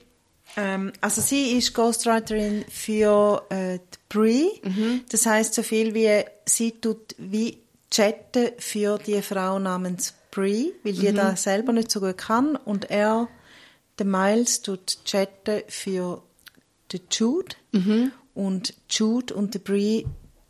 ähm, 0.56 0.92
also 1.00 1.20
sie 1.20 1.52
ist 1.56 1.74
Ghostwriterin 1.74 2.64
für 2.68 3.44
äh, 3.50 3.78
Brie. 4.08 4.48
Mhm. 4.62 5.02
Das 5.10 5.26
heißt 5.26 5.54
so 5.54 5.62
viel 5.62 5.94
wie 5.94 6.24
sie 6.46 6.72
tut 6.72 7.14
wie 7.18 7.58
chatten 7.90 8.50
für 8.58 8.98
die 8.98 9.22
Frau 9.22 9.58
namens 9.58 10.14
Brie, 10.30 10.72
weil 10.82 10.92
die 10.94 11.10
mhm. 11.10 11.16
da 11.16 11.36
selber 11.36 11.72
nicht 11.72 11.90
so 11.90 12.00
gut 12.00 12.18
kann 12.18 12.56
und 12.56 12.90
er, 12.90 13.28
der 13.98 14.06
Miles, 14.06 14.62
tut 14.62 14.98
chatten 15.04 15.62
für 15.68 16.22
den 16.92 17.00
Jude 17.10 17.56
mhm. 17.72 18.12
und 18.34 18.74
Jude 18.90 19.34
und 19.34 19.54
die 19.54 19.58
Brie 19.58 20.06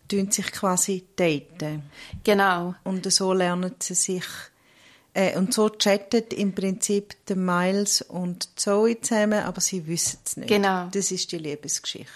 tun 0.09 0.31
sich 0.31 0.51
quasi 0.53 1.05
daten. 1.17 1.83
Genau. 2.25 2.75
Und 2.85 3.11
so 3.13 3.33
lernen 3.33 3.75
sie 3.81 3.95
sich 3.95 4.25
äh, 5.17 5.37
und 5.39 5.55
so 5.55 5.71
chattet 5.71 6.35
im 6.35 6.55
Prinzip 6.55 7.15
der 7.27 7.37
Miles 7.37 8.03
und 8.03 8.49
Zoe 8.59 9.01
zusammen, 9.01 9.43
aber 9.45 9.63
sie 9.63 9.87
wissen 9.87 10.19
es 10.25 10.37
nicht. 10.37 10.49
Genau. 10.49 10.89
Das 10.93 11.11
ist 11.11 11.33
die 11.33 11.39
Liebesgeschichte. 11.39 12.13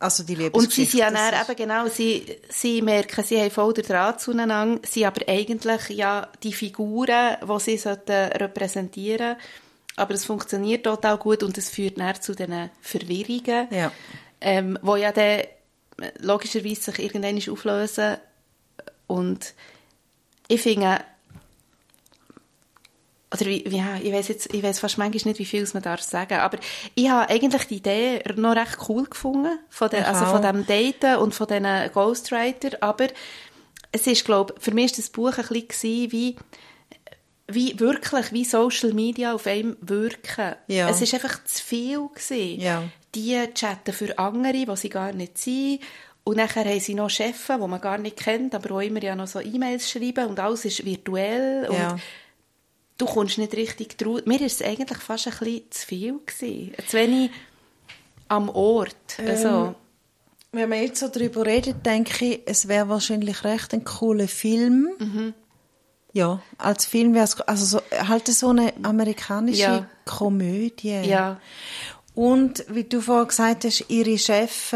Also 0.00 0.24
die 0.24 0.34
Liebesgeschichte. 0.34 0.58
Und 0.58 0.72
sie 0.72 0.84
sind 0.84 1.14
ja 1.14 1.42
eben 1.42 1.56
genau, 1.56 1.86
sie, 1.86 2.36
sie 2.48 2.82
merken, 2.82 3.24
sie 3.24 3.38
haben 3.40 3.52
voll 3.52 3.74
den 3.74 3.84
Draht 3.84 4.20
zueinander, 4.20 4.80
sie 4.84 5.06
aber 5.06 5.20
eigentlich 5.28 5.90
ja 5.90 6.28
die 6.42 6.52
Figuren, 6.52 7.36
die 7.40 7.60
sie 7.60 7.78
sollten 7.78 8.32
repräsentieren 8.32 9.36
aber 9.94 10.14
es 10.14 10.24
funktioniert 10.24 10.84
total 10.84 11.18
gut 11.18 11.42
und 11.42 11.58
es 11.58 11.68
führt 11.68 11.98
dann 11.98 12.20
zu 12.20 12.34
diesen 12.34 12.70
Verwirrungen, 12.80 13.68
ja. 13.70 13.92
ähm, 14.40 14.78
wo 14.80 14.96
ja 14.96 15.12
dann 15.12 15.42
logischerweise 16.18 16.92
sich 16.92 16.98
irgendwann 16.98 17.36
auflösen 17.36 18.16
und 19.06 19.52
ich 20.48 20.62
finde, 20.62 21.04
oder 23.32 23.46
wie, 23.46 23.66
ja, 23.68 23.96
ich 24.02 24.12
weiß 24.12 24.28
jetzt, 24.28 24.52
ich 24.52 24.62
weiß 24.62 24.80
fast 24.80 24.98
manchmal 24.98 25.30
nicht, 25.32 25.38
wie 25.38 25.44
viel 25.44 25.66
man 25.72 25.82
darf 25.82 26.02
sagen, 26.02 26.34
aber 26.34 26.58
ich 26.94 27.08
habe 27.08 27.30
eigentlich 27.30 27.64
die 27.66 27.76
Idee 27.76 28.22
noch 28.36 28.56
recht 28.56 28.78
cool 28.88 29.04
gefunden, 29.04 29.58
von 29.70 29.88
der, 29.90 30.06
also 30.06 30.26
von 30.26 30.42
dem 30.42 30.66
Daten 30.66 31.20
und 31.20 31.34
von 31.34 31.46
diesen 31.46 31.92
Ghostwriter, 31.92 32.78
aber 32.80 33.08
es 33.90 34.06
ist, 34.06 34.24
glaube 34.24 34.54
für 34.58 34.72
mich 34.72 34.86
ist 34.86 34.98
das 34.98 35.10
Buch 35.10 35.36
ein 35.38 35.46
bisschen 35.48 36.12
wie, 36.12 36.36
wie 37.48 37.78
wirklich, 37.78 38.32
wie 38.32 38.44
Social 38.44 38.92
Media 38.92 39.34
auf 39.34 39.46
einem 39.46 39.76
wirken. 39.80 40.54
Ja. 40.66 40.88
Es 40.88 41.00
ist 41.00 41.14
einfach 41.14 41.42
zu 41.44 41.62
viel 41.62 42.08
gewesen. 42.14 42.60
Ja. 42.60 42.84
Die 43.14 43.38
chatten 43.54 43.92
für 43.92 44.18
andere, 44.18 44.64
die 44.64 44.76
sie 44.76 44.88
gar 44.88 45.12
nicht 45.12 45.38
sind, 45.38 45.80
und 46.24 46.36
nachher 46.36 46.64
haben 46.64 46.78
sie 46.78 46.94
noch 46.94 47.10
Chefs, 47.10 47.48
die 47.48 47.66
man 47.66 47.80
gar 47.80 47.98
nicht 47.98 48.16
kennt, 48.16 48.54
aber 48.54 48.76
auch 48.76 48.80
immer 48.80 49.02
ja 49.02 49.16
noch 49.16 49.26
so 49.26 49.40
E-Mails 49.40 49.90
schreiben 49.90 50.26
und 50.26 50.38
alles 50.38 50.64
ist 50.64 50.84
virtuell 50.84 51.68
und 51.68 52.00
du 53.02 53.12
kommst 53.12 53.38
nicht 53.38 53.54
richtig 53.54 53.98
drauf. 53.98 54.20
Mir 54.24 54.38
war 54.40 54.46
es 54.46 54.62
eigentlich 54.62 54.98
fast 54.98 55.26
ein 55.26 55.34
bisschen 55.38 55.70
zu 55.70 55.86
viel. 55.86 56.20
Gewesen. 56.24 56.72
Zu 56.86 56.96
wenig 56.96 57.30
am 58.28 58.48
Ort. 58.48 59.18
Ähm, 59.18 59.28
also, 59.28 59.74
wenn 60.52 60.68
man 60.68 60.82
jetzt 60.82 61.00
so 61.00 61.08
darüber 61.08 61.44
redet, 61.46 61.84
denke 61.84 62.24
ich, 62.24 62.40
es 62.46 62.68
wäre 62.68 62.88
wahrscheinlich 62.88 63.44
recht 63.44 63.72
ein 63.74 63.84
cooler 63.84 64.28
Film. 64.28 64.90
Mhm. 64.98 65.34
Ja, 66.14 66.42
als 66.58 66.84
Film 66.84 67.14
wäre 67.14 67.24
es 67.24 67.40
also 67.40 67.78
so, 67.78 67.80
halt 68.08 68.28
so 68.28 68.50
eine 68.50 68.74
amerikanische 68.82 69.62
Ja. 69.62 69.86
Komödie. 70.04 71.00
Ja. 71.04 71.40
Und 72.14 72.66
wie 72.68 72.84
du 72.84 73.00
vorhin 73.00 73.28
gesagt 73.28 73.64
hast, 73.64 73.86
ihre 73.88 74.18
Chefs 74.18 74.74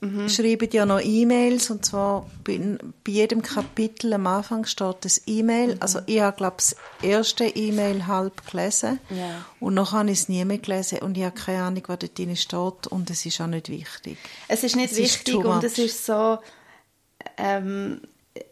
Mhm. 0.00 0.28
schreiben 0.28 0.68
ja 0.72 0.84
noch 0.84 1.00
E-Mails 1.00 1.70
und 1.70 1.84
zwar 1.86 2.28
bei, 2.44 2.58
bei 3.02 3.12
jedem 3.12 3.40
Kapitel 3.40 4.12
am 4.12 4.26
Anfang 4.26 4.66
steht 4.66 4.96
das 5.00 5.22
E-Mail. 5.26 5.74
Mhm. 5.76 5.80
Also 5.80 6.00
ich 6.04 6.20
habe 6.20 6.36
glaube 6.36 6.56
das 6.58 6.76
erste 7.02 7.44
E-Mail 7.46 8.06
halb 8.06 8.46
gelesen 8.50 8.98
Ja. 9.08 9.44
und 9.58 9.72
noch 9.74 9.92
habe 9.92 10.10
ich 10.10 10.18
es 10.20 10.28
nie 10.28 10.44
mehr 10.44 10.58
gelesen 10.58 10.98
und 10.98 11.16
ich 11.16 11.24
habe 11.24 11.34
keine 11.34 11.62
Ahnung, 11.62 11.82
was 11.86 11.98
dort 12.00 12.18
drin 12.18 12.36
steht 12.36 12.86
und 12.88 13.08
es 13.10 13.24
ist 13.24 13.40
auch 13.40 13.46
nicht 13.46 13.70
wichtig. 13.70 14.18
Es 14.48 14.64
ist 14.64 14.76
nicht 14.76 14.92
Es 14.92 14.98
ist 14.98 15.14
wichtig 15.26 15.34
too 15.34 15.48
und 15.50 15.64
es 15.64 15.78
ist 15.78 16.04
so, 16.04 16.38
ähm, 17.38 18.02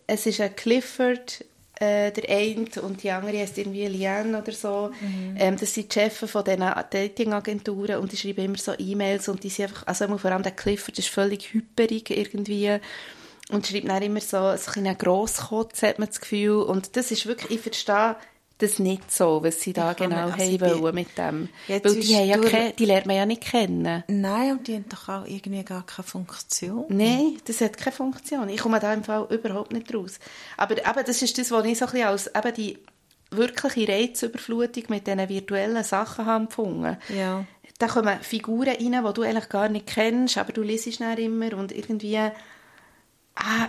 es 0.06 0.24
ist 0.26 0.40
ein 0.40 0.56
Clifford, 0.56 1.44
äh, 1.80 2.12
der 2.12 2.28
eine 2.28 2.66
und 2.82 3.02
die 3.02 3.10
andere 3.10 3.38
heißt 3.38 3.58
irgendwie 3.58 3.86
Liane 3.86 4.40
oder 4.40 4.52
so. 4.52 4.90
Mhm. 5.00 5.36
Ähm, 5.38 5.56
das 5.58 5.74
sind 5.74 5.92
die 5.92 6.00
Chefs 6.00 6.30
von 6.30 6.44
diesen 6.44 6.60
Datingagenturen 6.60 7.96
und 7.96 8.12
die 8.12 8.16
schreiben 8.16 8.44
immer 8.44 8.58
so 8.58 8.72
E-Mails 8.78 9.28
und 9.28 9.42
die 9.42 9.48
sind 9.48 9.66
einfach, 9.66 9.86
also 9.86 10.18
vor 10.18 10.30
allem 10.30 10.42
der 10.42 10.52
Clifford 10.52 10.98
ist 10.98 11.08
völlig 11.08 11.52
hyperig 11.52 12.10
irgendwie 12.10 12.78
und 13.50 13.66
schreibt 13.66 13.88
dann 13.88 14.02
immer 14.02 14.20
so, 14.20 14.56
so 14.56 14.80
ein 14.80 14.96
Grosskotz 14.96 15.82
hat 15.82 15.98
man 15.98 16.08
das 16.08 16.20
Gefühl 16.20 16.62
und 16.62 16.96
das 16.96 17.10
ist 17.10 17.26
wirklich, 17.26 17.58
ich 17.58 17.60
verstehe 17.60 18.16
das 18.58 18.78
nicht 18.78 19.10
so, 19.10 19.42
was 19.42 19.60
sie 19.60 19.72
da 19.72 19.90
Ich 19.90 19.96
genau 19.96 20.26
nicht, 20.26 20.34
also 20.34 20.44
haben 20.44 20.54
ich 20.54 20.60
wollen 20.60 20.94
mit 20.94 21.18
dem. 21.18 21.48
Jetzt 21.66 21.84
Weil 21.84 22.00
die, 22.00 22.14
haben 22.14 22.26
ja 22.28 22.38
keine, 22.38 22.72
die 22.72 22.84
lernt 22.84 23.06
man 23.06 23.16
ja 23.16 23.26
nicht 23.26 23.42
kennen. 23.42 24.04
Nein, 24.06 24.52
und 24.52 24.68
die 24.68 24.74
haben 24.74 24.88
doch 24.88 25.08
auch 25.08 25.26
irgendwie 25.26 25.64
gar 25.64 25.84
keine 25.84 26.06
Funktion. 26.06 26.84
Nein, 26.88 27.38
das 27.46 27.60
hat 27.60 27.76
keine 27.76 27.96
Funktion. 27.96 28.48
Ich 28.48 28.60
komme 28.60 28.78
da 28.78 28.92
im 28.92 29.02
Fall 29.02 29.26
überhaupt 29.30 29.72
nicht 29.72 29.92
raus. 29.92 30.18
Aber 30.56 30.78
eben, 30.78 31.04
das 31.04 31.22
ist 31.22 31.36
das, 31.36 31.50
was 31.50 31.64
ich 31.66 31.78
so 31.78 31.86
ein 31.86 31.92
bisschen 31.92 32.06
als 32.06 32.26
eben 32.28 32.54
die 32.54 32.78
wirkliche 33.30 33.88
Reizüberflutung 33.88 34.84
mit 34.88 35.06
diesen 35.06 35.28
virtuellen 35.28 35.82
Sachen 35.82 36.26
habe 36.26 36.44
empfunden. 36.44 36.96
Ja. 37.08 37.44
Da 37.78 37.88
kommen 37.88 38.20
Figuren 38.20 38.68
rein, 38.68 39.04
die 39.04 39.12
du 39.14 39.22
eigentlich 39.22 39.48
gar 39.48 39.68
nicht 39.68 39.88
kennst, 39.88 40.38
aber 40.38 40.52
du 40.52 40.62
liest 40.62 41.00
dann 41.00 41.18
immer 41.18 41.54
und 41.54 41.72
irgendwie... 41.72 42.20
Ah, 43.36 43.68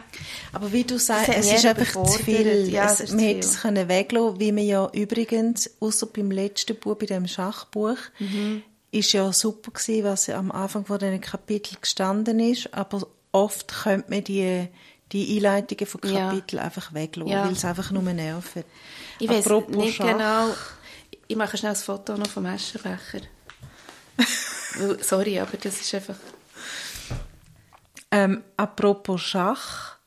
Aber 0.53 0.71
wie 0.71 0.83
du 0.83 0.99
sagst, 0.99 1.29
es 1.29 1.51
ist 1.51 1.65
einfach 1.65 2.03
zu 2.05 2.19
viel. 2.23 2.69
Ja, 2.69 2.85
es, 2.85 2.99
es 2.99 3.11
man 3.11 3.19
hätte 3.21 3.39
es 3.39 3.61
können 3.61 3.87
weglassen 3.89 4.39
wie 4.39 4.51
man 4.51 4.63
ja 4.63 4.87
übrigens, 4.93 5.69
außer 5.79 6.05
beim 6.07 6.29
letzten 6.31 6.75
Buch, 6.75 6.95
bei 6.97 7.07
dem 7.07 7.27
Schachbuch, 7.27 7.97
Mhm. 8.19 8.61
ist 8.91 9.11
ja 9.13 9.33
super 9.33 9.71
gewesen, 9.71 10.03
was 10.03 10.29
am 10.29 10.51
Anfang 10.51 10.85
von 10.85 10.99
diesen 10.99 11.19
Kapitel 11.19 11.77
gestanden 11.81 12.39
ist, 12.39 12.73
aber 12.73 13.07
oft 13.31 13.67
könnte 13.83 14.09
man 14.11 14.23
die, 14.23 14.67
die 15.11 15.35
Einleitungen 15.37 15.87
von 15.87 16.01
Ja. 16.05 16.29
Kapiteln 16.29 16.61
einfach 16.61 16.93
weglassen, 16.93 17.31
Ja. 17.31 17.45
weil 17.45 17.53
es 17.53 17.65
einfach 17.65 17.89
nur 17.91 18.03
nervt. 18.03 18.63
ich 19.19 19.27
weiß 19.29 19.45
nicht 19.69 19.95
Schach. 19.95 20.05
genau... 20.07 20.49
Ich 21.27 21.35
mache 21.35 21.57
schnell 21.57 21.71
ein 21.71 21.75
Foto 21.75 22.15
noch 22.17 22.27
vom 22.29 22.45
Aschenbecher. 22.45 23.21
Sorry, 25.01 25.39
aber 25.39 25.57
das 25.57 25.81
ist 25.81 25.93
einfach... 25.95 26.15
Ähm, 28.11 28.43
apropos 28.57 29.21
Schach, 29.21 29.97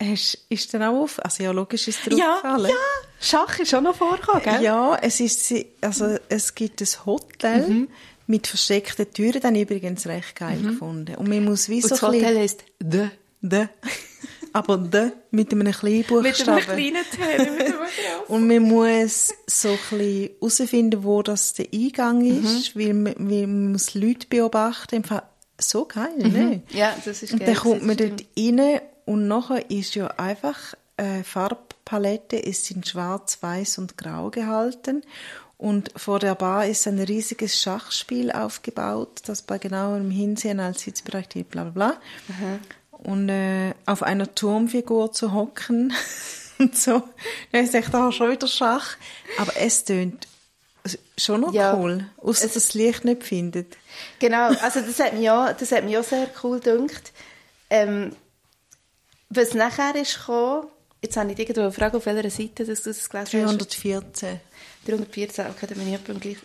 hast, 0.00 0.38
ist 0.48 0.72
dir 0.72 0.88
auch 0.88 1.02
auf, 1.02 1.24
also 1.24 1.42
ja, 1.42 1.50
logisch 1.52 1.88
ist 1.88 2.04
dir 2.06 2.16
Ja, 2.16 2.34
aufgefallen. 2.36 2.70
ja, 2.70 2.76
Schach 3.20 3.58
ist 3.58 3.70
schon 3.70 3.84
noch 3.84 3.94
vorgekommen, 3.96 4.42
gell? 4.42 4.62
Ja, 4.62 4.96
es 5.00 5.20
ist, 5.20 5.52
also 5.80 6.16
es 6.28 6.54
gibt 6.54 6.80
ein 6.80 6.88
Hotel 7.06 7.68
Mhm. 7.68 7.88
mit 8.26 8.46
versteckten 8.46 9.12
Türen, 9.12 9.54
ich 9.56 9.62
übrigens 9.62 10.06
recht 10.06 10.36
geil 10.36 10.60
gefunden. 10.62 11.14
Und 11.16 11.28
man 11.28 11.44
muss 11.44 11.68
wie 11.68 11.76
Und 11.76 11.82
so 11.82 11.88
das 11.90 12.02
Hotel 12.02 12.38
heisst 12.38 12.64
«The». 12.80 13.10
«de», 13.40 13.68
aber 14.52 14.78
«de» 14.78 15.12
mit 15.30 15.52
einem 15.52 15.72
kleinen 15.72 16.04
Buchstaben. 16.04 16.22
Mit 16.22 16.48
einem 16.48 17.04
kleinen 17.04 17.04
T, 17.10 17.38
nicht 17.38 17.52
mit 17.52 17.60
einem 17.66 17.78
grossen. 17.78 18.32
Und 18.34 18.46
man 18.48 18.62
muss 18.62 19.32
so 19.46 19.72
ein 19.72 19.78
bisschen 19.98 20.30
herausfinden, 20.40 21.04
wo 21.04 21.22
das 21.22 21.54
der 21.54 21.66
Eingang 21.72 22.18
Mhm. 22.22 22.44
ist, 22.44 22.76
weil, 22.76 22.94
man, 22.94 23.14
weil 23.18 23.46
man 23.46 23.72
muss 23.72 23.94
Leute 23.94 24.26
beobachten. 24.28 25.02
So 25.62 25.84
geil, 25.86 26.16
ne? 26.16 26.62
Ja, 26.70 26.94
das 27.04 27.22
ist 27.22 27.32
Und 27.32 27.40
geil, 27.40 27.54
dann 27.54 27.56
kommt 27.56 27.80
das 27.80 27.86
man 27.86 27.96
dort 27.96 28.24
rein 28.38 28.80
und 29.04 29.28
nachher 29.28 29.70
ist 29.70 29.94
ja 29.94 30.06
einfach 30.18 30.74
äh, 30.96 31.22
Farbpalette, 31.22 32.44
es 32.44 32.66
sind 32.66 32.86
schwarz, 32.86 33.38
weiß 33.40 33.78
und 33.78 33.96
grau 33.96 34.30
gehalten. 34.30 35.02
Und 35.58 35.92
vor 35.94 36.18
der 36.18 36.34
Bar 36.34 36.66
ist 36.66 36.88
ein 36.88 36.98
riesiges 36.98 37.60
Schachspiel 37.60 38.32
aufgebaut, 38.32 39.20
das 39.26 39.42
bei 39.42 39.58
genauerem 39.58 40.10
Hinsehen 40.10 40.58
als 40.58 40.82
Sitzbereich 40.82 41.28
bla 41.28 41.64
bla 41.64 41.70
bla. 41.70 42.00
Und 42.90 43.28
äh, 43.28 43.72
auf 43.86 44.02
einer 44.02 44.34
Turmfigur 44.34 45.12
zu 45.12 45.32
hocken 45.32 45.92
und 46.58 46.76
so. 46.76 47.02
Dann 47.52 47.64
ist 47.64 47.74
echt 47.74 47.94
auch 47.94 48.10
schon 48.10 48.32
wieder 48.32 48.48
Schach. 48.48 48.96
Aber 49.38 49.52
es 49.56 49.84
tönt 49.84 50.26
schon 51.18 51.40
noch 51.42 51.52
Ja. 51.52 51.74
cool, 51.76 52.06
außer 52.18 52.44
dass 52.44 52.54
das 52.54 52.74
Licht 52.74 53.04
nicht 53.04 53.22
findet. 53.24 53.76
Genau, 54.18 54.48
also 54.48 54.80
das 54.80 54.98
hat 54.98 55.14
mich 55.14 55.30
auch, 55.30 55.52
das 55.52 55.72
hat 55.72 55.84
mich 55.84 55.96
auch 55.96 56.04
sehr 56.04 56.28
cool 56.42 56.60
gedacht. 56.60 57.12
Ähm, 57.70 58.14
was 59.28 59.54
nachher 59.54 59.94
ist 59.94 60.18
gekommen, 60.18 60.66
jetzt 61.00 61.16
habe 61.16 61.32
ich 61.32 61.38
irgendwo 61.38 61.62
gefragt, 61.62 61.94
auf 61.94 62.06
welcher 62.06 62.30
Seite 62.30 62.64
dass 62.64 62.82
du 62.82 62.90
das 62.90 63.08
gelesen 63.08 63.46
hast. 63.46 63.82
314. 63.82 64.40
314, 64.86 65.46
okay, 65.46 65.66
dann 65.66 65.78
bin 65.78 65.88
ich 65.94 65.98
am 66.10 66.20
gleichen. 66.20 66.42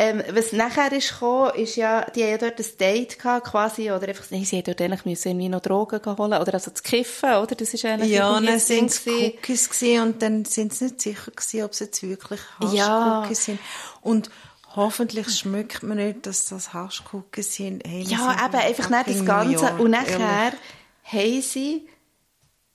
Ähm, 0.00 0.22
was 0.30 0.52
nachher 0.52 0.92
ist 0.92 1.10
gekommen, 1.10 1.50
ist 1.56 1.74
ja, 1.74 2.04
die 2.14 2.22
haben 2.22 2.30
ja 2.30 2.38
dort 2.38 2.60
ein 2.60 2.66
Date 2.78 3.18
gehabt, 3.18 3.48
quasi, 3.48 3.90
oder 3.90 4.06
einfach, 4.06 4.26
nein, 4.30 4.44
sie 4.44 4.58
haben 4.58 4.64
dort 4.64 4.80
eigentlich 4.80 5.04
müssen 5.04 5.28
irgendwie 5.30 5.48
noch 5.48 5.60
Drogen 5.60 6.00
holen, 6.06 6.40
oder 6.40 6.54
also 6.54 6.70
zu 6.70 6.84
kiffen, 6.84 7.34
oder? 7.34 7.56
Das 7.56 7.74
ist 7.74 7.84
eigentlich 7.84 8.12
Ja, 8.12 8.40
dann 8.40 8.60
sind 8.60 8.90
es. 8.90 9.04
Cookies 9.04 9.68
gewesen 9.68 10.02
und 10.02 10.22
dann 10.22 10.44
sind 10.44 10.72
sie 10.72 10.84
nicht 10.84 11.00
sicher 11.00 11.32
gewesen, 11.32 11.64
ob 11.64 11.72
es 11.72 11.80
jetzt 11.80 12.00
wirklich 12.04 12.40
Ja. 12.72 13.16
Haschcookies 13.22 13.44
sind. 13.44 13.58
Und 14.00 14.30
hoffentlich 14.76 15.28
schmeckt 15.36 15.82
man 15.82 15.96
nicht, 15.96 16.26
dass 16.26 16.46
das 16.46 16.72
Haschcookies 16.72 17.56
sind. 17.56 17.84
Hey, 17.84 18.02
Ja, 18.02 18.18
sind 18.18 18.44
eben, 18.44 18.52
in 18.54 18.68
einfach 18.68 18.90
nicht 18.90 19.08
das 19.08 19.26
Ganze. 19.26 19.74
Und 19.78 19.90
nachher 19.90 20.52
ehrlich. 20.52 20.60
haben 21.02 21.42
sie 21.42 21.88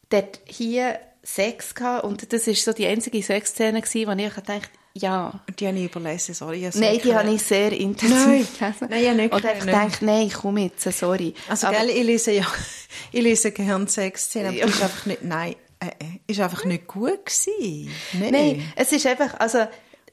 dort 0.10 0.42
hier 0.46 1.00
Sex 1.24 1.74
gehabt 1.74 2.04
und 2.04 2.34
das 2.34 2.48
war 2.48 2.54
so 2.54 2.74
die 2.74 2.86
einzige 2.86 3.24
Sexszene, 3.24 3.82
gewesen, 3.82 4.08
wo 4.10 4.12
ich 4.12 4.34
dachte, 4.34 4.68
ja. 4.96 5.34
Die 5.60 5.68
habe 5.68 5.78
ich 5.78 5.86
überlesen, 5.86 6.34
sorry. 6.36 6.60
ich 6.60 6.66
habe 6.68 6.80
Nein, 6.80 7.00
die 7.04 7.14
habe 7.16 7.32
ich 7.32 7.42
sehr 7.44 7.72
intensiv 7.72 8.18
Nein. 8.26 8.48
gelesen. 8.60 8.88
Nein, 8.90 9.04
ja, 9.04 9.14
nicht 9.14 9.34
einfach 9.34 9.42
können. 9.54 9.66
gedacht, 9.66 10.02
nein, 10.02 10.28
ich 10.28 10.34
komme 10.34 10.62
jetzt, 10.62 10.98
sorry. 11.00 11.34
Also, 11.50 11.68
Aber- 11.68 11.78
gell, 11.78 11.90
ich 11.90 12.04
lese 12.04 12.32
ja, 12.32 12.46
ich 13.12 13.22
lese 13.22 13.52
Sexszenen, 13.88 14.48
aber 14.50 14.58
Ja. 14.58 14.66
das 14.66 14.76
ist 14.76 14.84
einfach 14.84 15.06
nicht, 15.06 15.24
nein, 15.24 15.56
äh, 15.80 15.88
äh, 15.88 15.92
ist 16.28 16.40
einfach 16.40 16.66
nicht 16.66 16.88
gut 16.88 17.26
gewesen. 17.26 17.90
Nein. 18.20 18.32
Nein, 18.32 18.74
es 18.76 18.92
ist 18.92 19.06
einfach, 19.08 19.40
also, 19.40 19.60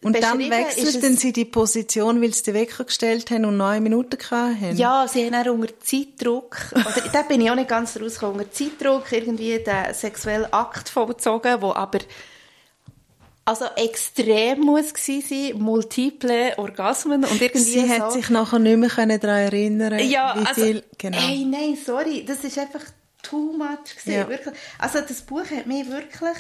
Und 0.03 0.17
dann 0.23 0.39
es- 1.15 1.21
sie 1.21 1.33
die 1.35 1.45
Position, 1.45 2.23
weil 2.23 2.33
sie 2.33 2.45
den 2.45 2.55
Wecker 2.55 2.85
gestellt 2.85 3.31
haben 3.31 3.45
und 3.45 3.59
neun 3.59 3.83
Minuten 3.83 4.19
hatten. 4.31 4.77
Ja, 4.77 5.07
sie 5.07 5.27
haben 5.27 5.35
auch 5.35 5.53
unter 5.53 5.79
Zeitdruck, 5.81 6.57
oder 6.73 7.03
da 7.13 7.23
bin 7.23 7.43
ich 7.43 7.51
auch 7.51 7.55
nicht 7.55 7.69
ganz 7.69 7.99
rausgekommen, 8.01 8.41
unter 8.41 8.51
Zeitdruck 8.51 9.13
irgendwie 9.13 9.59
den 9.63 9.93
sexuellen 9.93 10.51
Akt 10.55 10.89
vollzogen, 10.89 11.61
wo 11.61 11.73
aber 11.75 11.99
also 13.45 13.65
extrem 13.77 14.61
muss 14.61 14.93
gewesen 14.95 15.23
sein, 15.29 15.61
multiple 15.63 16.53
Orgasmen 16.57 17.25
und 17.25 17.41
irgendwie 17.41 17.59
Sie 17.65 17.87
so. 17.87 17.89
hat 17.89 18.13
sich 18.13 18.29
nachher 18.31 18.59
nicht 18.59 18.77
mehr 18.77 19.19
daran 19.19 19.41
erinnern 19.41 19.99
ja, 20.09 20.35
wie 20.37 20.47
also, 20.47 20.63
viel, 20.63 20.85
genau. 20.99 21.19
hey, 21.19 21.45
nein, 21.45 21.77
sorry, 21.85 22.25
das 22.25 22.45
ist 22.45 22.59
einfach 22.59 22.83
too 23.23 23.53
much 23.57 23.97
gewesen, 23.97 24.13
Ja. 24.13 24.29
wirklich. 24.29 24.55
Also 24.79 25.01
das 25.01 25.23
Buch 25.23 25.45
hat 25.51 25.67
mich 25.67 25.89
wirklich, 25.89 26.37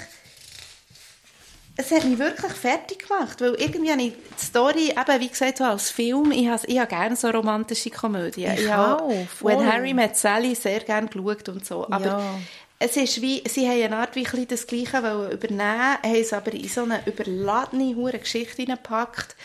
es 1.77 1.91
hat 1.91 2.05
mich 2.05 2.19
wirklich 2.19 2.53
fertig 2.53 3.09
gemacht, 3.09 3.41
weil 3.41 3.55
irgendwie 3.55 3.91
habe 3.91 4.03
ich 4.03 4.13
die 4.39 4.45
Story, 4.45 4.91
eben 4.91 5.21
wie 5.21 5.29
gesagt, 5.29 5.59
so 5.59 5.65
als 5.65 5.91
Film, 5.91 6.31
ich 6.31 6.49
habe, 6.49 6.67
ich 6.67 6.79
habe 6.79 6.89
gerne 6.89 7.17
so 7.17 7.29
romantische 7.31 7.91
Komödien. 7.91 8.55
Ich 8.59 8.69
habe 8.71 9.03
auch. 9.03 9.27
When 9.41 9.65
Harry 9.67 9.95
Met 9.95 10.17
Sally 10.17 10.55
sehr 10.55 10.81
gerne 10.81 11.09
geschaut 11.09 11.49
und 11.49 11.65
so, 11.65 11.87
aber 11.91 12.07
Ja. 12.07 12.35
Es 12.83 12.97
ist 12.97 13.21
wie, 13.21 13.43
sie 13.47 13.69
haben 13.69 13.83
eine 13.83 13.97
Art 13.99 14.17
wie 14.17 14.27
ein 14.27 14.49
das 14.49 14.67
Gleiche 14.67 14.99
übernehmen, 14.99 15.63
haben 16.03 16.15
es 16.15 16.33
aber 16.33 16.53
in 16.53 16.67
so 16.67 16.83
eine 16.83 17.07
überladene 17.07 17.95
hure 17.95 18.19
Geschichte 18.19 18.57
hineingepackt, 18.57 19.37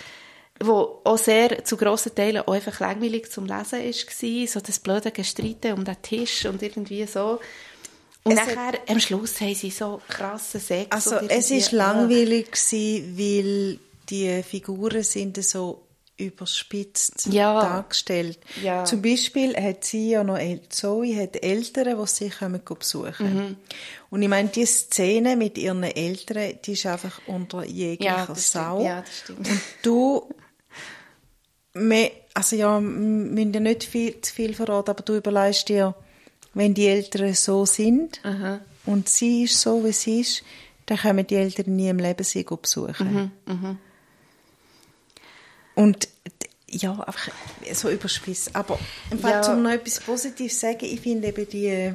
wo 0.61 1.01
auch 1.03 1.17
sehr 1.17 1.65
zu 1.65 1.75
grossen 1.75 2.15
Teilen 2.15 2.43
auch 2.43 2.53
einfach 2.53 2.79
langweilig 2.79 3.29
zum 3.29 3.45
Lesen 3.45 3.83
war, 3.83 4.47
so 4.47 4.59
das 4.61 4.79
blöde 4.79 5.11
Gestreite 5.11 5.73
um 5.73 5.83
den 5.83 6.01
Tisch 6.01 6.45
und 6.45 6.63
irgendwie 6.63 7.05
so. 7.05 7.41
Und 8.23 8.31
Es 8.31 8.47
nachher, 8.47 8.79
am 8.87 9.01
Schluss 9.01 9.39
haben 9.41 9.53
sie 9.53 9.69
so 9.69 10.01
krassen 10.07 10.61
Sex. 10.61 10.91
Also 10.91 11.17
es 11.27 11.51
ist 11.51 11.73
langweilig 11.73 12.51
gewesen, 12.51 13.17
weil 13.17 13.79
die 14.09 14.43
Figuren 14.43 15.03
sind 15.03 15.43
so 15.43 15.84
überspitzt 16.17 17.25
Ja. 17.31 17.59
dargestellt. 17.61 18.39
Ja. 18.63 18.85
Zum 18.85 19.01
Beispiel 19.01 19.55
hat 19.55 19.83
sie 19.83 20.11
ja 20.11 20.23
noch 20.23 20.37
El 20.37 20.61
Zoe 20.69 21.15
hat 21.21 21.43
Eltern, 21.43 21.97
die 22.01 22.07
sie 22.07 22.29
kommen 22.29 22.61
besuchen. 22.63 23.33
Mhm. 23.35 23.55
Und 24.09 24.21
ich 24.21 24.29
meine, 24.29 24.47
die 24.49 24.65
Szene 24.65 25.35
mit 25.35 25.57
ihren 25.57 25.83
Eltern, 25.83 26.53
die 26.65 26.71
ist 26.73 26.85
einfach 26.85 27.19
unter 27.27 27.65
jeglicher 27.65 28.25
Ja. 28.29 28.35
Sau. 28.35 28.81
Ja, 28.83 29.01
das 29.01 29.17
stimmt. 29.23 29.39
Und 29.49 29.61
du, 29.81 30.29
me- 31.73 32.11
also 32.33 32.55
ja, 32.55 32.79
wir 32.79 32.87
müssen 32.89 33.53
ja 33.53 33.59
nicht 33.59 33.83
viel, 33.83 34.19
zu 34.21 34.33
viel 34.33 34.53
verraten, 34.53 34.91
aber 34.91 35.03
du 35.03 35.17
überlegst 35.17 35.69
dir, 35.69 35.95
wenn 36.53 36.73
die 36.73 36.87
Eltern 36.87 37.33
so 37.33 37.65
sind 37.65 38.21
und 38.85 39.09
sie 39.09 39.43
ist 39.43 39.59
so, 39.59 39.83
wie 39.83 39.91
sie 39.91 40.21
ist, 40.21 40.43
dann 40.85 40.97
kommen 40.97 41.25
die 41.27 41.35
Eltern 41.35 41.75
nie 41.75 41.89
im 41.89 41.97
Leben 41.97 42.23
sie 42.23 42.43
besuchen. 42.43 43.31
Und 45.75 46.07
ja, 46.67 46.91
einfach 46.93 47.31
so 47.73 47.89
überspitzt. 47.89 48.55
Aber 48.55 48.79
im 49.11 49.19
Fall, 49.19 49.31
Ja. 49.31 49.53
um 49.53 49.61
noch 49.63 49.71
etwas 49.71 49.99
Positives 49.99 50.53
zu 50.55 50.59
sagen, 50.67 50.85
ich 50.85 50.99
finde 51.01 51.27
eben 51.29 51.47
die, 51.49 51.93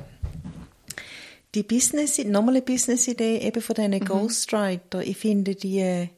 die 1.54 1.62
Business, 1.62 2.18
normale 2.18 2.62
Business-Idee 2.62 3.38
eben 3.38 3.60
von 3.60 3.74
diesen 3.74 4.00
Ghostwriter, 4.04 5.02
ich 5.02 5.16
finde 5.16 5.54
die, 5.54 6.08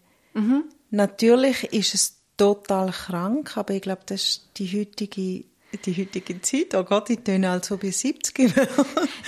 natürlich 0.90 1.64
ist 1.72 1.94
es 1.94 2.16
total 2.36 2.90
krank, 2.90 3.56
aber 3.56 3.74
ich 3.74 3.82
glaube, 3.82 4.02
das 4.06 4.22
ist 4.22 4.48
die 4.56 4.68
heutige 4.80 5.44
die 5.86 5.96
heutige 5.96 6.38
Zeit, 6.42 6.74
oh 6.74 6.84
Gott, 6.84 7.08
ich 7.08 7.20
töne 7.20 7.48
als 7.48 7.70
ob 7.72 7.82
ich 7.82 7.96
70 7.96 8.54
wäre. 8.54 8.68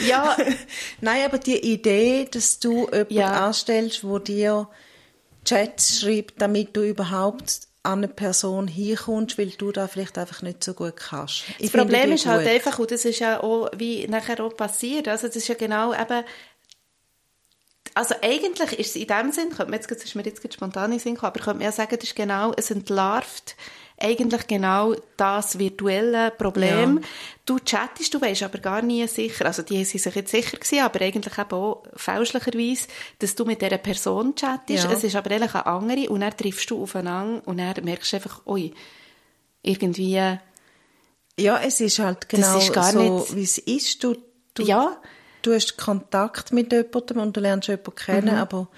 Ja. 0.06 0.36
Nein, 1.00 1.24
aber 1.24 1.38
die 1.38 1.56
Idee, 1.58 2.28
dass 2.30 2.58
du 2.58 2.80
jemanden 2.92 3.14
Ja. 3.14 3.46
anstellst, 3.46 4.04
wo 4.04 4.18
dir 4.18 4.68
Chats 5.46 6.00
schreibt, 6.00 6.42
damit 6.42 6.76
du 6.76 6.82
überhaupt 6.86 7.60
an 7.84 7.98
eine 7.98 8.08
Person 8.08 8.66
hinkommst, 8.66 9.38
weil 9.38 9.50
du 9.50 9.70
da 9.70 9.86
vielleicht 9.86 10.16
einfach 10.18 10.42
nicht 10.42 10.64
so 10.64 10.74
gut 10.74 10.96
kannst. 10.96 11.44
Ich 11.58 11.70
Das 11.70 11.82
Problem 11.82 12.12
ist 12.12 12.26
halt 12.26 12.44
gut. 12.44 12.50
einfach, 12.50 12.78
und 12.78 12.90
das 12.90 13.04
ist 13.04 13.18
ja 13.18 13.42
auch, 13.42 13.70
wie 13.76 14.08
nachher 14.08 14.42
auch 14.42 14.56
passiert, 14.56 15.06
also 15.06 15.26
das 15.26 15.36
ist 15.36 15.48
ja 15.48 15.54
genau 15.54 15.92
eben, 15.92 16.24
also 17.94 18.14
eigentlich 18.22 18.78
ist 18.78 18.96
es 18.96 18.96
in 18.96 19.06
dem 19.06 19.30
Sinn, 19.32 19.50
könnte 19.50 19.70
man 19.70 19.74
jetzt, 19.74 19.90
ist 19.90 20.14
mir 20.14 20.24
jetzt 20.24 20.52
spontan 20.52 20.86
in 20.86 20.90
den 20.92 21.00
Sinn 21.00 21.14
gekommen, 21.14 21.32
aber 21.34 21.40
könnte 21.40 21.58
man 21.58 21.66
ja 21.66 21.72
sagen, 21.72 21.96
das 21.96 22.08
ist 22.08 22.16
genau, 22.16 22.52
es 22.56 22.70
entlarvt 22.70 23.54
eigentlich 24.04 24.46
genau 24.46 24.94
das 25.16 25.58
virtuelle 25.58 26.30
Problem. 26.30 26.98
Ja. 27.00 27.08
Du 27.46 27.58
chattest, 27.58 28.12
du 28.14 28.20
weißt 28.20 28.42
aber 28.44 28.58
gar 28.58 28.82
nie 28.82 29.06
sicher, 29.08 29.46
also 29.46 29.62
die 29.62 29.84
sind 29.84 30.00
sich 30.02 30.14
jetzt 30.14 30.30
sicher 30.30 30.56
gewesen, 30.58 30.80
aber 30.84 31.00
eigentlich 31.00 31.38
eben 31.38 31.50
auch 31.52 31.82
fälschlicherweise, 31.96 32.88
dass 33.18 33.34
du 33.34 33.44
mit 33.44 33.60
dieser 33.62 33.78
Person 33.78 34.34
chattest, 34.34 34.84
Ja. 34.84 34.92
es 34.92 35.04
ist 35.04 35.16
aber 35.16 35.30
eigentlich 35.30 35.54
eine 35.54 35.66
andere 35.66 36.08
und 36.10 36.20
dann 36.20 36.36
triffst 36.36 36.70
du 36.70 36.82
aufeinander 36.82 37.42
und 37.46 37.56
dann 37.58 37.74
merkst 37.84 38.12
du 38.12 38.16
einfach, 38.16 38.46
ui, 38.46 38.72
irgendwie, 39.62 40.38
Ja, 41.36 41.58
es 41.64 41.80
ist 41.80 41.98
halt 41.98 42.28
genau 42.28 42.58
ist 42.58 42.72
gar 42.72 42.92
so, 42.92 43.00
nicht- 43.18 43.34
wie 43.34 43.42
es 43.42 43.58
ist. 43.58 44.04
Du, 44.04 44.14
du, 44.54 44.62
ja, 44.62 44.96
du 45.42 45.52
hast 45.52 45.76
Kontakt 45.76 46.52
mit 46.52 46.70
jemandem 46.72 47.18
und 47.18 47.36
du 47.36 47.40
lernst 47.40 47.66
jemanden 47.68 47.90
Mhm. 47.90 47.94
kennen, 47.96 48.36
aber 48.36 48.68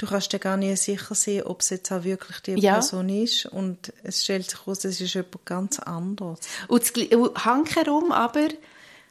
du 0.00 0.06
kannst 0.06 0.32
dir 0.32 0.38
gar 0.38 0.56
nicht 0.56 0.80
sicher 0.80 1.14
sein, 1.14 1.42
ob 1.42 1.60
es 1.60 1.70
jetzt 1.70 1.92
auch 1.92 2.04
wirklich 2.04 2.40
die 2.40 2.52
Ja. 2.60 2.74
Person 2.74 3.08
ist. 3.08 3.46
Und 3.46 3.92
es 4.02 4.24
stellt 4.24 4.50
sich 4.50 4.58
heraus, 4.60 4.84
es 4.84 5.00
ist 5.00 5.14
jemand 5.14 5.44
ganz 5.44 5.78
anderes. 5.78 6.38
Und, 6.68 6.82
das, 6.82 7.44
hankerum 7.44 8.10
aber 8.12 8.48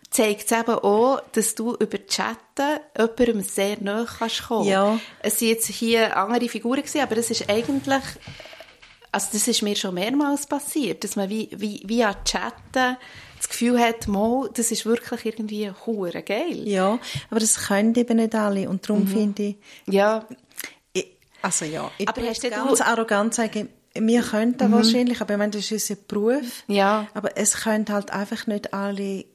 zeigt 0.10 0.52
es 0.52 0.58
eben 0.58 0.74
auch, 0.74 1.22
dass 1.34 1.54
du 1.54 1.76
über 1.76 1.98
Chatten 2.08 2.80
jemandem 2.98 3.42
sehr 3.42 3.78
nahe 3.80 4.06
kannst 4.18 4.48
kommen. 4.48 4.68
Ja. 4.68 5.00
Es 5.22 5.38
sind 5.40 5.50
jetzt 5.50 5.68
hier 5.68 6.18
andere 6.18 6.50
Figuren 6.50 6.82
gewesen, 6.82 7.02
aber 7.02 7.14
das 7.16 7.30
ist 7.30 7.48
eigentlich, 7.50 8.04
also 9.12 9.28
das 9.32 9.48
ist 9.48 9.62
mir 9.62 9.76
schon 9.76 9.94
mehrmals 9.94 10.48
passiert, 10.48 11.04
dass 11.04 11.16
man 11.16 11.30
wie, 11.30 11.50
wie, 11.56 11.84
via 11.86 12.16
Chatten 12.26 12.98
das 13.38 13.48
Gefühl 13.48 13.80
hat, 13.80 14.08
mal, 14.08 14.50
das 14.56 14.72
ist 14.72 14.86
wirklich 14.86 15.26
irgendwie 15.26 15.72
hure 15.86 16.24
geil. 16.24 16.68
Ja, 16.68 17.00
aber 17.30 17.40
das 17.40 17.68
können 17.68 17.94
eben 17.96 18.18
nicht 18.18 18.34
alle. 18.36 18.68
Und 18.68 18.82
Mhm. 18.82 18.88
darum 18.88 19.08
finde 19.08 19.44
ich, 19.44 19.56
Ja, 19.86 20.26
ich, 20.30 20.38
also 21.42 21.66
ja, 21.66 21.90
ich 21.98 22.08
Aber 22.08 22.22
hast 22.24 22.44
du- 22.44 22.50
ganz 22.50 22.82
arrogant 22.82 23.34
sagen, 23.34 23.70
wir 23.96 24.22
können 24.22 24.56
das 24.58 24.72
wahrscheinlich, 24.72 25.20
aber 25.20 25.34
ich 25.34 25.38
meine, 25.40 25.52
das 25.52 25.72
ist 25.72 25.90
unser 25.90 25.96
Beruf. 26.08 26.64
Ja. 26.68 27.08
Aber 27.14 27.36
es 27.38 27.56
können 27.64 27.86
halt 27.90 28.12
einfach 28.12 28.46
nicht 28.48 28.74
alle 28.74 29.26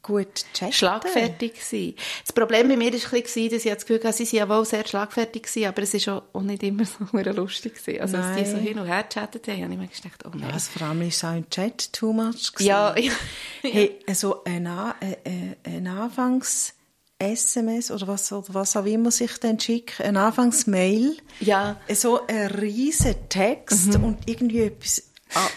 gut 0.00 0.44
chatten. 0.54 0.72
schlagfertig 0.72 1.62
sein. 1.64 1.94
Das 2.26 2.32
Problem 2.32 2.66
bei 2.68 2.76
mir 2.76 2.92
war 2.92 3.12
ein 3.12 3.22
bisschen, 3.22 3.50
dass 3.50 3.64
ich 3.64 3.72
das 3.72 3.86
Gefühl 3.86 4.02
hatte, 4.02 4.24
sie 4.24 4.24
waren 4.40 4.48
ja 4.48 4.56
wohl 4.56 4.64
sehr 4.64 4.84
schlagfertig, 4.84 5.42
gewesen, 5.44 5.66
aber 5.68 5.82
es 5.82 6.06
war 6.08 6.22
auch 6.32 6.40
nicht 6.40 6.62
immer 6.64 6.84
so 6.84 7.04
lustig. 7.32 7.74
Gewesen. 7.76 8.00
Also 8.00 8.16
als 8.16 8.36
die 8.36 8.44
so 8.46 8.56
Nein. 8.56 8.66
hin 8.66 8.78
und 8.80 8.86
her 8.86 9.04
chattet 9.08 9.46
haben, 9.46 9.62
habe 9.62 9.72
ich 9.74 9.78
mir 9.78 9.86
gedacht, 9.88 10.24
oh 10.24 10.30
nein. 10.32 10.48
Ja, 10.48 10.54
also 10.54 10.70
vor 10.76 10.88
allem 10.88 11.02
ist 11.02 11.16
es 11.18 11.24
auch 11.24 11.36
im 11.36 11.48
Chat 11.50 11.92
too 11.92 12.12
much. 12.12 12.52
gewesen. 12.52 12.66
Ja, 12.68 12.96
ja. 12.98 13.12
Hey, 13.60 14.00
also 14.08 14.42
ein, 14.44 14.66
äh, 14.66 15.54
äh, 15.62 15.80
Anfangs-SMS 17.22 17.90
oder 17.90 18.08
was, 18.08 18.32
oder 18.32 18.52
was 18.54 18.76
auch 18.76 18.84
immer 18.84 19.10
sich 19.10 19.38
dann 19.38 19.58
schickt, 19.58 20.00
ein 20.00 20.16
Anfangs-Mail, 20.16 21.16
Ja. 21.40 21.76
so 21.94 22.26
ein 22.26 22.46
riesen 22.48 23.14
Text 23.28 23.98
Mhm. 23.98 24.04
und 24.04 24.18
irgendwie 24.28 24.62
etwas 24.62 25.02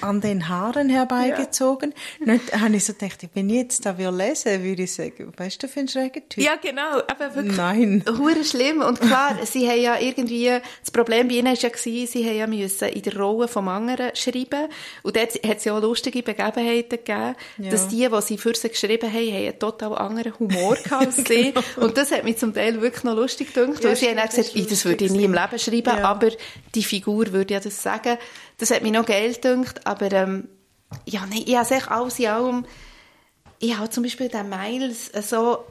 an 0.02 0.22
den 0.22 0.48
Haaren 0.50 0.90
herbeigezogen. 0.90 1.94
Nicht, 2.20 2.54
habe 2.60 2.76
ich 2.76 2.86
so 2.86 2.94
gedacht, 2.94 3.20
wenn 3.34 3.50
ich 3.50 3.56
jetzt 3.56 3.86
da 3.86 3.98
will 3.98 4.10
lesen, 4.10 4.64
würde 4.64 4.84
ich 4.84 4.94
sagen, 4.94 5.34
weißt 5.36 5.64
du, 5.64 5.68
für 5.68 5.80
einen 5.80 5.88
schrägen 5.90 6.28
Typ? 6.30 6.44
Ja, 6.44 6.56
genau. 6.62 7.00
Aber 7.08 7.36
wirklich 7.36 7.58
Nein. 7.58 8.04
hure 8.18 8.44
schlimm. 8.44 8.82
Und 8.82 9.00
klar, 9.02 9.38
sie 9.46 9.70
haben 9.70 9.82
ja 9.82 10.00
irgendwie, 10.00 10.50
das 10.82 10.92
Problem 10.92 11.28
bei 11.28 11.36
ihnen 11.36 11.48
war 11.48 11.54
ja, 11.56 11.70
gewesen, 11.70 12.08
sie 12.12 12.26
haben 12.28 12.38
ja 12.38 12.48
müssen 12.48 12.90
in 12.90 13.02
der 13.02 13.18
Rolle 13.18 13.48
vom 13.48 13.68
anderen 13.68 14.16
schreiben. 14.16 14.68
Und 15.04 15.16
dort 15.16 15.34
hat 15.46 15.58
es 15.58 15.66
ja 15.66 15.78
auch 15.78 15.82
lustige 15.82 16.24
Begebenheiten 16.24 16.90
gegeben, 16.90 17.36
Ja. 17.58 17.72
dass 17.72 17.88
die, 17.88 18.08
die 18.08 18.22
sie 18.22 18.38
für 18.38 18.56
sie 18.56 18.70
geschrieben 18.70 19.12
haben, 19.12 19.16
haben 19.32 19.46
einen 19.46 19.60
total 19.60 19.98
anderen 19.98 20.38
Humor 20.40 20.76
gehabt 20.76 21.06
als 21.06 21.16
sie. 21.28 21.54
Und 21.78 21.98
das 21.98 22.12
hat 22.12 22.24
mich 22.24 22.38
zum 22.38 22.54
Teil 22.54 22.82
wirklich 22.82 23.04
noch 23.04 23.16
lustig 23.16 23.54
gedacht. 23.54 23.84
Ja, 23.84 23.90
weil 23.90 23.96
sie 23.96 24.08
haben 24.08 24.18
dann 24.18 24.28
das 24.28 24.36
gesagt, 24.36 24.56
«Ih, 24.56 24.66
das 24.70 24.86
würde 24.86 25.06
ich 25.06 25.12
nie 25.12 25.24
im 25.26 25.34
Leben 25.34 25.60
schreiben, 25.60 25.98
Ja. 25.98 26.04
aber 26.06 26.30
die 26.74 26.84
Figur 26.84 27.32
würde 27.32 27.54
ja 27.54 27.60
das 27.60 27.82
sagen. 27.82 28.18
Das 28.58 28.72
hat 28.72 28.84
mich 28.84 28.92
noch 28.92 29.06
geil 29.06 29.34
gedacht, 29.34 29.86
aber 29.86 30.12
ähm, 30.12 30.48
ja, 31.06 31.26
nein, 31.26 31.44
ich 31.46 31.56
habe 31.56 31.66
es 31.66 31.72
echt 31.72 31.92
alles 31.92 32.20
in 32.20 32.28
allem, 32.28 32.66
ich 33.60 33.78
habe 33.78 33.90
zum 33.90 34.04
Beispiel 34.04 34.30
den 34.30 34.50
Miles 34.50 35.12
so 35.30 35.66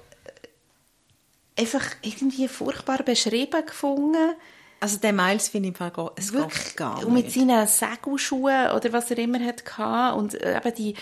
einfach 1.56 1.84
irgendwie 2.02 2.48
furchtbar 2.48 3.02
beschrieben 3.02 3.64
gefunden. 3.64 4.34
Also 4.80 4.98
der 4.98 5.12
Miles 5.12 5.48
finde 5.48 5.70
ich 5.70 5.74
gar, 5.78 6.12
es 6.16 6.32
geht 6.32 6.76
gar 6.76 7.06
Und 7.06 7.14
mit 7.14 7.26
nicht. 7.26 7.34
seinen 7.38 7.66
Segelschuhen 7.66 8.70
oder 8.72 8.92
was 8.92 9.10
er 9.10 9.18
immer 9.18 9.40
hat 9.40 9.64
gehabt. 9.64 10.16
und 10.18 10.34
äh, 10.34 10.56
eben 10.58 10.74
die, 10.74 10.94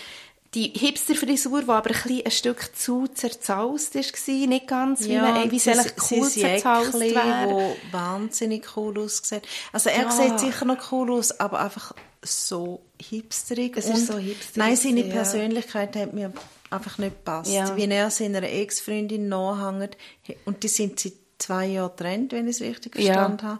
die 0.53 0.71
Hipster-Frisur, 0.75 1.63
die 1.63 1.69
aber 1.69 1.89
ein, 1.89 1.93
bisschen 1.93 2.25
ein 2.25 2.31
Stück 2.31 2.75
zu 2.75 3.07
zerzaust 3.07 3.95
war, 3.95 4.47
nicht 4.47 4.67
ganz, 4.67 5.03
wie, 5.05 5.17
man, 5.17 5.49
wie 5.51 5.55
es 5.57 5.67
eigentlich 5.67 5.93
cool 6.11 6.29
zerzaust 6.29 6.99
wäre. 6.99 7.47
wo 7.49 7.75
wahnsinnig 7.91 8.65
cool 8.77 8.99
aussieht. 8.99 9.43
Also 9.71 9.89
er 9.89 10.03
Ja. 10.03 10.11
sieht 10.11 10.39
sicher 10.39 10.65
noch 10.65 10.91
cool 10.91 11.11
aus, 11.13 11.39
aber 11.39 11.59
einfach 11.61 11.93
so 12.21 12.81
hipsterig. 13.01 13.75
Es 13.77 13.89
ist 13.89 14.07
so 14.07 14.17
hipsterig, 14.17 14.55
Nein, 14.57 14.75
seine 14.75 15.05
ja. 15.07 15.13
Persönlichkeit 15.13 15.95
hat 15.95 16.13
mir 16.13 16.31
einfach 16.69 16.97
nicht 16.97 17.15
gepasst. 17.17 17.51
Ja. 17.51 17.75
Wie 17.75 17.85
er 17.85 18.09
seiner 18.11 18.43
Ex-Freundin 18.43 19.27
nachhängt. 19.29 19.97
Und 20.45 20.63
die 20.63 20.67
sind 20.67 20.99
seit 20.99 21.13
zwei 21.39 21.65
Jahren 21.67 21.89
getrennt, 21.95 22.31
wenn 22.31 22.47
ich 22.47 22.57
es 22.57 22.61
richtig 22.61 22.95
Ja. 22.99 23.13
verstanden 23.13 23.47
habe. 23.47 23.59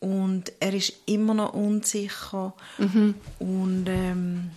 Und 0.00 0.52
er 0.60 0.74
ist 0.74 0.92
immer 1.06 1.34
noch 1.34 1.52
unsicher. 1.54 2.54
Mhm. 2.78 3.14
Und 3.38 3.86
ähm, 3.88 4.50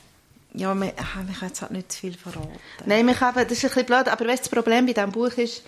ja, 0.54 0.74
wir, 0.76 0.94
ah, 0.98 1.24
kann 1.40 1.48
jetzt 1.48 1.62
halt 1.62 1.72
nicht 1.72 1.92
zu 1.92 2.00
viel 2.00 2.14
verraten. 2.14 2.50
Nein, 2.86 3.08
wir 3.08 3.20
haben, 3.20 3.36
das 3.36 3.52
ist 3.52 3.64
ein 3.64 3.70
bisschen 3.70 3.86
blöd, 3.86 4.08
aber 4.08 4.28
weißt, 4.28 4.44
das 4.44 4.50
Problem 4.50 4.86
bei 4.86 4.94
diesem 4.94 5.12
Buch 5.12 5.32
ist, 5.34 5.64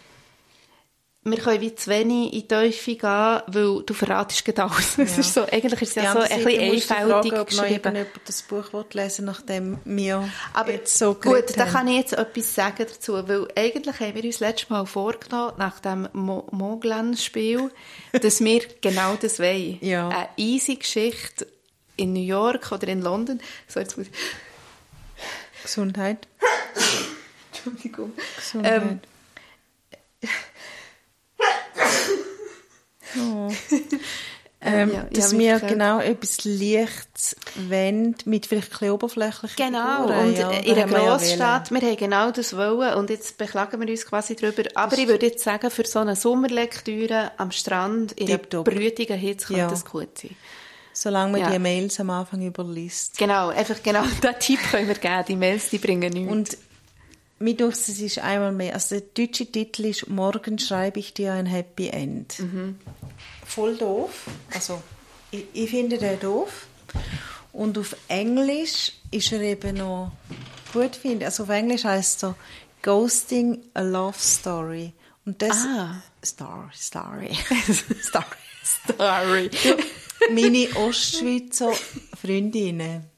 wir 1.28 1.40
können 1.40 1.60
wie 1.60 1.74
zu 1.74 1.90
wenig 1.90 2.34
in 2.34 2.42
die 2.42 2.48
Tiefe 2.48 2.96
gehen, 2.96 3.42
weil 3.48 3.84
du 3.84 3.94
verratest 3.96 4.46
gerade 4.46 4.64
alles. 4.66 4.96
Es 5.00 5.18
ist 5.18 5.34
so, 5.34 5.42
eigentlich 5.42 5.82
ist 5.82 5.98
es 5.98 6.04
ja 6.04 6.14
so 6.14 6.20
ein 6.20 6.44
bisschen 6.44 6.60
einfältig 6.62 6.84
fragen, 6.86 7.40
ob 7.40 7.48
geschrieben. 7.48 7.72
irgendjemand 7.72 8.10
das 8.28 8.44
Buch 8.44 8.66
lesen 8.94 9.26
nachdem 9.26 9.80
wir 9.86 10.30
Aber 10.54 10.72
jetzt 10.72 10.96
so 11.00 11.16
gut, 11.16 11.58
da 11.58 11.66
kann 11.66 11.88
ich 11.88 11.98
jetzt 11.98 12.14
etwas 12.14 12.54
sagen 12.54 12.86
dazu, 12.88 13.14
weil 13.28 13.48
eigentlich 13.56 14.00
haben 14.00 14.14
wir 14.14 14.24
uns 14.24 14.40
letztes 14.40 14.70
Mal 14.70 14.86
vorgenommen, 14.86 15.54
nach 15.58 15.80
dem 15.80 16.08
Mo 16.14 16.48
Moglen-Spiel, 16.52 17.72
dass 18.12 18.40
wir 18.42 18.62
genau 18.82 19.16
das 19.20 19.40
wollen. 19.40 19.80
Ja. 19.82 20.10
Eine 20.10 20.30
easy 20.38 20.76
Geschichte 20.76 21.48
in 21.98 22.14
New 22.14 22.22
York 22.22 22.72
oder 22.72 22.88
in 22.88 23.02
London. 23.02 23.42
So, 23.68 23.80
jetzt 23.80 23.98
muss 23.98 24.08
ich... 24.08 24.14
Gesundheit. 25.66 26.28
Entschuldigung. 27.52 28.14
Gesundheit. 28.38 28.82
Ähm, 28.84 29.00
oh. 33.20 33.50
ähm, 34.62 34.92
Ja, 34.94 35.04
dass 35.12 35.34
mich 35.34 35.42
wir 35.48 35.60
genau 35.60 36.00
etwas 36.00 36.44
Lichts 36.44 37.36
wollen, 37.70 38.16
mit 38.26 38.46
vielleicht 38.46 38.68
ein 38.68 38.72
bisschen 38.80 38.92
oberflächlichen 38.92 39.56
Genau, 39.58 40.08
Figuren. 40.08 40.28
und 40.28 40.38
ja, 40.38 40.50
in 40.52 40.78
einer 40.78 40.90
wir 40.92 40.98
ja 40.98 41.10
Grossstadt, 41.18 41.72
wir 41.72 41.82
haben 41.82 41.98
genau 41.98 42.32
das 42.32 42.56
wollen 42.56 42.94
und 42.96 43.10
jetzt 43.10 43.38
beklagen 43.38 43.80
wir 43.82 43.90
uns 43.90 44.06
quasi 44.06 44.36
darüber. 44.36 44.64
Aber 44.76 44.98
ich 44.98 45.08
würde 45.08 45.28
jetzt 45.28 45.44
sagen, 45.44 45.70
für 45.72 45.86
so 45.86 46.00
eine 46.00 46.16
Sommerlektüre 46.16 47.32
am 47.38 47.52
Strand 47.52 48.12
in 48.14 48.28
einer 48.28 48.38
Tipptopp. 48.38 48.66
brütigen 48.66 49.18
Hitze 49.18 49.48
könnte 49.48 49.60
Ja. 49.62 49.68
das 49.70 49.86
gut 49.86 50.18
sein. 50.18 50.36
Solange 50.98 51.34
man 51.34 51.42
Ja. 51.42 51.52
die 51.52 51.60
Mails 51.60 52.00
am 52.00 52.10
Anfang 52.10 52.42
überliest. 52.42 53.18
Genau, 53.18 53.50
einfach 53.50 53.84
genau 53.84 54.04
diesen 54.22 54.40
Tipp 54.40 54.60
können 54.72 54.88
wir 54.88 54.96
geben. 54.96 55.26
Die 55.28 55.36
Mails, 55.36 55.70
die 55.70 55.78
bringen 55.78 56.12
nichts. 56.14 56.32
Und 56.32 56.58
mir 57.40 57.54
durch 57.58 57.74
es 57.76 57.90
ist 58.00 58.20
einmal 58.20 58.54
mehr, 58.54 58.74
also 58.76 58.96
der 58.98 59.02
deutsche 59.14 59.46
Titel 59.52 59.86
ist 59.86 60.08
«Morgen 60.08 60.58
schreibe 60.58 61.00
ich 61.00 61.14
dir 61.14 61.34
ein 61.34 61.46
Happy 61.48 61.90
End». 61.90 62.40
Mhm. 62.40 62.80
Voll 63.46 63.76
doof. 63.76 64.26
Also, 64.54 64.82
ich, 65.32 65.44
ich 65.54 65.70
finde 65.70 65.98
den 65.98 66.18
doof. 66.20 66.68
Und 67.52 67.78
auf 67.78 67.96
Englisch 68.08 68.94
ist 69.12 69.32
er 69.34 69.42
eben 69.42 69.76
noch 69.78 70.14
gut, 70.72 70.96
finde. 70.96 71.26
Also 71.26 71.44
auf 71.44 71.50
Englisch 71.50 71.84
heißt 71.84 72.24
er 72.24 72.36
«Ghosting 72.82 73.60
a 73.74 73.82
Love 73.82 74.18
Story». 74.18 74.94
Und 75.26 75.42
das 75.42 75.58
Ah. 75.66 76.02
Star, 76.24 76.70
Starry. 76.74 77.36
Story. 78.02 78.24
Story. 78.64 79.50
Meine 80.32 80.68
Ostschweizer 80.76 81.72
Freundinnen 82.20 83.10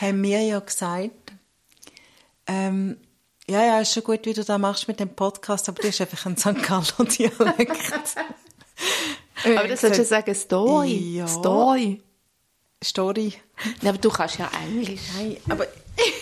haben 0.00 0.20
mir 0.20 0.40
ja 0.42 0.58
gesagt, 0.60 1.32
ähm, 2.46 2.96
ja, 3.48 3.64
ja, 3.64 3.80
ist 3.80 3.92
schon 3.92 4.04
gut, 4.04 4.24
wie 4.24 4.32
du 4.32 4.44
das 4.44 4.58
machst 4.58 4.88
mit 4.88 5.00
dem 5.00 5.14
Podcast, 5.14 5.68
aber 5.68 5.82
du 5.82 5.88
hast 5.88 6.00
einfach 6.00 6.26
einen 6.26 6.36
St. 6.36 6.62
Galler 6.62 7.08
Dialekt. 7.08 8.16
Aber 9.44 9.66
das 9.66 9.80
sollst 9.80 9.98
du 9.98 10.04
sagen, 10.04 10.34
Story. 10.34 11.16
Ja. 11.16 11.26
Story. 11.26 12.00
Story. 12.82 13.34
Ja, 13.80 13.90
aber 13.90 13.98
du 13.98 14.10
kannst 14.10 14.38
ja 14.38 14.50
Englisch. 14.64 15.00
Nein, 15.16 15.36
aber 15.48 15.66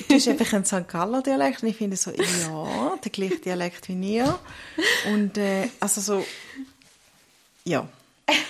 du 0.09 0.15
hast 0.15 0.29
einfach 0.29 0.53
einen 0.55 0.65
St. 0.65 0.89
Galler 0.89 1.23
Dialekt 1.23 1.63
und 1.63 1.69
ich 1.69 1.77
finde 1.77 1.97
so, 1.97 2.11
ja, 2.11 2.97
der 3.03 3.11
gleiche 3.11 3.39
Dialekt 3.39 3.89
wie 3.89 4.15
ihr. 4.15 4.39
Und 5.13 5.37
äh, 5.39 5.69
also 5.81 6.01
so, 6.01 6.25
ja, 7.65 7.89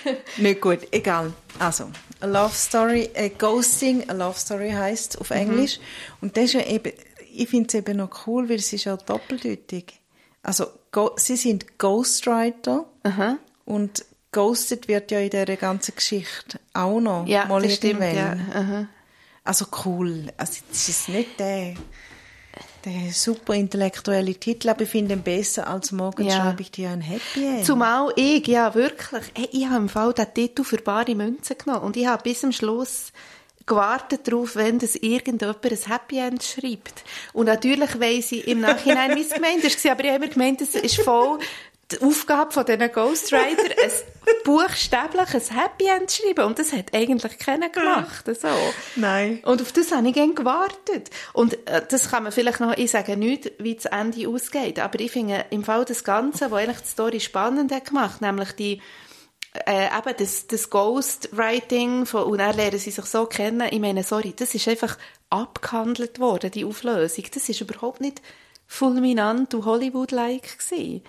nicht 0.37 0.61
gut, 0.61 0.81
egal. 0.91 1.33
Also, 1.59 1.91
a 2.20 2.26
Love 2.26 2.55
Story, 2.55 3.11
äh, 3.14 3.31
Ghosting, 3.31 4.09
a 4.09 4.12
Love 4.12 4.39
Story 4.39 4.70
heißt 4.70 5.20
auf 5.20 5.31
Englisch. 5.31 5.78
Und 6.20 6.37
das 6.37 6.45
ist 6.45 6.53
ja 6.55 6.66
eben, 6.66 6.93
ich 7.33 7.49
finde 7.49 7.68
es 7.68 7.74
eben 7.74 7.97
noch 7.99 8.26
cool, 8.26 8.49
weil 8.49 8.57
es 8.57 8.72
ist 8.72 8.85
ja 8.85 8.97
doppeldeutig. 8.97 10.01
Also, 10.43 10.66
go, 10.93 11.12
sie 11.16 11.37
sind 11.37 11.78
Ghostwriter 11.78 12.87
Aha. 13.03 13.39
und 13.64 14.05
ghosted 14.33 14.89
wird 14.89 15.11
ja 15.11 15.20
in 15.20 15.31
dieser 15.31 15.57
ganzen 15.57 15.95
Geschichte 15.95 16.61
auch 16.72 17.01
noch. 17.01 17.26
Ja, 17.26 17.47
mal 17.47 17.62
das 17.62 17.74
stimmt, 17.74 18.01
ja. 18.01 18.37
Also 19.45 19.66
cool. 19.85 20.26
Also 20.37 20.61
das 20.68 20.89
ist 20.89 21.09
nicht 21.09 21.39
der, 21.41 21.74
der 22.85 23.12
super 23.12 23.55
intellektuelle 23.55 24.35
Titel, 24.35 24.68
aber 24.70 24.83
ich 24.83 24.89
finde 24.91 25.14
ihn 25.14 25.22
besser 25.22 25.66
als 25.66 25.93
«Morgen 25.93 26.26
Ja. 26.26 26.37
schreibe 26.37 26.62
ich 26.62 26.70
dir 26.70 26.91
ein 26.91 27.01
Happy 27.01 27.45
End». 27.45 27.66
Zumal 27.66 28.12
ich, 28.16 28.47
ja 28.47 28.74
wirklich, 28.74 29.24
hey, 29.35 29.49
ich 29.53 29.66
habe 29.66 29.76
im 29.76 29.89
Fall 29.89 30.12
den 30.12 30.33
Titel 30.33 30.64
für 30.64 30.78
bare 30.78 31.14
Münzen 31.14 31.57
genommen 31.59 31.85
und 31.85 31.97
ich 31.97 32.07
habe 32.07 32.22
bis 32.22 32.41
zum 32.41 32.53
Schluss 32.53 33.12
gewartet 33.66 34.26
darauf, 34.26 34.57
wenn 34.57 34.78
das 34.78 34.97
irgendjemand 34.97 35.64
ein 35.64 35.78
Happy 35.87 36.18
End 36.18 36.43
schreibt. 36.43 37.05
Und 37.33 37.47
natürlich 37.47 38.01
weiss 38.01 38.33
ich 38.33 38.49
im 38.49 38.61
Nachhinein, 38.61 39.14
wie 39.14 39.22
es 39.22 39.31
gemeint 39.31 39.62
ist, 39.62 39.87
aber 39.87 40.05
ich 40.05 40.11
habe 40.11 40.24
immer 40.24 40.33
gemeint, 40.33 40.61
es 40.61 40.74
ist 40.74 41.01
voll 41.03 41.39
die 41.93 42.01
Aufgabe 42.03 42.53
von 42.53 42.64
diesen 42.64 42.93
Ghostwriter, 42.93 43.62
ein 43.82 43.91
buchstäblich 44.45 45.34
ein 45.34 45.59
Happy 45.59 45.86
End 45.86 46.11
zu 46.11 46.22
schreiben. 46.22 46.45
Und 46.45 46.59
das 46.59 46.72
hat 46.72 46.95
eigentlich 46.95 47.38
keiner 47.38 47.68
gemacht. 47.68 48.24
So. 48.26 48.49
Nein. 48.97 49.41
Und 49.45 49.61
auf 49.61 49.72
das 49.72 49.93
habe 49.93 50.07
ich 50.09 50.14
gerne 50.14 50.34
gewartet. 50.34 51.11
Und 51.32 51.55
äh, 51.68 51.82
das 51.88 52.11
kann 52.11 52.22
man 52.22 52.32
vielleicht 52.32 52.61
noch, 52.61 52.76
ich 52.76 52.91
sage 52.91 53.16
nicht, 53.16 53.53
wie 53.59 53.74
das 53.74 53.86
Ende 53.86 54.28
ausgeht, 54.28 54.78
aber 54.78 55.01
ich 55.01 55.11
finde 55.11 55.45
im 55.51 55.64
Fall 55.64 55.84
das 55.84 56.05
Ganze, 56.05 56.51
wo 56.51 56.57
eigentlich 56.57 56.80
die 56.80 56.88
Story 56.88 57.20
spannend 57.20 57.72
hat 57.72 57.86
gemacht, 57.86 58.20
nämlich 58.20 58.53
die, 58.53 58.80
äh, 59.66 59.86
eben 59.86 60.14
das, 60.16 60.47
das 60.47 60.70
Ghostwriting 60.70 62.07
von, 62.07 62.24
und 62.24 62.38
dann 62.38 62.57
lernen 62.57 62.78
sie 62.78 62.91
sich 62.91 63.05
so 63.07 63.26
kennen. 63.26 63.68
Ich 63.70 63.80
meine, 63.80 64.05
sorry, 64.05 64.32
das 64.36 64.55
ist 64.55 64.68
einfach 64.68 64.97
abgehandelt 65.28 66.20
worden, 66.20 66.51
die 66.51 66.64
Auflösung. 66.64 67.24
Das 67.32 67.49
ist 67.49 67.61
überhaupt 67.61 68.01
nicht 68.01 68.22
fulminant 68.66 69.55
und 69.55 69.64
Hollywood-like 69.64 70.59
gewesen. 70.59 71.03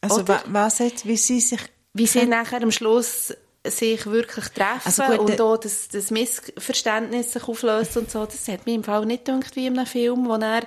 Also 0.00 0.20
Oder? 0.20 0.34
wa- 0.34 0.42
was 0.46 0.78
jetzt, 0.78 1.06
wie 1.06 1.16
sie 1.16 1.40
sich... 1.40 1.60
Wie 1.94 2.06
sie 2.06 2.26
nachher 2.26 2.62
am 2.62 2.70
Schluss 2.70 3.34
sich 3.66 4.06
wirklich 4.06 4.44
treffen 4.50 4.82
Also 4.84 5.02
gut, 5.04 5.18
und 5.18 5.28
der- 5.30 5.44
auch 5.44 5.56
das, 5.56 5.88
das 5.88 6.10
Missverständnis 6.10 7.32
sich 7.32 7.42
auflöst 7.48 7.96
und 7.96 8.10
so, 8.10 8.24
das 8.24 8.46
hat 8.48 8.66
mir 8.66 8.74
im 8.74 8.84
Fall 8.84 9.04
nicht 9.06 9.24
gedacht 9.24 9.56
wie 9.56 9.66
in 9.66 9.76
einem 9.76 9.86
Film, 9.86 10.26
wo 10.28 10.34
er 10.36 10.62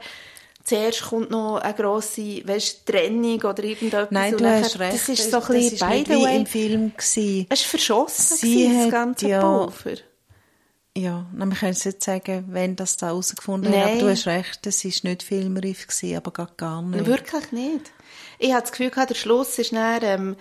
zuerst 0.64 1.04
kommt 1.04 1.32
noch 1.32 1.58
eine 1.58 1.74
grosse 1.74 2.46
weißt, 2.46 2.86
Trennung 2.86 3.42
oder 3.42 3.64
irgendetwas. 3.64 4.12
Nein, 4.12 4.36
du 4.38 4.44
nachher- 4.44 4.64
hast 4.64 4.80
recht. 4.80 4.94
Das 4.94 5.10
ist 5.10 5.32
so 5.32 5.38
ein 5.38 5.42
das 5.42 5.48
bisschen, 5.48 5.74
ist 5.74 5.80
by 6.08 6.14
the 6.14 6.22
way, 6.24 6.36
im 6.36 6.46
Film 6.46 6.92
gewesen. 6.96 7.46
es 7.50 7.62
war 7.62 7.70
verschossen, 7.70 8.38
Sie 8.38 8.52
gewesen, 8.66 8.82
das 8.84 8.92
ganze 8.92 9.28
ja- 9.30 9.42
Pulver. 9.42 9.98
Ja, 10.98 11.26
na, 11.34 11.46
wir 11.46 11.56
können 11.56 11.72
es 11.72 11.86
nicht 11.86 12.04
sagen, 12.04 12.46
wenn 12.50 12.76
das 12.76 12.98
da 12.98 13.08
herausgefunden 13.08 13.72
hat, 13.72 13.78
aber 13.78 13.90
Nein. 13.92 14.00
du 14.00 14.10
hast 14.10 14.28
recht, 14.28 14.68
es 14.68 14.84
war 14.84 14.92
nicht 15.10 15.24
filmreif, 15.24 15.88
gewesen, 15.88 16.18
aber 16.18 16.32
gar 16.58 16.82
nicht. 16.82 17.06
Wirklich 17.06 17.52
nicht. 17.54 17.92
Ich 18.42 18.54
hatte 18.54 18.64
das 18.64 18.72
Gefühl, 18.72 18.90
gehabt, 18.90 19.12
der 19.12 19.16
Schluss 19.16 19.58
ist 19.60 19.72
dann, 19.72 20.00
ähm, 20.04 20.36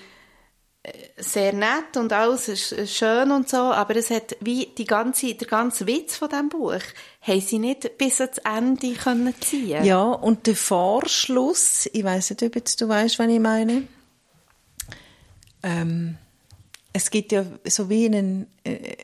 äh, 0.83 0.93
sehr 1.19 1.53
nett 1.53 1.99
und 1.99 2.11
alles 2.13 2.49
ist 2.49 2.97
schön 2.97 3.31
und 3.31 3.51
so, 3.51 3.59
aber 3.59 3.97
es 3.97 4.09
hat 4.09 4.35
wie 4.41 4.67
die 4.79 4.87
ganze, 4.87 5.35
der 5.35 5.47
ganze 5.47 5.87
Witz 5.87 6.17
von 6.17 6.31
diesem 6.31 6.49
Buch, 6.49 6.81
haben 7.21 7.41
sie 7.43 7.59
nicht 7.59 7.99
bis 7.99 8.19
ans 8.23 8.39
Ende 8.39 8.95
können 8.95 9.35
ziehen 9.43 9.85
Ja, 9.85 10.03
und 10.05 10.47
der 10.47 10.57
Vorschluss, 10.57 11.87
ich 11.93 12.03
weiß 12.03 12.31
nicht, 12.31 12.43
ob 12.43 12.55
jetzt 12.55 12.81
du 12.81 12.89
weißt, 12.89 13.19
was 13.19 13.29
ich 13.29 13.41
meine. 13.41 13.83
Ähm, 15.63 16.17
es 16.95 17.11
gibt 17.11 17.33
ja 17.33 17.45
so 17.67 17.91
wie 17.91 18.07
einen, 18.07 18.47
äh, 18.65 18.97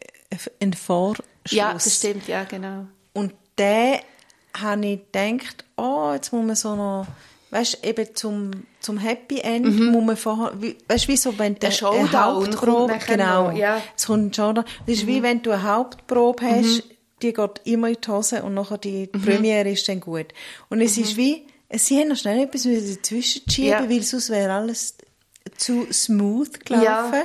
einen 0.60 0.72
Vorschluss. 0.72 1.26
Ja, 1.50 1.74
das 1.74 1.94
stimmt, 1.94 2.26
ja, 2.26 2.44
genau. 2.44 2.86
Und 3.12 3.34
der 3.58 4.00
habe 4.56 4.86
ich 4.86 5.00
gedacht, 5.12 5.66
oh, 5.76 6.12
jetzt 6.14 6.32
muss 6.32 6.46
man 6.46 6.56
so 6.56 6.74
noch, 6.74 7.06
weißt 7.56 7.78
du, 7.82 7.88
eben 7.88 8.06
zum, 8.14 8.50
zum 8.80 8.98
Happy 8.98 9.38
End 9.40 9.66
muss 9.92 10.04
man 10.04 10.16
vorher, 10.16 10.52
weißt 10.88 11.04
du, 11.04 11.08
wie 11.08 11.16
so, 11.16 11.38
wenn 11.38 11.54
der 11.56 11.70
Mhm. 11.70 11.74
Nachher 12.88 13.16
genau, 13.16 13.50
ja. 13.50 13.76
Mhm. 13.76 13.82
es 13.96 14.06
kommt 14.06 14.24
ein 14.24 14.34
Showdown. 14.34 14.64
Das 14.86 14.94
ist 14.96 15.06
wie 15.06 15.22
wenn 15.22 15.42
du 15.42 15.50
eine 15.52 15.62
Hauptprobe 15.62 16.44
hast, 16.44 16.84
die 17.22 17.32
geht 17.32 17.60
immer 17.64 17.88
in 17.88 17.96
die 18.04 18.10
Hose 18.10 18.42
und 18.42 18.54
nachher 18.54 18.78
die 18.78 19.08
Mhm. 19.12 19.22
Premiere 19.22 19.70
ist 19.70 19.88
dann 19.88 20.00
gut. 20.00 20.26
Und 20.68 20.80
es 20.82 20.98
ist 20.98 21.16
wie, 21.16 21.46
sie 21.72 21.98
haben 22.00 22.08
noch 22.08 22.16
schnell 22.16 22.40
etwas 22.44 22.62
dazwischen 22.64 23.50
schieben, 23.50 23.70
Ja. 23.70 23.88
weil 23.90 24.02
sonst 24.02 24.28
wäre 24.30 24.52
alles 24.52 24.96
zu 25.56 25.86
smooth 25.92 26.64
gelaufen. 26.66 27.22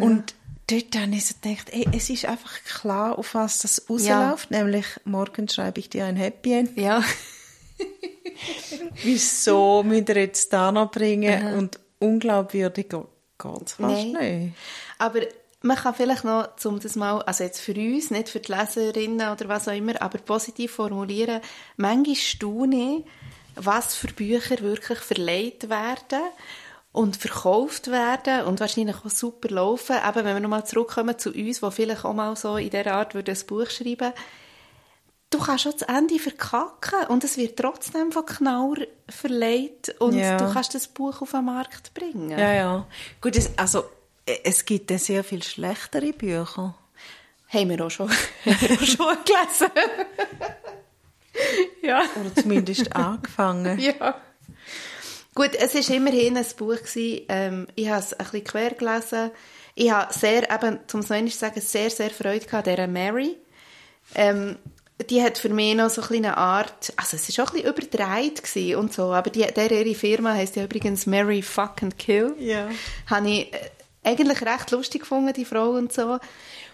Und 0.00 0.34
dort 0.68 0.96
habe 0.96 1.14
ich 1.14 1.26
so 1.26 1.34
gedacht, 1.42 1.68
ey, 1.70 1.86
es 1.94 2.08
ist 2.08 2.24
einfach 2.24 2.52
klar, 2.64 3.18
auf 3.18 3.34
was 3.34 3.58
das 3.58 3.84
rausläuft, 3.90 4.50
nämlich 4.50 4.86
morgen 5.04 5.48
schreibe 5.48 5.80
ich 5.80 5.90
dir 5.90 6.06
ein 6.06 6.16
Happy 6.16 6.52
End. 6.54 6.76
Ja. 6.78 7.02
Wieso 9.02 9.82
müsst 9.82 10.08
ihr 10.08 10.16
jetzt 10.16 10.52
da 10.52 10.72
noch 10.72 10.90
bringen 10.90 11.54
und 11.54 11.80
unglaubwürdig 11.98 12.88
geht 12.88 13.62
es 13.66 13.72
fast 13.72 13.78
Nein. 13.78 14.12
nicht. 14.12 14.54
Aber 14.98 15.20
man 15.62 15.76
kann 15.76 15.94
vielleicht 15.94 16.24
noch, 16.24 16.48
um 16.64 16.78
das 16.78 16.94
mal, 16.94 17.22
also 17.22 17.42
jetzt 17.42 17.60
für 17.60 17.74
uns, 17.74 18.10
nicht 18.10 18.28
für 18.28 18.40
die 18.40 18.52
Leserinnen 18.52 19.30
oder 19.30 19.48
was 19.48 19.66
auch 19.66 19.72
immer, 19.72 20.00
aber 20.00 20.18
positiv 20.18 20.72
formulieren, 20.72 21.40
manchmal 21.76 22.16
staune 22.16 22.98
ich, 22.98 23.04
was 23.56 23.94
für 23.94 24.08
Bücher 24.08 24.60
wirklich 24.60 24.98
verleiht 24.98 25.70
werden 25.70 26.22
und 26.92 27.16
verkauft 27.16 27.90
werden 27.90 28.44
und 28.44 28.60
wahrscheinlich 28.60 28.96
auch 28.96 29.10
super 29.10 29.48
laufen. 29.48 29.96
Eben, 29.96 30.24
wenn 30.24 30.36
wir 30.36 30.40
nochmal 30.40 30.66
zurückkommen 30.66 31.18
zu 31.18 31.30
uns, 31.30 31.60
die 31.60 31.70
vielleicht 31.70 32.04
auch 32.04 32.12
mal 32.12 32.36
so 32.36 32.56
in 32.56 32.70
dieser 32.70 32.92
Art 32.94 33.14
würden 33.14 33.34
ein 33.34 33.46
Buch 33.46 33.70
schreiben 33.70 34.12
du 35.34 35.40
kannst 35.40 35.64
schon 35.64 35.72
das 35.72 35.82
Ende 35.82 36.18
verkacken 36.18 37.06
und 37.08 37.24
es 37.24 37.36
wird 37.36 37.58
trotzdem 37.58 38.12
von 38.12 38.24
Knauer 38.24 38.76
verleiht 39.08 39.94
und 39.98 40.16
Ja. 40.16 40.36
du 40.36 40.52
kannst 40.52 40.74
das 40.74 40.86
Buch 40.88 41.20
auf 41.22 41.32
den 41.32 41.44
Markt 41.44 41.92
bringen. 41.92 42.30
Ja, 42.38 42.52
ja. 42.52 42.86
Gut, 43.20 43.36
es, 43.36 43.50
also, 43.58 43.84
äh, 44.26 44.38
es 44.44 44.64
gibt 44.64 44.90
dann 44.90 44.98
sehr 44.98 45.24
viel 45.24 45.42
schlechtere 45.42 46.12
Bücher. 46.12 46.74
Haben 47.48 47.70
wir 47.70 47.84
auch 47.84 47.90
schon, 47.90 48.08
wir 48.44 48.54
auch 48.54 48.84
schon 48.84 49.16
gelesen. 49.24 49.72
ja. 51.82 52.02
Oder 52.20 52.34
zumindest 52.34 52.94
angefangen. 52.94 53.78
ja. 53.80 54.14
Gut, 55.34 55.54
es 55.56 55.74
war 55.74 55.96
immerhin 55.96 56.36
ein 56.36 56.46
Buch. 56.56 56.76
Gewesen. 56.76 57.24
Ähm, 57.28 57.66
ich 57.74 57.88
habe 57.88 58.00
es 58.00 58.12
ein 58.12 58.18
bisschen 58.18 58.44
quer 58.44 58.70
gelesen. 58.70 59.30
Ich 59.74 59.90
habe 59.90 60.12
sehr, 60.12 60.48
eben, 60.48 60.78
zum 60.86 61.00
es 61.00 61.08
zu 61.08 61.38
sagen, 61.38 61.60
sehr, 61.60 61.90
sehr 61.90 62.10
Freude 62.10 62.46
gehabt 62.46 62.68
an 62.68 62.74
dieser 62.76 62.86
Mary. 62.86 63.36
Ähm, 64.14 64.58
die 65.10 65.22
hat 65.22 65.38
für 65.38 65.48
mich 65.48 65.74
noch 65.74 65.90
so 65.90 66.02
eine 66.02 66.36
Art, 66.36 66.92
also 66.96 67.16
es 67.16 67.36
war 67.36 67.44
auch 67.46 67.52
ein 67.54 67.62
bisschen 67.62 67.72
überdreht 67.72 68.42
gewesen 68.42 68.76
und 68.76 68.92
so, 68.92 69.12
aber 69.12 69.30
die, 69.30 69.40
der, 69.44 69.70
ihre 69.70 69.94
Firma 69.94 70.34
heisst 70.34 70.56
ja 70.56 70.64
übrigens 70.64 71.06
Mary 71.06 71.42
Fuck 71.42 71.82
and 71.82 71.98
Kill. 71.98 72.34
Ja. 72.38 72.68
Habe 73.06 73.28
ich 73.30 73.52
äh, 73.52 73.58
eigentlich 74.04 74.40
recht 74.42 74.70
lustig 74.70 75.00
gefunden, 75.02 75.32
die 75.32 75.44
Frau 75.44 75.70
und 75.70 75.92
so. 75.92 76.18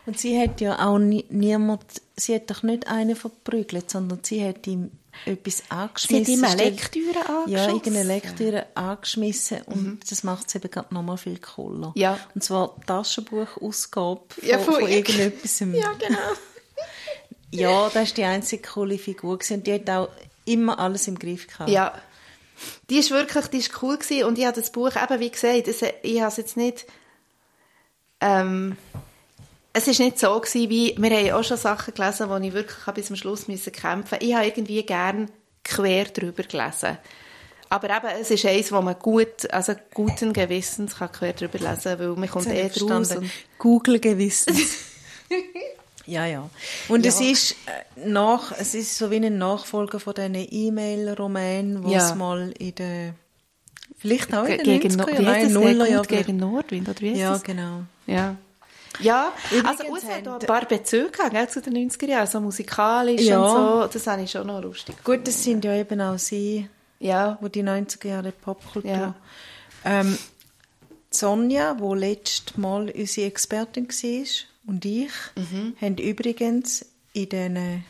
Und 0.06 0.18
sie 0.18 0.38
hat 0.40 0.60
ja 0.60 0.86
auch 0.86 0.98
nie, 0.98 1.24
niemand, 1.30 1.82
sie 2.16 2.34
hat 2.34 2.50
doch 2.50 2.62
nicht 2.62 2.88
einen 2.88 3.16
verprügelt, 3.16 3.90
sondern 3.90 4.20
sie 4.22 4.46
hat 4.46 4.66
ihm 4.66 4.90
etwas 5.26 5.58
Sie 5.58 5.64
angeschmissen. 5.70 6.20
hat 6.20 6.28
ihm 6.28 6.44
eine 6.62 6.70
Lektüre 6.70 7.14
Ja, 7.14 7.42
angeschossen. 7.42 7.70
irgendeine 7.76 8.02
Lektüre 8.04 8.66
angeschmissen 8.74 9.62
und 9.66 10.00
das 10.10 10.22
macht 10.24 10.48
es 10.48 10.54
eben 10.54 10.70
gerade 10.70 10.94
nochmal 10.94 11.18
viel 11.18 11.38
cooler. 11.38 11.88
Mhm. 11.88 11.92
Ja. 12.00 12.18
Und 12.34 12.42
zwar 12.44 12.76
Taschenbuchausgabe 12.86 14.20
von, 14.28 14.48
Ja, 14.48 14.58
von 14.58 14.74
von, 14.74 14.88
irgendetwas. 14.88 15.60
Ja, 15.60 15.92
genau. 15.98 16.18
Ja, 17.50 17.86
das 17.86 17.94
war 17.94 18.14
die 18.14 18.24
einzige 18.24 18.62
coole 18.68 18.98
Figur 18.98 19.38
und 19.50 19.66
die 19.66 19.74
hat 19.74 19.90
auch 19.90 20.08
immer 20.44 20.78
alles 20.78 21.08
im 21.08 21.18
Griff 21.18 21.46
gehabt. 21.46 21.70
Ja. 21.70 21.94
Die 22.90 22.98
ist 22.98 23.10
wirklich, 23.10 23.46
die 23.46 23.58
ist 23.58 23.82
cool 23.82 23.96
gewesen 23.96 24.24
und 24.24 24.38
ich 24.38 24.44
habe 24.44 24.60
das 24.60 24.70
Buch 24.70 24.92
eben, 24.94 25.20
wie 25.20 25.30
gesagt, 25.30 25.66
es, 25.66 25.82
ich 26.02 26.20
habe 26.20 26.28
es 26.28 26.36
jetzt 26.36 26.56
nicht, 26.56 26.86
ähm, 28.20 28.76
es 29.72 29.88
ist 29.88 30.00
nicht 30.00 30.18
so 30.18 30.38
gewesen, 30.38 30.68
wie, 30.68 30.94
wir 30.98 31.10
haben 31.10 31.32
auch 31.32 31.44
schon 31.44 31.56
Sachen 31.56 31.94
gelesen, 31.94 32.28
wo 32.28 32.36
ich 32.36 32.52
wirklich 32.52 32.94
bis 32.94 33.06
zum 33.06 33.16
Schluss 33.16 33.48
müssen 33.48 33.72
kämpfen 33.72 34.18
Ich 34.20 34.34
habe 34.34 34.46
irgendwie 34.46 34.82
gern 34.84 35.30
quer 35.64 36.04
drüber 36.04 36.42
gelesen. 36.42 36.98
Aber 37.68 37.88
eben, 37.88 38.20
es 38.20 38.30
ist 38.30 38.44
eins, 38.44 38.72
wo 38.72 38.82
man 38.82 38.98
gut, 38.98 39.50
also 39.50 39.74
guten 39.94 40.32
Gewissens 40.32 40.96
kann 40.96 41.12
quer 41.12 41.32
drüber 41.32 41.58
lesen, 41.58 41.98
weil 41.98 42.08
man 42.08 42.28
kommt 42.28 42.48
eh 42.48 42.68
draus. 42.68 43.16
Google 43.58 44.00
Gewissens. 44.00 44.76
ja, 46.10 46.26
ja. 46.26 46.50
Und 46.88 47.06
es 47.06 47.20
Ja. 47.20 47.30
ist 47.30 47.52
äh, 47.96 48.06
nach, 48.08 48.52
es 48.58 48.74
ist 48.74 48.96
so 48.98 49.10
wie 49.10 49.16
ein 49.16 49.38
Nachfolger 49.38 50.00
von 50.00 50.14
diesen 50.14 50.34
E-Mail-Romanen, 50.34 51.84
wo 51.84 51.90
Ja. 51.90 52.08
es 52.08 52.14
mal 52.14 52.52
in 52.58 52.74
der, 52.74 53.14
vielleicht 53.98 54.34
auch 54.34 54.44
in 54.44 54.58
den 54.58 54.80
gegen, 54.80 55.00
90er 55.00 55.48
No-? 55.48 55.60
Nullerjahren. 55.60 56.06
Gut 56.06 56.08
gegen 56.08 56.36
Nordwind, 56.36 56.88
oder 56.88 57.00
wie 57.00 57.10
heißt 57.10 57.20
Ja, 57.20 57.32
das? 57.32 57.42
genau. 57.42 57.82
Ja. 58.06 58.36
Ja, 58.98 59.32
Übrigens 59.52 59.80
also 59.80 59.96
es 59.96 60.04
hat 60.04 60.26
ein 60.28 60.46
paar 60.46 60.64
Bezüge 60.66 61.12
gell, 61.30 61.48
zu 61.48 61.62
den 61.62 61.74
90er 61.90 62.06
Jahren, 62.08 62.26
so 62.26 62.40
musikalisch 62.40 63.22
Ja. 63.22 63.38
und 63.40 63.50
so, 63.50 63.86
das 63.92 64.06
habe 64.08 64.22
ich 64.22 64.30
schon 64.32 64.46
noch 64.48 64.60
lustig. 64.60 64.96
Gut, 65.04 65.26
das 65.26 65.42
sind 65.42 65.64
ja 65.64 65.74
eben 65.74 66.00
auch 66.00 66.18
sie, 66.18 66.68
Ja, 66.98 67.38
wo 67.40 67.48
die 67.48 67.62
90er 67.62 68.08
Jahre 68.08 68.32
Popkultur. 68.32 68.90
Ja. 68.90 69.14
Ähm, 69.84 70.18
Sonja, 71.10 71.76
wo 71.78 71.94
letztes 71.94 72.56
Mal 72.56 72.90
unsere 72.96 73.26
Expertin 73.26 73.88
war, 73.88 74.26
und 74.70 74.84
ich, 74.84 75.10
Mhm. 75.36 75.74
haben 75.80 75.96
übrigens 75.98 76.86
in 77.12 77.28
diesen 77.28 77.84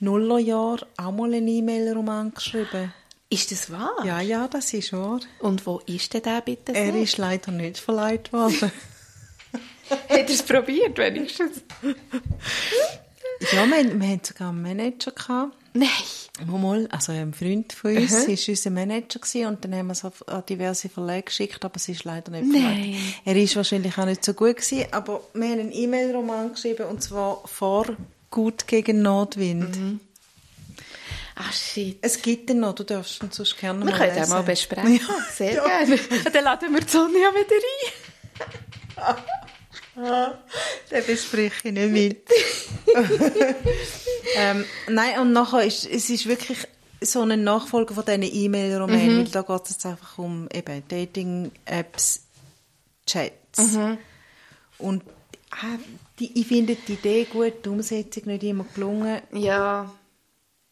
Nullerjahren 0.00 0.86
auch 0.96 1.12
mal 1.12 1.32
einen 1.32 1.46
E-Mail-Roman 1.48 2.32
geschrieben. 2.34 2.92
ist 3.30 3.50
das 3.52 3.70
wahr? 3.70 3.94
Ja, 4.04 4.20
ja, 4.20 4.48
das 4.48 4.72
ist 4.74 4.92
wahr. 4.92 5.20
Und 5.40 5.66
wo 5.66 5.80
ist 5.86 6.12
denn 6.14 6.22
der 6.22 6.40
bitte? 6.40 6.72
Er 6.74 6.92
so? 6.92 6.98
ist 6.98 7.16
leider 7.18 7.50
nicht 7.52 7.78
verleiht 7.78 8.32
worden. 8.32 8.70
Hat 9.90 10.08
er 10.08 10.28
es 10.28 10.42
probiert, 10.42 10.96
wenigstens? 10.98 11.62
ja, 11.82 13.66
wir, 13.66 13.76
haben- 13.76 14.00
wir 14.00 14.08
hatten 14.08 14.24
sogar 14.24 14.48
einen 14.50 14.62
Manager. 14.62 15.10
Gehabt. 15.12 15.54
Nein. 15.76 15.88
Mal, 16.46 16.88
also 16.90 17.12
ein 17.12 17.32
Freund 17.34 17.72
von 17.72 17.96
uns 17.96 18.12
war 18.12 18.28
unser 18.48 18.70
Manager 18.70 19.18
gewesen, 19.20 19.46
und 19.46 19.64
dann 19.64 19.74
haben 19.74 19.86
wir 19.88 19.92
es 19.92 20.04
auf- 20.04 20.26
an 20.28 20.44
diverse 20.48 20.88
Verlage 20.88 21.22
geschickt, 21.24 21.64
aber 21.64 21.76
es 21.76 21.88
ist 21.88 22.04
leider 22.04 22.30
nicht 22.32 22.46
Nein. 22.52 22.62
verleiht. 22.62 22.96
Er 23.24 23.36
ist 23.36 23.54
wahrscheinlich 23.56 23.96
auch 23.98 24.04
nicht 24.06 24.24
so 24.24 24.34
gut 24.34 24.56
gewesen, 24.56 24.86
aber 24.92 25.20
wir 25.32 25.48
haben 25.48 25.60
einen 25.60 25.72
E-Mail-Roman 25.72 26.52
geschrieben, 26.52 26.86
und 26.86 27.02
zwar 27.02 27.42
vor 27.46 27.86
Gut 28.30 28.66
gegen 28.66 29.02
Nordwind. 29.02 30.00
Ah, 31.36 31.52
shit. 31.52 31.98
Es 32.02 32.20
gibt 32.22 32.48
den 32.48 32.60
noch, 32.60 32.74
du 32.74 32.82
darfst 32.84 33.22
ihn 33.22 33.30
sonst 33.32 33.56
gerne 33.58 33.80
Wir 33.84 33.90
mal 33.90 33.96
können 33.98 34.10
den 34.14 34.18
lesen. 34.20 34.30
mal 34.32 34.42
besprechen. 34.42 34.94
Ja. 34.96 35.00
Sehr 35.36 35.52
Ja. 35.54 35.66
gerne. 35.66 35.98
Dann 36.32 36.44
laden 36.44 36.72
wir 36.74 36.80
die 36.80 36.88
Sonja 36.88 37.30
wieder 37.30 37.56
ein. 39.06 39.16
Den 40.90 41.06
bespreche 41.06 41.68
ich 41.68 41.72
nicht 41.72 41.90
mit. 41.90 42.28
ähm, 44.36 44.64
nein, 44.88 45.18
und 45.20 45.32
nachher 45.32 45.64
ist 45.64 45.86
es 45.86 46.10
ist 46.10 46.26
wirklich 46.26 46.58
so 47.00 47.22
ein 47.22 47.44
Nachfolger 47.44 47.94
von 47.94 48.04
diesen 48.04 48.22
E-Mail-Romanen, 48.22 49.18
weil 49.18 49.24
da 49.24 49.42
geht 49.42 49.70
es 49.70 49.84
einfach 49.84 50.18
um 50.18 50.48
eben 50.52 50.82
Dating-Apps, 50.88 52.22
Chats. 53.06 53.76
Und 54.78 55.02
ah, 55.50 55.78
die, 56.18 56.38
ich 56.40 56.46
finde 56.46 56.76
die 56.76 56.94
Idee 56.94 57.24
gut, 57.30 57.64
die 57.64 57.68
Umsetzung 57.68 58.24
nicht 58.26 58.42
immer 58.42 58.64
gelungen. 58.74 59.20
Ja. 59.32 59.92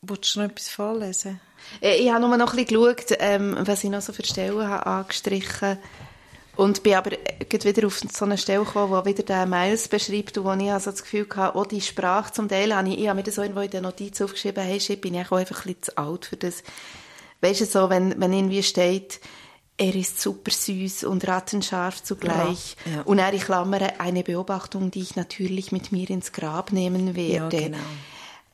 Wolltest 0.00 0.36
du 0.36 0.40
noch 0.40 0.48
etwas 0.50 0.68
vorlesen? 0.68 1.40
Äh, 1.80 1.96
Ich 2.02 2.10
habe 2.10 2.20
nur 2.26 2.36
noch 2.36 2.54
ein 2.54 2.64
bisschen 2.64 2.80
geschaut, 2.80 3.16
ähm, 3.20 3.56
was 3.60 3.84
ich 3.84 3.90
noch 3.90 4.02
so 4.02 4.12
für 4.12 4.24
Stellen 4.24 4.66
habe 4.66 4.86
angestrichen 4.86 5.78
und 6.62 6.82
bin 6.84 6.94
aber 6.94 7.12
äh, 7.12 7.64
wieder 7.64 7.86
auf 7.86 7.98
so 7.98 8.24
eine 8.24 8.38
Stelle 8.38 8.64
gekommen, 8.64 8.92
wo 8.92 9.04
wieder 9.04 9.24
der 9.24 9.46
Miles 9.46 9.88
beschreibt 9.88 10.38
und 10.38 10.44
wo 10.44 10.52
ich 10.52 10.70
also 10.70 10.92
das 10.92 11.02
Gefühl 11.02 11.26
hatte, 11.34 11.56
auch 11.56 11.66
die 11.66 11.80
Sprache 11.80 12.32
zum 12.32 12.48
Teil 12.48 12.74
habe 12.74 12.88
ich, 12.88 13.00
ich 13.00 13.08
habe 13.08 13.16
mir 13.16 13.24
das 13.24 13.38
irgendwo 13.38 13.60
in 13.60 13.70
den 13.70 13.82
Notizen 13.82 14.24
aufgeschrieben, 14.24 14.62
hey, 14.62 14.78
shit, 14.78 15.00
bin 15.00 15.14
ich 15.14 15.26
auch 15.26 15.36
einfach 15.36 15.66
ein 15.66 15.74
bisschen 15.74 15.82
zu 15.82 15.98
alt 15.98 16.26
für 16.26 16.36
das. 16.36 16.62
Weißt 17.40 17.62
du, 17.62 17.66
so, 17.66 17.90
wenn, 17.90 18.20
wenn 18.20 18.32
irgendwie 18.32 18.62
steht, 18.62 19.20
er 19.76 19.94
ist 19.96 20.20
super 20.20 20.52
süß 20.52 21.04
und 21.04 21.26
rattenscharf 21.26 22.02
zugleich. 22.04 22.76
Ja, 22.84 22.92
ja. 22.92 23.02
Und 23.02 23.18
er 23.18 23.32
in 23.32 23.40
Klammern 23.40 23.82
eine 23.98 24.22
Beobachtung, 24.22 24.92
die 24.92 25.02
ich 25.02 25.16
natürlich 25.16 25.72
mit 25.72 25.90
mir 25.90 26.08
ins 26.10 26.30
Grab 26.30 26.70
nehmen 26.70 27.16
werde. 27.16 27.56
Ja, 27.56 27.66
genau. 27.66 27.78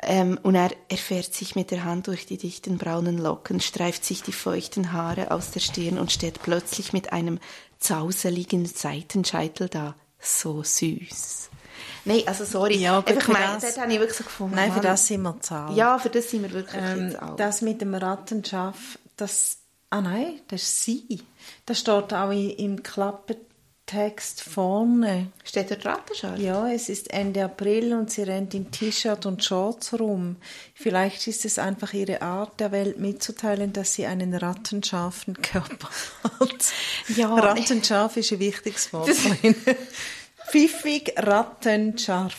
Ähm, 0.00 0.38
und 0.42 0.54
er, 0.54 0.70
er 0.88 0.96
fährt 0.96 1.34
sich 1.34 1.56
mit 1.56 1.72
der 1.72 1.84
Hand 1.84 2.06
durch 2.06 2.24
die 2.24 2.38
dichten 2.38 2.78
braunen 2.78 3.18
Locken, 3.18 3.60
streift 3.60 4.04
sich 4.04 4.22
die 4.22 4.32
feuchten 4.32 4.92
Haare 4.92 5.32
aus 5.32 5.50
der 5.50 5.60
Stirn 5.60 5.98
und 5.98 6.12
steht 6.12 6.40
plötzlich 6.40 6.92
mit 6.92 7.12
einem 7.12 7.40
zauseligen 7.78 8.66
Seitenscheitel 8.66 9.68
da. 9.68 9.94
So 10.20 10.62
süß. 10.62 11.50
Nein, 12.04 12.22
also 12.26 12.44
sorry. 12.44 12.76
Ja, 12.76 12.98
gut, 13.00 13.10
Einfach 13.10 13.28
mein, 13.28 13.60
das- 13.60 13.78
habe 13.78 13.92
ich 13.92 13.98
wirklich 14.00 14.18
so 14.18 14.24
gefunden. 14.24 14.56
Nein, 14.56 14.72
für 14.72 14.80
das 14.80 15.06
sind 15.06 15.22
wir 15.22 15.40
zu 15.40 15.54
alt. 15.54 15.76
Ja, 15.76 15.98
für 15.98 16.08
das 16.10 16.30
sind 16.30 16.42
wir 16.42 16.52
wirklich 16.52 16.82
Ähm, 16.82 17.16
alt. 17.20 17.38
das 17.38 17.62
mit 17.62 17.80
dem 17.80 17.94
Rattenschaff, 17.94 18.98
das, 19.16 19.58
ah 19.90 20.00
nein, 20.00 20.40
das 20.48 20.62
ist 20.62 20.82
sie. 20.84 21.22
Das 21.66 21.78
steht 21.78 22.12
auch 22.12 22.30
im 22.32 22.82
Klappentext 23.88 24.42
vorne. 24.42 25.32
Steht 25.44 25.70
dort 25.70 25.86
Rattenscharf? 25.86 26.38
Ja, 26.38 26.70
es 26.70 26.88
ist 26.90 27.10
Ende 27.10 27.44
April 27.44 27.94
und 27.94 28.10
sie 28.10 28.22
rennt 28.22 28.52
in 28.54 28.70
T-Shirt 28.70 29.24
und 29.24 29.42
Shorts 29.42 29.98
rum. 29.98 30.36
Vielleicht 30.74 31.26
ist 31.26 31.44
es 31.46 31.58
einfach 31.58 31.94
ihre 31.94 32.20
Art, 32.20 32.60
der 32.60 32.70
Welt 32.70 32.98
mitzuteilen, 32.98 33.72
dass 33.72 33.94
sie 33.94 34.06
einen 34.06 34.34
rattenscharfen 34.34 35.40
Körper 35.40 35.88
hat. 36.38 36.72
Ja. 37.16 37.34
Rattenscharf 37.34 38.18
ist 38.18 38.32
ein 38.32 38.40
wichtiges 38.40 38.92
Wort. 38.92 39.10
Pfiffig, 40.50 41.14
rattenscharf. 41.16 42.36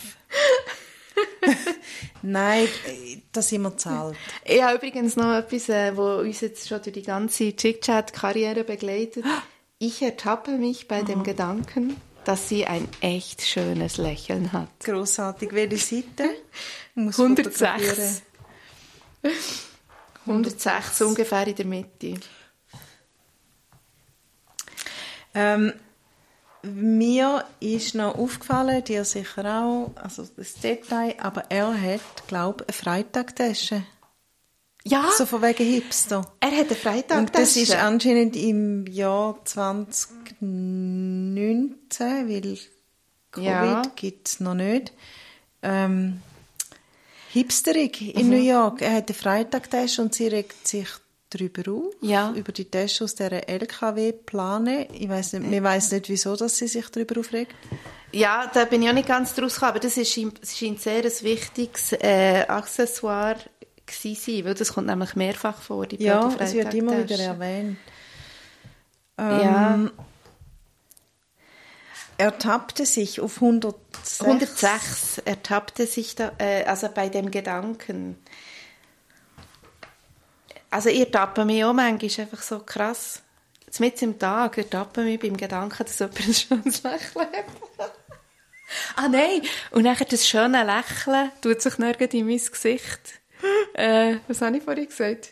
Nein, 2.22 2.68
das 3.32 3.48
sind 3.48 3.62
wir 3.62 3.76
zahlt. 3.76 4.16
Ich 4.44 4.62
habe 4.62 4.76
übrigens 4.76 5.16
noch 5.16 5.34
etwas, 5.34 5.68
äh, 5.68 5.96
wo 5.96 6.20
uns 6.20 6.40
jetzt 6.42 6.68
schon 6.68 6.80
durch 6.82 6.92
die 6.92 7.02
ganze 7.02 7.56
Chick-Chat-Karriere 7.56 8.62
begleitet. 8.62 9.24
Ich 9.82 10.02
ertappe 10.02 10.58
mich 10.58 10.88
bei 10.88 11.00
dem 11.00 11.22
Gedanken, 11.22 11.96
dass 12.24 12.50
sie 12.50 12.66
ein 12.66 12.86
echt 13.00 13.40
schönes 13.40 13.96
Lächeln 13.96 14.52
hat. 14.52 14.68
Grossartig. 14.80 15.54
Welche 15.54 15.78
Seite? 15.78 16.34
Ich 16.94 17.02
muss 17.02 17.18
106. 17.18 17.58
fotografieren. 17.58 18.20
106, 20.26 21.00
ungefähr 21.00 21.46
in 21.46 21.54
der 21.54 21.64
Mitte. 21.64 22.20
Ähm, 25.32 25.72
mir 26.62 27.46
ist 27.60 27.94
noch 27.94 28.18
aufgefallen, 28.18 28.84
dir 28.84 29.06
sicher 29.06 29.62
auch, 29.62 29.92
also 29.96 30.28
das 30.36 30.54
Detail, 30.56 31.14
aber 31.18 31.50
er 31.50 31.72
hat, 31.72 32.28
glaube 32.28 32.66
ich, 32.68 32.74
eine 32.74 32.82
Freitagtasche. 32.82 33.82
Ja, 34.84 35.08
So 35.16 35.26
von 35.26 35.42
wegen 35.42 35.64
Hipster. 35.64 36.26
er 36.40 36.50
hat 36.52 36.66
eine 36.68 36.76
Freitag 36.76 37.18
Und 37.18 37.34
das 37.34 37.56
ist 37.56 37.74
anscheinend 37.74 38.34
im 38.36 38.86
Jahr 38.86 39.38
2019, 39.44 42.28
weil 42.28 42.58
Covid 43.30 43.44
Ja. 43.46 43.82
gibt 43.94 44.28
es 44.28 44.40
noch 44.40 44.54
nicht. 44.54 44.92
Ähm, 45.62 46.22
hipsterig 47.32 48.00
Mhm. 48.00 48.08
in 48.20 48.30
New 48.30 48.42
York. 48.42 48.80
Er 48.82 48.94
hat 48.94 49.08
eine 49.10 49.14
Freitagtasche 49.14 50.02
und 50.02 50.14
sie 50.14 50.26
regt 50.28 50.66
sich 50.66 50.88
darüber 51.28 51.70
auf, 51.72 51.94
Ja. 52.00 52.32
über 52.32 52.50
die 52.50 52.64
Tasche 52.64 53.04
aus 53.04 53.14
dieser 53.14 53.48
LKW-Plane. 53.48 54.88
Ich 54.94 55.08
weiß 55.08 55.34
nicht, 55.34 55.48
man 55.50 55.62
weiß 55.62 55.92
nicht, 55.92 56.08
wieso 56.08 56.34
dass 56.34 56.56
sie 56.56 56.66
sich 56.66 56.88
darüber 56.88 57.20
aufregt. 57.20 57.54
Ja, 58.12 58.50
da 58.52 58.64
bin 58.64 58.82
ich 58.82 58.88
auch 58.88 58.92
nicht 58.94 59.06
ganz 59.06 59.34
draus 59.34 59.54
gekommen, 59.54 59.70
aber 59.70 59.78
das 59.80 59.96
ist, 59.96 60.10
scheint 60.12 60.80
sehr 60.80 61.04
ein 61.04 61.12
wichtiges 61.22 61.92
äh, 61.92 62.44
Accessoire 62.48 63.36
gewesen 63.90 64.20
sein, 64.36 64.44
weil 64.44 64.54
das 64.54 64.72
kommt 64.72 64.86
nämlich 64.86 65.14
mehrfach 65.16 65.60
vor, 65.60 65.86
die 65.86 66.02
Ja, 66.02 66.32
es 66.38 66.54
wird 66.54 66.72
immer 66.74 66.98
wieder 67.02 67.18
erwähnt. 67.18 67.78
Ja. 69.18 69.74
Ähm, 69.74 69.90
Er 72.16 72.36
tappte 72.38 72.84
sich 72.84 73.20
auf 73.20 73.36
106. 73.36 74.20
106 74.20 75.18
ertappte 75.24 75.86
sich 75.86 76.14
da, 76.14 76.32
äh, 76.38 76.64
also 76.64 76.88
bei 76.88 77.08
dem 77.08 77.30
Gedanken. 77.30 78.18
Also 80.70 80.90
ich 80.90 81.00
ertappe 81.00 81.44
mich 81.44 81.64
auch 81.64 81.72
manchmal 81.72 82.26
einfach 82.26 82.42
so 82.42 82.60
krass. 82.60 83.22
Mitten 83.78 84.04
im 84.04 84.18
Tag 84.18 84.58
ertappe 84.58 85.02
mich 85.02 85.20
beim 85.20 85.36
Gedanken, 85.36 85.84
dass 85.84 85.98
jemand 85.98 86.18
ein 86.18 86.34
schönes 86.34 86.82
Lächeln 86.82 87.28
hat. 87.78 87.92
ah 88.96 89.08
nein, 89.08 89.42
und 89.70 89.84
nachher 89.84 90.06
das 90.06 90.28
schöne 90.28 90.64
Lächeln 90.64 91.30
tut 91.40 91.62
sich 91.62 91.78
nirgends 91.78 92.14
in 92.14 92.26
mein 92.26 92.36
Gesicht. 92.38 93.19
Äh, 93.74 94.16
was 94.28 94.40
habe 94.42 94.56
ich 94.58 94.62
vorhin 94.62 94.86
gesagt? 94.88 95.30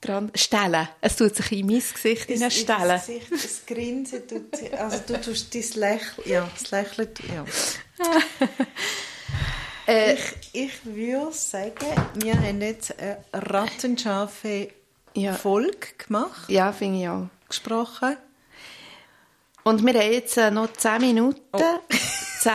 Dran. 0.00 0.32
Stellen. 0.34 0.88
Es 1.00 1.14
tut 1.16 1.36
sich 1.36 1.52
in 1.52 1.66
mein 1.66 1.76
Gesicht 1.78 2.22
Das- 2.28 2.34
hineinstellen. 2.34 2.88
Das, 2.88 3.06
Gesicht, 3.06 3.26
das 3.32 3.66
Grinsen 3.66 4.26
tut 4.26 4.56
sie, 4.56 4.72
also 4.72 4.98
du 5.06 5.20
tust 5.20 5.54
dein 5.54 5.62
Lächeln, 5.80 6.28
ja, 6.28 6.50
das 6.58 6.70
Lächeln, 6.70 7.08
ja. 7.32 7.44
Äh, 9.86 10.14
Ich, 10.14 10.20
ich 10.52 10.84
würde 10.86 11.32
sagen, 11.32 11.74
wir 12.14 12.34
haben 12.34 12.60
jetzt 12.60 12.96
eine 12.98 13.18
rattenscharfe 13.32 14.68
Ja. 15.14 15.34
Folge 15.34 15.88
gemacht, 15.98 16.48
ja, 16.48 16.72
finde 16.72 17.00
ich 17.00 17.08
auch. 17.08 17.26
gesprochen. 17.48 18.16
Und 19.64 19.84
wir 19.84 19.94
haben 19.94 20.12
jetzt 20.12 20.36
äh, 20.36 20.50
noch 20.50 20.72
10 20.72 21.00
Minuten. 21.00 21.40
Oh. 21.52 21.80
10. 22.40 22.52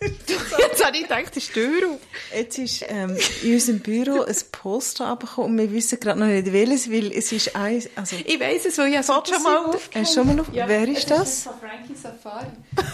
Jetzt 0.58 0.84
habe 0.84 0.96
ich 0.96 1.02
gedacht, 1.02 1.36
das 1.36 1.36
ist 1.36 1.56
auf. 1.56 2.00
Jetzt 2.34 2.58
ist 2.58 2.84
ähm, 2.88 3.16
in 3.42 3.54
unserem 3.54 3.80
Büro 3.80 4.22
ein 4.22 4.36
Poster 4.52 5.06
abgekommen 5.06 5.52
und 5.52 5.58
wir 5.58 5.72
wissen 5.72 6.00
gerade 6.00 6.18
noch 6.18 6.26
nicht 6.26 6.52
welches, 6.52 6.90
weil 6.90 7.12
es 7.12 7.32
ist 7.32 7.54
eins, 7.56 7.88
also... 7.94 8.16
Ich 8.24 8.40
weiss 8.40 8.64
es, 8.64 8.78
weil 8.78 8.88
ich 8.88 8.98
es 8.98 9.06
schon 9.06 9.42
mal 9.42 9.58
aufgehängt 9.58 10.08
du 10.08 10.12
schon 10.12 10.26
mal 10.26 10.40
auf... 10.40 10.46
Wer 10.52 10.88
ist 10.88 11.10
das? 11.10 11.44
von 11.44 11.54
Frankie 11.60 11.94
Safari. 11.94 12.46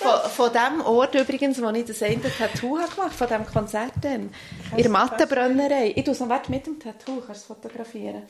von, 0.00 0.30
von 0.30 0.52
dem 0.52 0.80
Ort 0.82 1.14
übrigens, 1.14 1.60
wo 1.60 1.68
ich 1.70 1.84
das 1.84 2.02
eine 2.02 2.20
Tattoo 2.22 2.78
habe 2.78 2.94
gemacht 2.94 3.14
von 3.14 3.28
diesem 3.28 3.46
Konzert 3.46 3.92
dann. 4.02 4.30
In 4.76 4.82
der 4.82 4.90
Mattenbrennerei. 4.90 5.92
Ich 5.94 6.04
tue 6.04 6.12
es 6.12 6.20
noch 6.20 6.48
mit 6.48 6.66
dem 6.66 6.78
Tattoo, 6.78 7.20
kannst 7.26 7.28
du 7.28 7.32
es 7.32 7.60
fotografieren? 7.60 8.22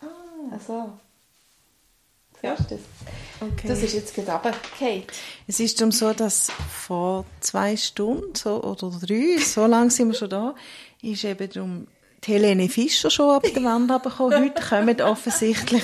Ah. 0.00 0.52
Also. 0.52 0.92
Du 2.44 2.62
das? 2.62 2.80
Okay. 3.40 3.68
Das 3.68 3.82
ist 3.82 3.94
jetzt 3.94 4.14
gerade 4.14 4.32
runtergefallen. 4.32 5.04
Es 5.46 5.60
ist 5.60 5.80
darum 5.80 5.92
so, 5.92 6.12
dass 6.12 6.52
vor 6.70 7.24
zwei 7.40 7.76
Stunden 7.76 8.34
so, 8.34 8.62
oder 8.62 8.90
drei, 9.00 9.38
so 9.38 9.66
lange 9.66 9.90
sind 9.90 10.08
wir 10.08 10.14
schon 10.14 10.30
da, 10.30 10.54
ist 11.02 11.24
eben 11.24 11.50
darum 11.50 11.86
die 12.26 12.32
Helene 12.32 12.68
Fischer 12.68 13.10
schon 13.10 13.30
ab 13.30 13.42
der 13.42 13.62
Wand 13.64 13.90
runtergekommen. 13.90 14.38
Heute 14.56 14.62
kommen 14.62 15.00
offensichtlich 15.02 15.82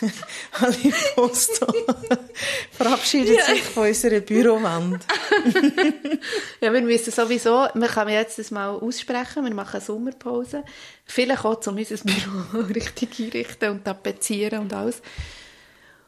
alle 0.60 0.92
Poster, 1.14 1.72
verabschieden 2.70 3.36
sich 3.44 3.62
von 3.62 3.88
unserer 3.88 4.20
Bürowand. 4.20 5.04
ja, 6.60 6.72
wir 6.72 6.82
müssen 6.82 7.12
sowieso, 7.12 7.66
wir 7.74 7.88
können 7.88 8.10
jetzt 8.10 8.38
das 8.38 8.50
mal 8.50 8.70
aussprechen, 8.70 9.44
wir 9.44 9.54
machen 9.54 9.76
eine 9.76 9.84
Sommerpause. 9.84 10.64
Vielleicht 11.04 11.44
auch, 11.44 11.66
um 11.66 11.76
unser 11.76 11.96
Büro 11.96 12.60
richtig 12.72 13.18
einrichten 13.18 13.70
und 13.70 13.84
tapezieren 13.84 14.60
und 14.60 14.72
alles. 14.72 15.02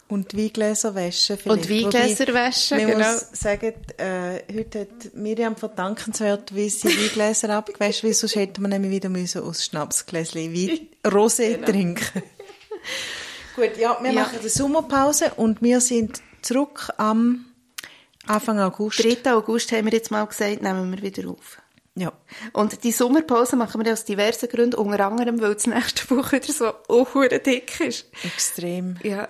Und 0.08 0.36
Weingläser 0.36 0.94
waschen 0.94 1.36
vielleicht. 1.36 1.68
Und 1.68 1.70
Weingläser 1.70 2.32
waschen, 2.32 2.78
Wobei, 2.78 2.92
genau. 2.92 3.12
muss 3.12 3.28
sagen, 3.32 3.74
äh, 3.96 4.40
heute 4.54 4.80
hat 4.80 5.14
Miriam 5.14 5.56
verdankenswerterweise 5.56 6.88
Weingläser 6.88 7.50
abgewaschen, 7.56 8.08
weil 8.08 8.14
sonst 8.14 8.36
hätten 8.36 8.62
wir 8.62 8.68
nämlich 8.68 8.92
wieder 8.92 9.08
müssen 9.08 9.42
aus 9.42 9.64
Schnapsgläschen 9.64 10.54
Wein 10.54 10.88
Rosé 11.04 11.54
genau. 11.54 11.66
trinken 11.66 12.22
Gut, 13.56 13.78
ja, 13.78 13.98
wir 14.00 14.12
ja. 14.12 14.22
machen 14.22 14.38
eine 14.38 14.48
Sommerpause 14.48 15.32
und 15.36 15.62
wir 15.62 15.80
sind 15.80 16.20
zurück 16.42 16.90
am 16.98 17.46
Anfang 18.26 18.60
August. 18.60 19.02
3. 19.02 19.32
August 19.32 19.72
haben 19.72 19.86
wir 19.86 19.92
jetzt 19.92 20.10
mal 20.10 20.24
gesagt, 20.26 20.62
nehmen 20.62 20.90
wir 20.90 21.02
wieder 21.02 21.30
auf. 21.30 21.58
Ja. 21.94 22.12
Und 22.52 22.84
die 22.84 22.92
Sommerpause 22.92 23.56
machen 23.56 23.82
wir 23.82 23.92
aus 23.92 24.04
diversen 24.04 24.48
Gründen, 24.48 24.76
unter 24.76 25.06
anderem, 25.06 25.40
weil 25.40 25.52
es 25.52 25.66
nächste 25.66 26.08
Woche 26.10 26.36
wieder 26.36 26.52
so 26.52 26.66
auch 26.88 27.28
dick 27.28 27.80
ist. 27.80 28.06
Extrem. 28.22 28.98
Ja. 29.02 29.28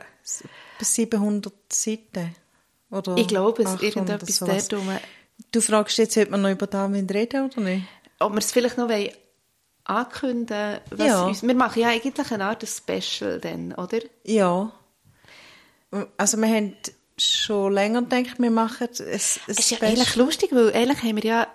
Bis 0.79 0.95
700 0.95 1.53
Seiten. 1.73 2.35
Oder 2.91 3.17
ich 3.17 3.29
glaube, 3.29 3.63
es 3.63 3.83
irgendetwas 3.83 4.39
dort 4.39 4.73
rum. 4.75 4.89
Du 5.53 5.61
fragst 5.61 5.99
jetzt, 5.99 6.17
ob 6.17 6.31
wir 6.31 6.37
noch 6.39 6.51
über 6.51 6.67
Darwin 6.67 7.07
reden 7.07 7.51
oder 7.51 7.61
nicht? 7.61 7.87
Ob 8.19 8.33
wir 8.33 8.39
es 8.39 8.53
vielleicht 8.53 8.79
noch 8.79 8.89
ankündigen 9.85 10.81
was 10.91 11.07
ja. 11.07 11.25
uns, 11.25 11.43
Wir 11.43 11.55
machen 11.55 11.81
ja 11.81 11.89
eigentlich 11.89 12.33
eine 12.33 12.45
Art 12.45 12.67
Special 12.67 13.41
dann, 13.41 13.73
oder? 13.75 13.99
Ja. 14.25 14.73
Also 16.17 16.37
wir 16.39 16.49
haben 16.49 16.77
schon 17.17 17.73
länger 17.73 18.03
gedacht, 18.03 18.39
wir 18.39 18.51
machen 18.51 18.89
ein 18.89 19.07
Es 19.09 19.41
ist 19.47 19.71
ja 19.71 19.81
eigentlich 19.81 20.17
lustig, 20.17 20.51
weil 20.53 20.73
eigentlich 20.73 21.03
haben 21.03 21.17
wir 21.17 21.25
ja 21.25 21.47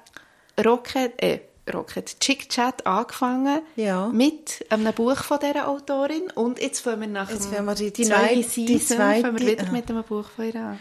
Rocket, 0.63 1.21
äh, 1.21 1.39
Rocket 1.73 2.19
Chick 2.19 2.49
Chat 2.49 2.85
angefangen 2.85 3.61
ja. 3.75 4.07
mit 4.09 4.65
einem 4.69 4.93
Buch 4.93 5.17
von 5.17 5.39
dieser 5.39 5.67
Autorin 5.67 6.29
und 6.35 6.59
jetzt 6.59 6.81
fangen 6.81 7.01
wir 7.01 7.07
nach 7.07 7.29
jetzt 7.29 7.51
wir 7.51 7.75
die, 7.75 7.91
die 7.91 8.03
zweite, 8.03 8.35
neue 8.35 8.43
Season 8.43 8.65
die 8.65 8.79
zweite, 8.79 9.21
fangen 9.21 9.39
wir 9.39 9.47
wieder 9.47 9.71
mit 9.71 9.89
einem 9.89 10.03
Buch 10.03 10.29
von 10.29 10.45
ihr 10.45 10.55
an. 10.55 10.79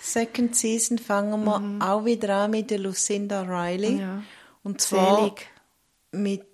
Second 0.00 0.56
Season 0.56 0.98
fangen 0.98 1.44
wir 1.44 1.58
mhm. 1.58 1.82
auch 1.82 2.04
wieder 2.04 2.36
an 2.36 2.52
mit 2.52 2.70
der 2.70 2.78
Lucinda 2.78 3.42
Riley 3.42 4.00
ja. 4.00 4.22
und 4.62 4.80
zwar 4.80 5.18
Selig. 5.18 5.46
mit 6.12 6.46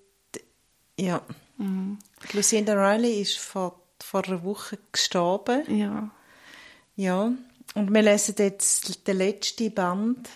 ja 0.99 1.21
mhm. 1.57 1.97
Lucinda 2.33 2.73
Riley 2.73 3.21
ist 3.21 3.37
vor, 3.37 3.79
vor 4.03 4.25
einer 4.25 4.43
Woche 4.43 4.77
gestorben 4.91 5.63
ja 5.73 6.09
ja 6.95 7.31
und 7.75 7.93
wir 7.93 8.01
lesen 8.01 8.35
jetzt 8.37 9.07
den 9.07 9.17
letzten 9.17 9.73
Band 9.73 10.29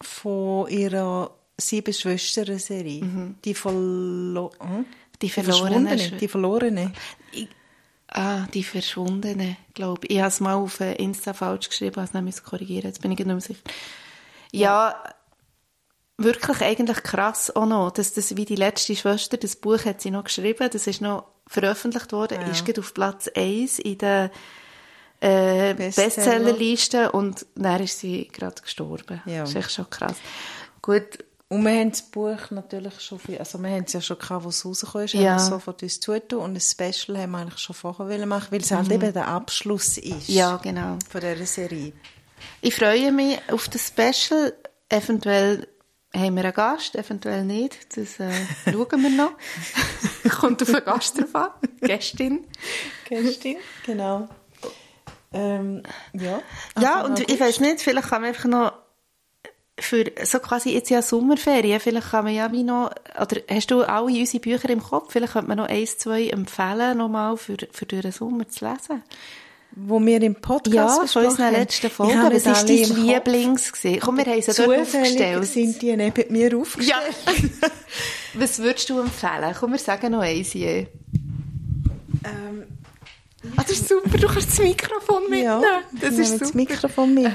von 0.00 0.68
ihrer 0.68 1.30
sieben 1.68 1.92
Schwestern 1.92 2.58
Serie. 2.58 3.04
Mhm. 3.04 3.36
Die, 3.44 3.54
verlo 3.54 4.52
hm? 4.58 4.86
die 5.20 5.30
verlorene. 5.30 5.96
Die 5.96 6.28
verlorene. 6.28 6.92
Ich, 7.32 7.48
ah, 8.08 8.46
die 8.52 8.64
verschwundene, 8.64 9.56
glaube 9.74 10.06
ich. 10.06 10.16
Ich 10.16 10.18
habe 10.18 10.28
es 10.28 10.40
mal 10.40 10.54
auf 10.54 10.80
Insta 10.80 11.32
falsch 11.32 11.68
geschrieben, 11.68 12.00
also 12.00 12.20
nicht 12.20 12.44
korrigieren. 12.44 12.86
Jetzt 12.86 13.00
bin 13.00 13.12
ich 13.12 13.18
nicht 13.18 13.26
mehr 13.26 13.40
sicher. 13.40 13.60
Ja, 14.52 14.90
ja, 14.90 15.14
wirklich 16.18 16.60
eigentlich 16.60 17.02
krass 17.02 17.54
auch 17.54 17.66
noch, 17.66 17.90
dass 17.90 18.12
das 18.12 18.36
wie 18.36 18.44
die 18.44 18.56
letzte 18.56 18.94
Schwester, 18.96 19.36
das 19.36 19.56
Buch 19.56 19.84
hat 19.84 20.00
sie 20.00 20.10
noch 20.10 20.24
geschrieben, 20.24 20.68
das 20.70 20.86
ist 20.86 21.00
noch 21.00 21.24
veröffentlicht 21.46 22.12
worden, 22.12 22.40
ja. 22.40 22.48
ist 22.48 22.78
auf 22.78 22.94
Platz 22.94 23.28
1 23.34 23.78
in 23.78 23.98
der 23.98 24.30
äh, 25.20 25.74
Bestsellerliste 25.74 27.12
und 27.12 27.46
dann 27.54 27.82
ist 27.82 28.00
sie 28.00 28.28
gerade 28.28 28.60
gestorben. 28.60 29.22
Ja. 29.26 29.40
Das 29.40 29.50
ist 29.50 29.56
echt 29.56 29.72
schon 29.72 29.90
krass. 29.90 30.16
Gut, 30.80 31.18
und 31.52 31.64
wir 31.64 31.72
haben 31.72 31.90
das 31.90 32.00
Buch 32.00 32.50
natürlich 32.50 32.98
schon 33.02 33.18
viel, 33.18 33.36
also 33.36 33.58
wir 33.58 33.68
haben 33.68 33.84
es 33.84 33.92
ja 33.92 34.00
schon 34.00 34.18
gehabt, 34.18 34.42
wo 34.42 34.48
es 34.48 34.64
rausgekommen 34.64 35.04
ist, 35.04 35.12
ja. 35.12 35.32
haben 35.32 35.36
wir 35.36 35.50
sofort 35.50 35.82
uns 35.82 36.00
zutun 36.00 36.38
und 36.38 36.56
ein 36.56 36.60
Special 36.60 37.18
haben 37.18 37.32
wir 37.32 37.38
eigentlich 37.40 37.58
schon 37.58 37.76
vorher 37.76 38.26
machen, 38.26 38.48
weil 38.52 38.62
es 38.62 38.70
mhm. 38.70 38.76
halt 38.76 38.90
eben 38.90 39.12
der 39.12 39.28
Abschluss 39.28 39.98
ist. 39.98 40.28
Ja, 40.28 40.56
genau. 40.56 40.98
Von 41.10 41.20
dieser 41.20 41.44
Serie. 41.44 41.92
Ich 42.62 42.74
freue 42.74 43.12
mich 43.12 43.38
auf 43.50 43.68
das 43.68 43.88
Special. 43.88 44.54
Eventuell 44.88 45.68
haben 46.14 46.36
wir 46.36 46.44
einen 46.44 46.54
Gast, 46.54 46.96
eventuell 46.96 47.44
nicht. 47.44 47.98
Das 47.98 48.18
äh, 48.18 48.32
schauen 48.72 49.02
wir 49.02 49.10
noch. 49.10 49.32
Kommt 50.40 50.62
auf 50.62 50.72
den 50.72 50.84
Gast 50.86 51.20
drauf 51.20 51.34
an. 51.34 51.50
Gästin. 51.82 52.46
Gästin, 53.06 53.56
genau. 53.84 54.26
Ähm, 55.34 55.82
ja. 56.14 56.40
Ja, 56.80 57.04
und 57.04 57.20
ich 57.30 57.38
weiß 57.38 57.60
nicht, 57.60 57.82
vielleicht 57.82 58.08
kann 58.08 58.22
man 58.22 58.28
einfach 58.30 58.48
noch 58.48 58.81
für 59.78 60.04
so 60.24 60.38
quasi 60.38 60.70
jetzt 60.70 60.90
ja 60.90 61.02
Sommerferien, 61.02 61.80
vielleicht 61.80 62.10
kann 62.10 62.24
man 62.24 62.34
ja 62.34 62.52
wie 62.52 62.62
noch, 62.62 62.90
oder 63.20 63.40
hast 63.48 63.70
du 63.70 63.82
alle 63.82 64.06
unsere 64.06 64.40
Bücher 64.40 64.70
im 64.70 64.82
Kopf? 64.82 65.12
Vielleicht 65.12 65.32
könnte 65.32 65.48
man 65.48 65.58
noch 65.58 65.68
eins, 65.68 65.98
zwei 65.98 66.28
empfehlen, 66.28 66.98
nochmal 66.98 67.36
für, 67.36 67.56
für 67.70 67.86
den 67.86 68.12
Sommer 68.12 68.48
zu 68.48 68.66
lesen. 68.66 69.02
Wo 69.74 69.98
wir 70.04 70.20
im 70.20 70.34
Podcast 70.34 70.74
Ja, 70.74 71.06
von 71.06 71.24
unseren 71.24 71.52
letzten 71.52 71.88
Folgen. 71.88 72.22
Was 72.30 72.44
war 72.44 72.64
dein 72.64 73.06
Lieblings? 73.06 73.72
Gewesen? 73.72 74.00
Komm, 74.00 74.18
wir 74.18 74.26
haben 74.26 74.42
sie 74.42 74.52
dort 74.52 74.80
aufgestellt. 74.80 75.46
sind 75.46 75.80
die 75.80 75.96
neben 75.96 76.30
mir 76.30 76.58
aufgestellt. 76.58 77.16
Ja. 77.62 77.68
Was 78.34 78.58
würdest 78.58 78.90
du 78.90 79.00
empfehlen? 79.00 79.54
Komm, 79.58 79.72
wir 79.72 79.78
sagen 79.78 80.12
noch 80.12 80.20
eins 80.20 80.52
je. 80.52 80.86
Ähm, 82.24 82.64
ah, 83.56 83.62
das 83.62 83.72
ist 83.72 83.88
super, 83.88 84.18
du 84.18 84.26
kannst 84.26 84.48
das 84.48 84.58
Mikrofon 84.58 85.22
mitnehmen. 85.22 85.62
Ja, 85.62 85.80
das 86.00 86.18
ist 86.18 86.32
super. 86.32 86.38
das 86.40 86.54
Mikrofon 86.54 87.14
mit. 87.14 87.32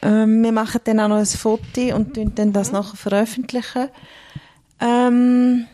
Ähm, 0.00 0.42
wir 0.42 0.52
machen 0.52 0.80
dann 0.84 1.00
auch 1.00 1.08
noch 1.08 1.16
ein 1.16 1.26
Foto 1.26 1.94
und 1.94 2.16
dann 2.38 2.52
das 2.52 2.68
mhm. 2.68 2.78
nachher 2.78 2.96
veröffentlichen. 2.96 3.88
Ähm, 4.80 5.66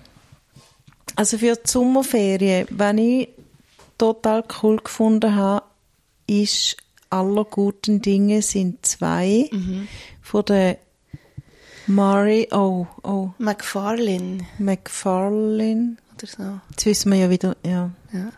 also 1.16 1.38
für 1.38 1.54
die 1.54 1.68
Sommerferien, 1.68 2.66
wenn 2.70 2.98
ich 2.98 3.28
total 3.96 4.44
cool 4.62 4.78
gefunden 4.78 5.34
habe, 5.34 5.64
ist 6.26 6.76
aller 7.10 7.44
guten 7.44 8.02
Dinge 8.02 8.42
sind 8.42 8.84
zwei 8.84 9.48
mhm. 9.50 9.88
von 10.22 10.44
der 10.44 10.78
Mari, 11.86 12.48
oh, 12.52 12.86
oh. 13.02 13.30
McFarlane. 13.38 14.46
McFarlane. 14.58 15.96
Oder 16.14 16.26
so. 16.26 16.60
Jetzt 16.70 16.84
wissen 16.84 17.12
wir 17.12 17.18
ja 17.18 17.30
wieder, 17.30 17.56
ja. 17.64 17.90
ja. 18.12 18.30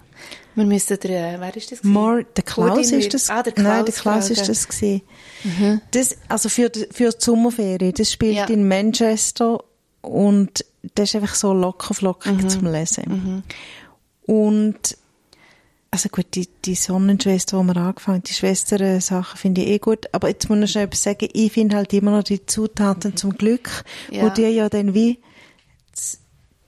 Wir 0.61 0.67
müssen 0.67 1.01
der, 1.01 1.41
wer 1.41 1.57
ist 1.57 1.73
das? 1.73 1.83
Mar 1.83 2.23
der 2.23 2.45
Klaus 2.45 2.93
ist 2.93 3.15
das. 3.15 3.31
Ah, 3.31 3.43
der 3.43 3.55
Klaus, 3.55 3.67
Nein, 3.67 3.85
der 3.87 3.95
Klaus 3.95 4.29
ist 4.29 4.47
das 4.47 4.69
gewesen. 4.69 5.01
Mhm. 5.43 5.81
Das, 5.93 6.19
also 6.29 6.51
für, 6.51 6.69
die, 6.69 6.87
für 6.91 7.09
die 7.11 7.17
Sommerferien. 7.19 7.95
Das 7.95 8.13
spielt 8.13 8.37
ja. 8.37 8.45
in 8.45 8.69
Manchester 8.69 9.65
und 10.03 10.65
das 10.95 11.09
ist 11.09 11.17
einfach 11.17 11.35
so 11.35 11.55
lockerflockig 11.55 12.43
mhm. 12.43 12.49
zum 12.51 12.67
Lesen. 12.67 13.05
Mhm. 13.07 13.43
Und 14.35 14.99
also 15.91 16.11
gut, 16.11 16.27
die, 16.35 16.47
die 16.67 16.75
Sonnenschwester, 16.75 17.59
die 17.59 17.67
wir 17.67 17.77
angefangen 17.79 18.19
haben, 18.19 18.25
die 18.25 18.35
Schwestern-Sachen 18.35 19.39
finde 19.39 19.63
ich 19.63 19.69
eh 19.69 19.79
gut. 19.79 20.13
Aber 20.13 20.29
jetzt 20.29 20.51
muss 20.51 20.59
ich 20.59 20.73
schon 20.73 20.83
etwas 20.83 21.03
sagen, 21.03 21.29
ich 21.33 21.53
finde 21.53 21.77
halt 21.77 21.93
immer 21.95 22.11
noch 22.11 22.23
die 22.23 22.45
Zutaten 22.45 23.17
zum 23.17 23.33
Glück, 23.33 23.85
ja. 24.11 24.23
wo 24.23 24.29
die 24.29 24.43
ja 24.43 24.69
dann 24.69 24.93
wie 24.93 25.21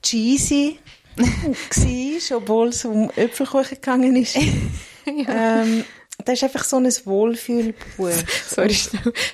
cheesy 0.02 0.78
war, 1.16 2.36
obwohl 2.38 2.68
es 2.68 2.84
um 2.84 3.10
Äpfelkuchen 3.16 3.76
gegangen 3.76 4.16
ist. 4.16 4.36
ja. 5.06 5.62
ähm, 5.62 5.84
das 6.24 6.34
ist 6.34 6.44
einfach 6.44 6.64
so 6.64 6.76
ein 6.76 6.86
Wohlfühlbuch. 7.04 8.10
Sorry. 8.48 8.76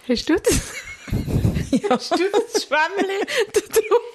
Hast 0.09 0.29
du 0.29 0.37
das? 0.37 0.61
Ja. 1.70 1.91
Hast 1.91 2.12
du 2.12 2.16
das 2.16 2.64
Schwämmchen 2.64 3.26
da 3.53 3.61
drüber? 3.61 4.09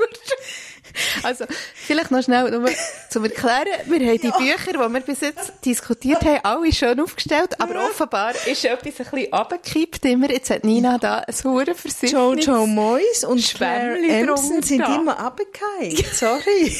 Also, 1.23 1.45
vielleicht 1.73 2.11
noch 2.11 2.23
schnell 2.23 2.51
nur 2.51 2.69
zum 3.09 3.23
Erklären. 3.23 3.67
Wir 3.85 3.99
haben 4.07 4.19
die 4.19 4.31
Bücher, 4.31 4.73
die 4.73 4.93
wir 4.93 4.99
bis 5.01 5.21
jetzt 5.21 5.53
diskutiert 5.65 6.23
haben, 6.23 6.39
alle 6.43 6.71
schön 6.71 6.99
aufgestellt, 6.99 7.59
aber 7.59 7.85
offenbar 7.85 8.33
ist 8.45 8.65
etwas 8.65 8.85
ein 8.85 9.11
bisschen 9.11 9.33
runtergekippt 9.33 10.05
immer. 10.05 10.29
Jetzt 10.29 10.49
hat 10.49 10.63
Nina 10.63 10.97
da 10.97 11.19
ein 11.19 11.33
Huren 11.43 11.75
versichert. 11.75 12.11
Jojo 12.45 12.67
Moyes 12.67 13.23
und 13.23 13.43
Claire 13.43 13.97
sind 14.37 14.71
immer 14.71 15.19
runtergefallen. 15.19 16.05
Sorry. 16.13 16.75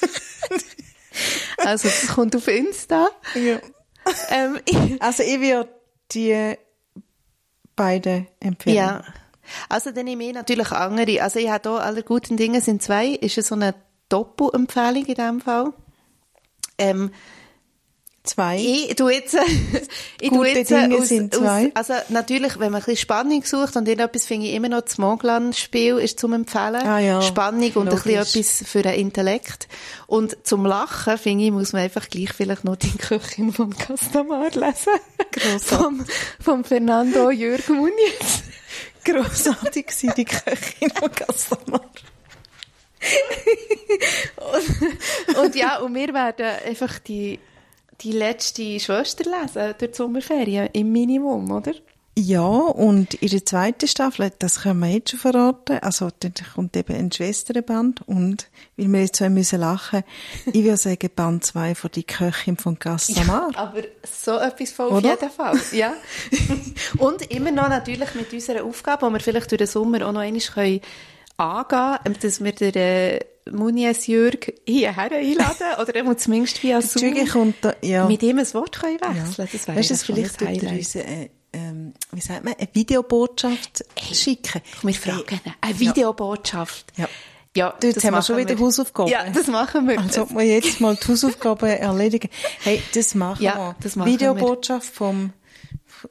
Also, 1.58 1.88
das 1.88 2.08
kommt 2.08 2.34
auf 2.34 2.48
Insta. 2.48 3.08
ja. 3.34 3.58
Ähm, 4.30 4.58
ich- 4.64 5.00
Also 5.00 5.22
ich 5.22 5.40
würde 5.40 5.68
die 6.12 6.56
beiden 7.76 8.26
empfehlen. 8.40 8.76
ja. 8.76 9.04
Also, 9.68 9.90
dann 9.90 10.04
nehme 10.06 10.24
ich 10.24 10.32
natürlich 10.34 10.70
andere. 10.72 11.22
Also, 11.22 11.38
ich 11.38 11.48
habe 11.50 11.68
hier 11.70 11.80
«Aller 11.82 12.02
guten 12.02 12.36
Dinge 12.36 12.60
sind 12.60 12.82
zwei». 12.82 13.08
Ist 13.08 13.36
ja 13.36 13.42
so 13.42 13.54
eine 13.54 13.74
Doppelempfehlung 14.08 15.04
in 15.04 15.14
diesem 15.14 15.40
Fall. 15.40 15.72
Ähm, 16.78 17.10
Zwei. 18.24 18.56
Ich 18.56 18.94
tu 18.94 19.08
jetzt, 19.08 19.36
ich 20.20 20.30
Gute 20.30 20.50
jetzt 20.50 20.70
Dinge 20.70 20.96
aus, 20.96 21.08
sind 21.08 21.34
zwei. 21.34 21.72
Aus, 21.74 21.90
also 21.90 21.94
natürlich, 22.08 22.52
wenn 22.60 22.70
man 22.70 22.80
ein 22.80 22.84
bisschen 22.84 22.98
Spannung 22.98 23.42
sucht 23.42 23.74
und 23.74 23.88
irgendetwas 23.88 24.26
finde 24.26 24.46
ich 24.46 24.54
immer 24.54 24.68
noch 24.68 24.82
das 24.82 24.96
Moglan-Spiel 24.98 25.98
ist 25.98 26.20
zum 26.20 26.32
Empfehlen. 26.32 26.86
Ah 26.86 27.00
ja, 27.00 27.20
Spannung 27.20 27.72
und 27.72 27.86
logisch. 27.86 28.06
ein 28.06 28.20
bisschen 28.20 28.20
etwas 28.20 28.70
für 28.70 28.82
den 28.82 28.94
Intellekt. 28.94 29.66
Und 30.06 30.36
zum 30.46 30.64
Lachen, 30.64 31.18
finde 31.18 31.46
ich, 31.46 31.50
muss 31.50 31.72
man 31.72 31.82
einfach 31.82 32.08
gleich 32.08 32.32
vielleicht 32.32 32.62
noch 32.62 32.76
die 32.76 32.96
Köchin 32.96 33.52
von 33.52 33.76
Castamar 33.76 34.50
lesen. 34.50 35.60
vom, 35.60 36.04
vom 36.38 36.62
Fernando 36.62 37.28
Jürgen 37.30 37.76
Muniz. 37.76 38.42
Grossartig 39.04 39.86
war 40.04 40.14
die 40.14 40.24
Köchin 40.24 40.90
von 40.90 41.10
Castamar. 41.10 41.90
Und 45.42 45.56
ja, 45.56 45.78
und 45.78 45.94
wir 45.94 46.14
werden 46.14 46.46
einfach 46.66 46.98
die, 47.00 47.38
die 48.00 48.12
letzte 48.12 48.80
Schwester 48.80 49.24
lesen 49.24 49.74
durch 49.78 49.90
die 49.92 49.96
Sommerferien, 49.96 50.68
im 50.72 50.92
Minimum, 50.92 51.50
oder? 51.50 51.72
Ja, 52.14 52.42
und 52.42 53.14
in 53.14 53.28
der 53.30 53.46
zweiten 53.46 53.88
Staffel, 53.88 54.30
das 54.38 54.60
können 54.60 54.80
wir 54.80 54.88
jetzt 54.88 55.10
schon 55.10 55.18
verraten, 55.18 55.78
also 55.78 56.10
dann 56.20 56.34
kommt 56.54 56.76
eben 56.76 56.94
ein 56.94 57.10
Schwesternband 57.10 58.06
und 58.06 58.50
weil 58.76 58.88
wir 58.88 59.00
jetzt 59.00 59.16
so 59.16 59.30
müssen 59.30 59.60
lachen, 59.60 60.04
ich 60.46 60.62
würde 60.62 60.76
sagen 60.76 61.08
Band 61.16 61.42
2 61.42 61.74
von 61.74 61.90
die 61.90 62.04
Köchin 62.04 62.58
von 62.58 62.78
Castamar. 62.78 63.50
Aber 63.54 63.80
so 64.04 64.36
etwas 64.36 64.72
von 64.72 64.92
auf 64.92 65.02
jeden 65.02 65.30
Fall. 65.30 65.58
Ja. 65.72 65.94
Und 66.98 67.30
immer 67.30 67.50
noch 67.50 67.70
natürlich 67.70 68.14
mit 68.14 68.30
unserer 68.30 68.64
Aufgabe, 68.64 69.06
die 69.06 69.12
wir 69.14 69.20
vielleicht 69.20 69.50
durch 69.50 69.58
den 69.58 69.66
Sommer 69.66 70.06
auch 70.06 70.12
noch 70.12 70.20
einmal 70.20 70.40
können 70.40 70.80
angehen 71.38 71.98
können, 72.04 72.18
dass 72.20 72.44
wir 72.44 72.52
den 72.52 72.74
äh, 72.74 73.20
Munies 73.50 74.06
Jürg 74.06 74.52
hierher 74.66 75.10
einladen 75.12 75.66
oder 75.80 75.94
er 75.94 76.04
muss 76.04 76.18
zumindest 76.18 76.62
via 76.62 76.80
Zoom 76.80 77.26
kommt 77.28 77.56
da, 77.60 77.74
ja. 77.82 78.06
mit 78.06 78.22
ihm 78.22 78.38
ein 78.38 78.54
Wort 78.54 78.80
können 78.80 79.00
wechseln 79.00 79.34
Ja. 79.36 79.46
Das 79.52 79.66
wäre 79.68 79.78
weißt 79.78 79.90
du, 79.90 79.96
vielleicht 79.96 80.38
tut 80.38 80.48
er 80.62 80.70
uns, 80.72 80.94
äh, 80.94 81.30
ähm, 81.52 81.92
wie 82.12 82.20
sagt 82.20 82.44
man, 82.44 82.54
eine 82.54 82.68
Videobotschaft 82.72 83.84
schicken. 84.12 84.62
Wir 84.82 84.94
fragen 84.94 85.40
ihn. 85.44 85.52
Eine 85.60 85.78
Videobotschaft. 85.78 86.92
Ja. 86.96 87.08
Ja, 87.54 87.74
jetzt 87.82 87.96
das 87.98 88.04
haben 88.04 88.14
wir 88.14 88.22
schon 88.22 88.38
wieder 88.38 88.58
Hausaufgaben. 88.58 89.10
Ja, 89.10 89.28
das 89.28 89.46
machen 89.48 89.86
wir. 89.86 90.00
Als 90.00 90.16
ob 90.16 90.30
wir 90.30 90.42
jetzt 90.42 90.80
mal 90.80 90.96
die 90.96 91.06
Hausaufgaben 91.06 91.68
erledigen. 91.68 92.30
Hey, 92.60 92.82
das 92.94 93.14
machen 93.14 93.42
Ja, 93.42 93.56
wir. 93.56 93.76
das 93.80 93.94
machen 93.94 94.06
wir. 94.06 94.14
Videobotschaft 94.14 94.94
vom, 94.94 95.34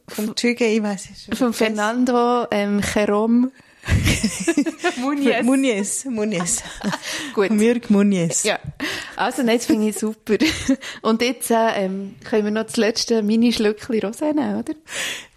vom 0.08 0.38
Züge, 0.38 0.68
ich 0.68 0.84
weiss 0.84 1.08
es 1.12 1.24
schon. 1.24 1.36
Von 1.36 1.54
Fernando 1.54 2.46
ähm, 2.52 2.80
Jerome 2.94 3.52
Munies. 4.98 5.44
Muniz. 5.44 6.06
Muniz. 6.06 6.64
Gut. 7.34 7.52
Jürg 7.52 7.90
Muniz. 7.90 8.44
Ja, 8.44 8.60
also 9.16 9.42
nein, 9.44 9.58
das 9.58 9.66
finde 9.66 9.90
ich 9.90 9.98
super. 9.98 10.36
Und 11.02 11.22
jetzt 11.22 11.52
äh, 11.52 11.86
ähm, 11.86 12.16
können 12.24 12.46
wir 12.46 12.52
noch 12.52 12.66
das 12.66 12.78
letzte 12.78 13.24
Mini-Schlückchen 13.24 13.96
Rosé 13.96 14.34
nehmen, 14.34 14.60
oder? 14.60 14.74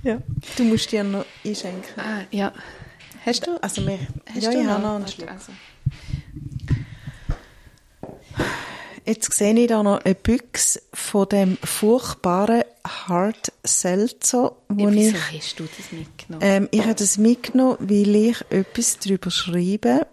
Ja. 0.03 0.19
Du 0.57 0.65
musst 0.65 0.93
dir 0.93 1.05
noch 1.05 1.25
einschenken. 1.45 1.83
Ah, 1.97 2.21
ja. 2.31 2.53
Hast 3.25 3.47
du? 3.47 3.57
Also, 3.63 3.87
wir, 3.87 3.99
Hast 4.29 4.43
ja, 4.43 4.51
du 4.51 4.59
ich 4.59 4.65
noch? 4.67 4.81
noch 4.81 4.97
einen 4.97 5.09
Schluck. 5.09 5.31
also. 5.31 5.53
Jetzt 9.07 9.33
sehe 9.35 9.53
ich 9.59 9.67
da 9.69 9.83
noch 9.83 10.03
eine 10.05 10.15
Büchse 10.15 10.81
von 10.95 11.29
dem 11.29 11.59
furchtbaren 11.63 12.63
Hard 12.87 13.53
Seltzer, 13.63 14.57
wo 14.69 14.91
Wieso 14.91 15.17
ich, 15.17 15.39
hast 15.43 15.61
du 15.61 15.65
das 15.65 15.93
mitgenommen? 15.93 16.43
ähm, 16.43 16.69
ich 16.71 16.81
habe 16.83 16.95
das 16.95 17.19
mitgenommen, 17.19 17.77
weil 17.81 18.15
ich 18.15 18.41
etwas 18.51 18.99
darüber 18.99 19.31
schreibe, 19.31 20.07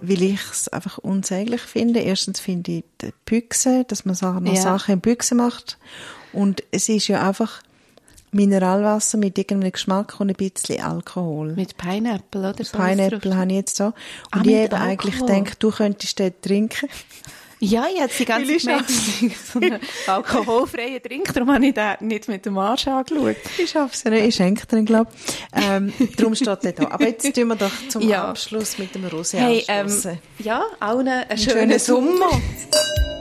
weil 0.00 0.22
ich 0.22 0.40
es 0.52 0.68
einfach 0.68 0.98
unsäglich 0.98 1.62
finde. 1.62 2.00
Erstens 2.00 2.38
finde 2.40 2.70
ich 2.72 2.84
die 3.02 3.12
Büchse, 3.24 3.84
dass 3.88 4.04
man 4.04 4.14
Sachen, 4.14 4.44
noch 4.44 4.54
Ja. 4.54 4.62
Sachen 4.62 4.94
in 4.94 5.00
Büchse 5.00 5.34
macht. 5.34 5.78
Und 6.32 6.62
es 6.70 6.88
ist 6.88 7.08
ja 7.08 7.26
einfach 7.26 7.62
Mineralwasser 8.32 9.18
mit 9.18 9.38
irgendeinem 9.38 9.72
Geschmack 9.72 10.20
und 10.20 10.30
ein 10.30 10.36
bisschen 10.36 10.80
Alkohol. 10.80 11.54
Mit 11.54 11.76
Pineapple, 11.76 12.50
oder? 12.50 12.64
So 12.64 12.76
Pineapple 12.76 13.36
habe 13.36 13.50
ich 13.50 13.56
jetzt 13.56 13.80
da. 13.80 13.92
Ah, 14.30 14.38
Und 14.38 14.46
ich 14.46 14.52
mit 14.54 14.72
habe 14.72 14.82
eigentlich 14.84 15.18
gedacht, 15.18 15.56
du 15.62 15.70
könntest 15.70 16.18
den 16.18 16.32
trinken. 16.40 16.88
Ja, 17.60 17.86
ich 17.92 18.00
habe 18.00 18.12
die 18.16 18.24
ganze 18.24 18.52
ich 18.52 18.62
Zeit 18.64 18.86
gemerkt, 18.86 19.36
so 19.52 19.58
einen 19.58 19.80
alkoholfreien 20.06 21.02
Trink, 21.02 21.34
darum 21.34 21.52
habe 21.52 21.66
ich 21.66 21.74
den 21.74 22.06
nicht 22.06 22.28
mit 22.28 22.46
dem 22.46 22.56
Arsch 22.56 22.86
angeschaut. 22.86 23.34
Ich 23.58 23.70
schaff's 23.70 24.04
ja 24.04 24.10
nicht, 24.12 24.26
ich 24.26 24.34
schenke 24.36 24.64
den, 24.68 24.84
glaube 24.84 25.10
ähm, 25.52 25.92
Darum 26.16 26.36
steht 26.36 26.62
der 26.62 26.72
da. 26.72 26.88
Aber 26.88 27.04
jetzt 27.04 27.34
tun 27.34 27.48
wir 27.48 27.56
doch 27.56 27.72
zum 27.88 28.02
Ja. 28.02 28.28
Abschluss 28.30 28.78
mit 28.78 28.94
dem 28.94 29.06
Rosé 29.06 29.38
Hey, 29.38 29.64
ähm, 29.66 29.88
ja, 30.38 30.62
allen 30.78 31.08
einen 31.08 31.36
schönen 31.36 31.58
schönen 31.58 31.78
Sommer. 31.80 32.30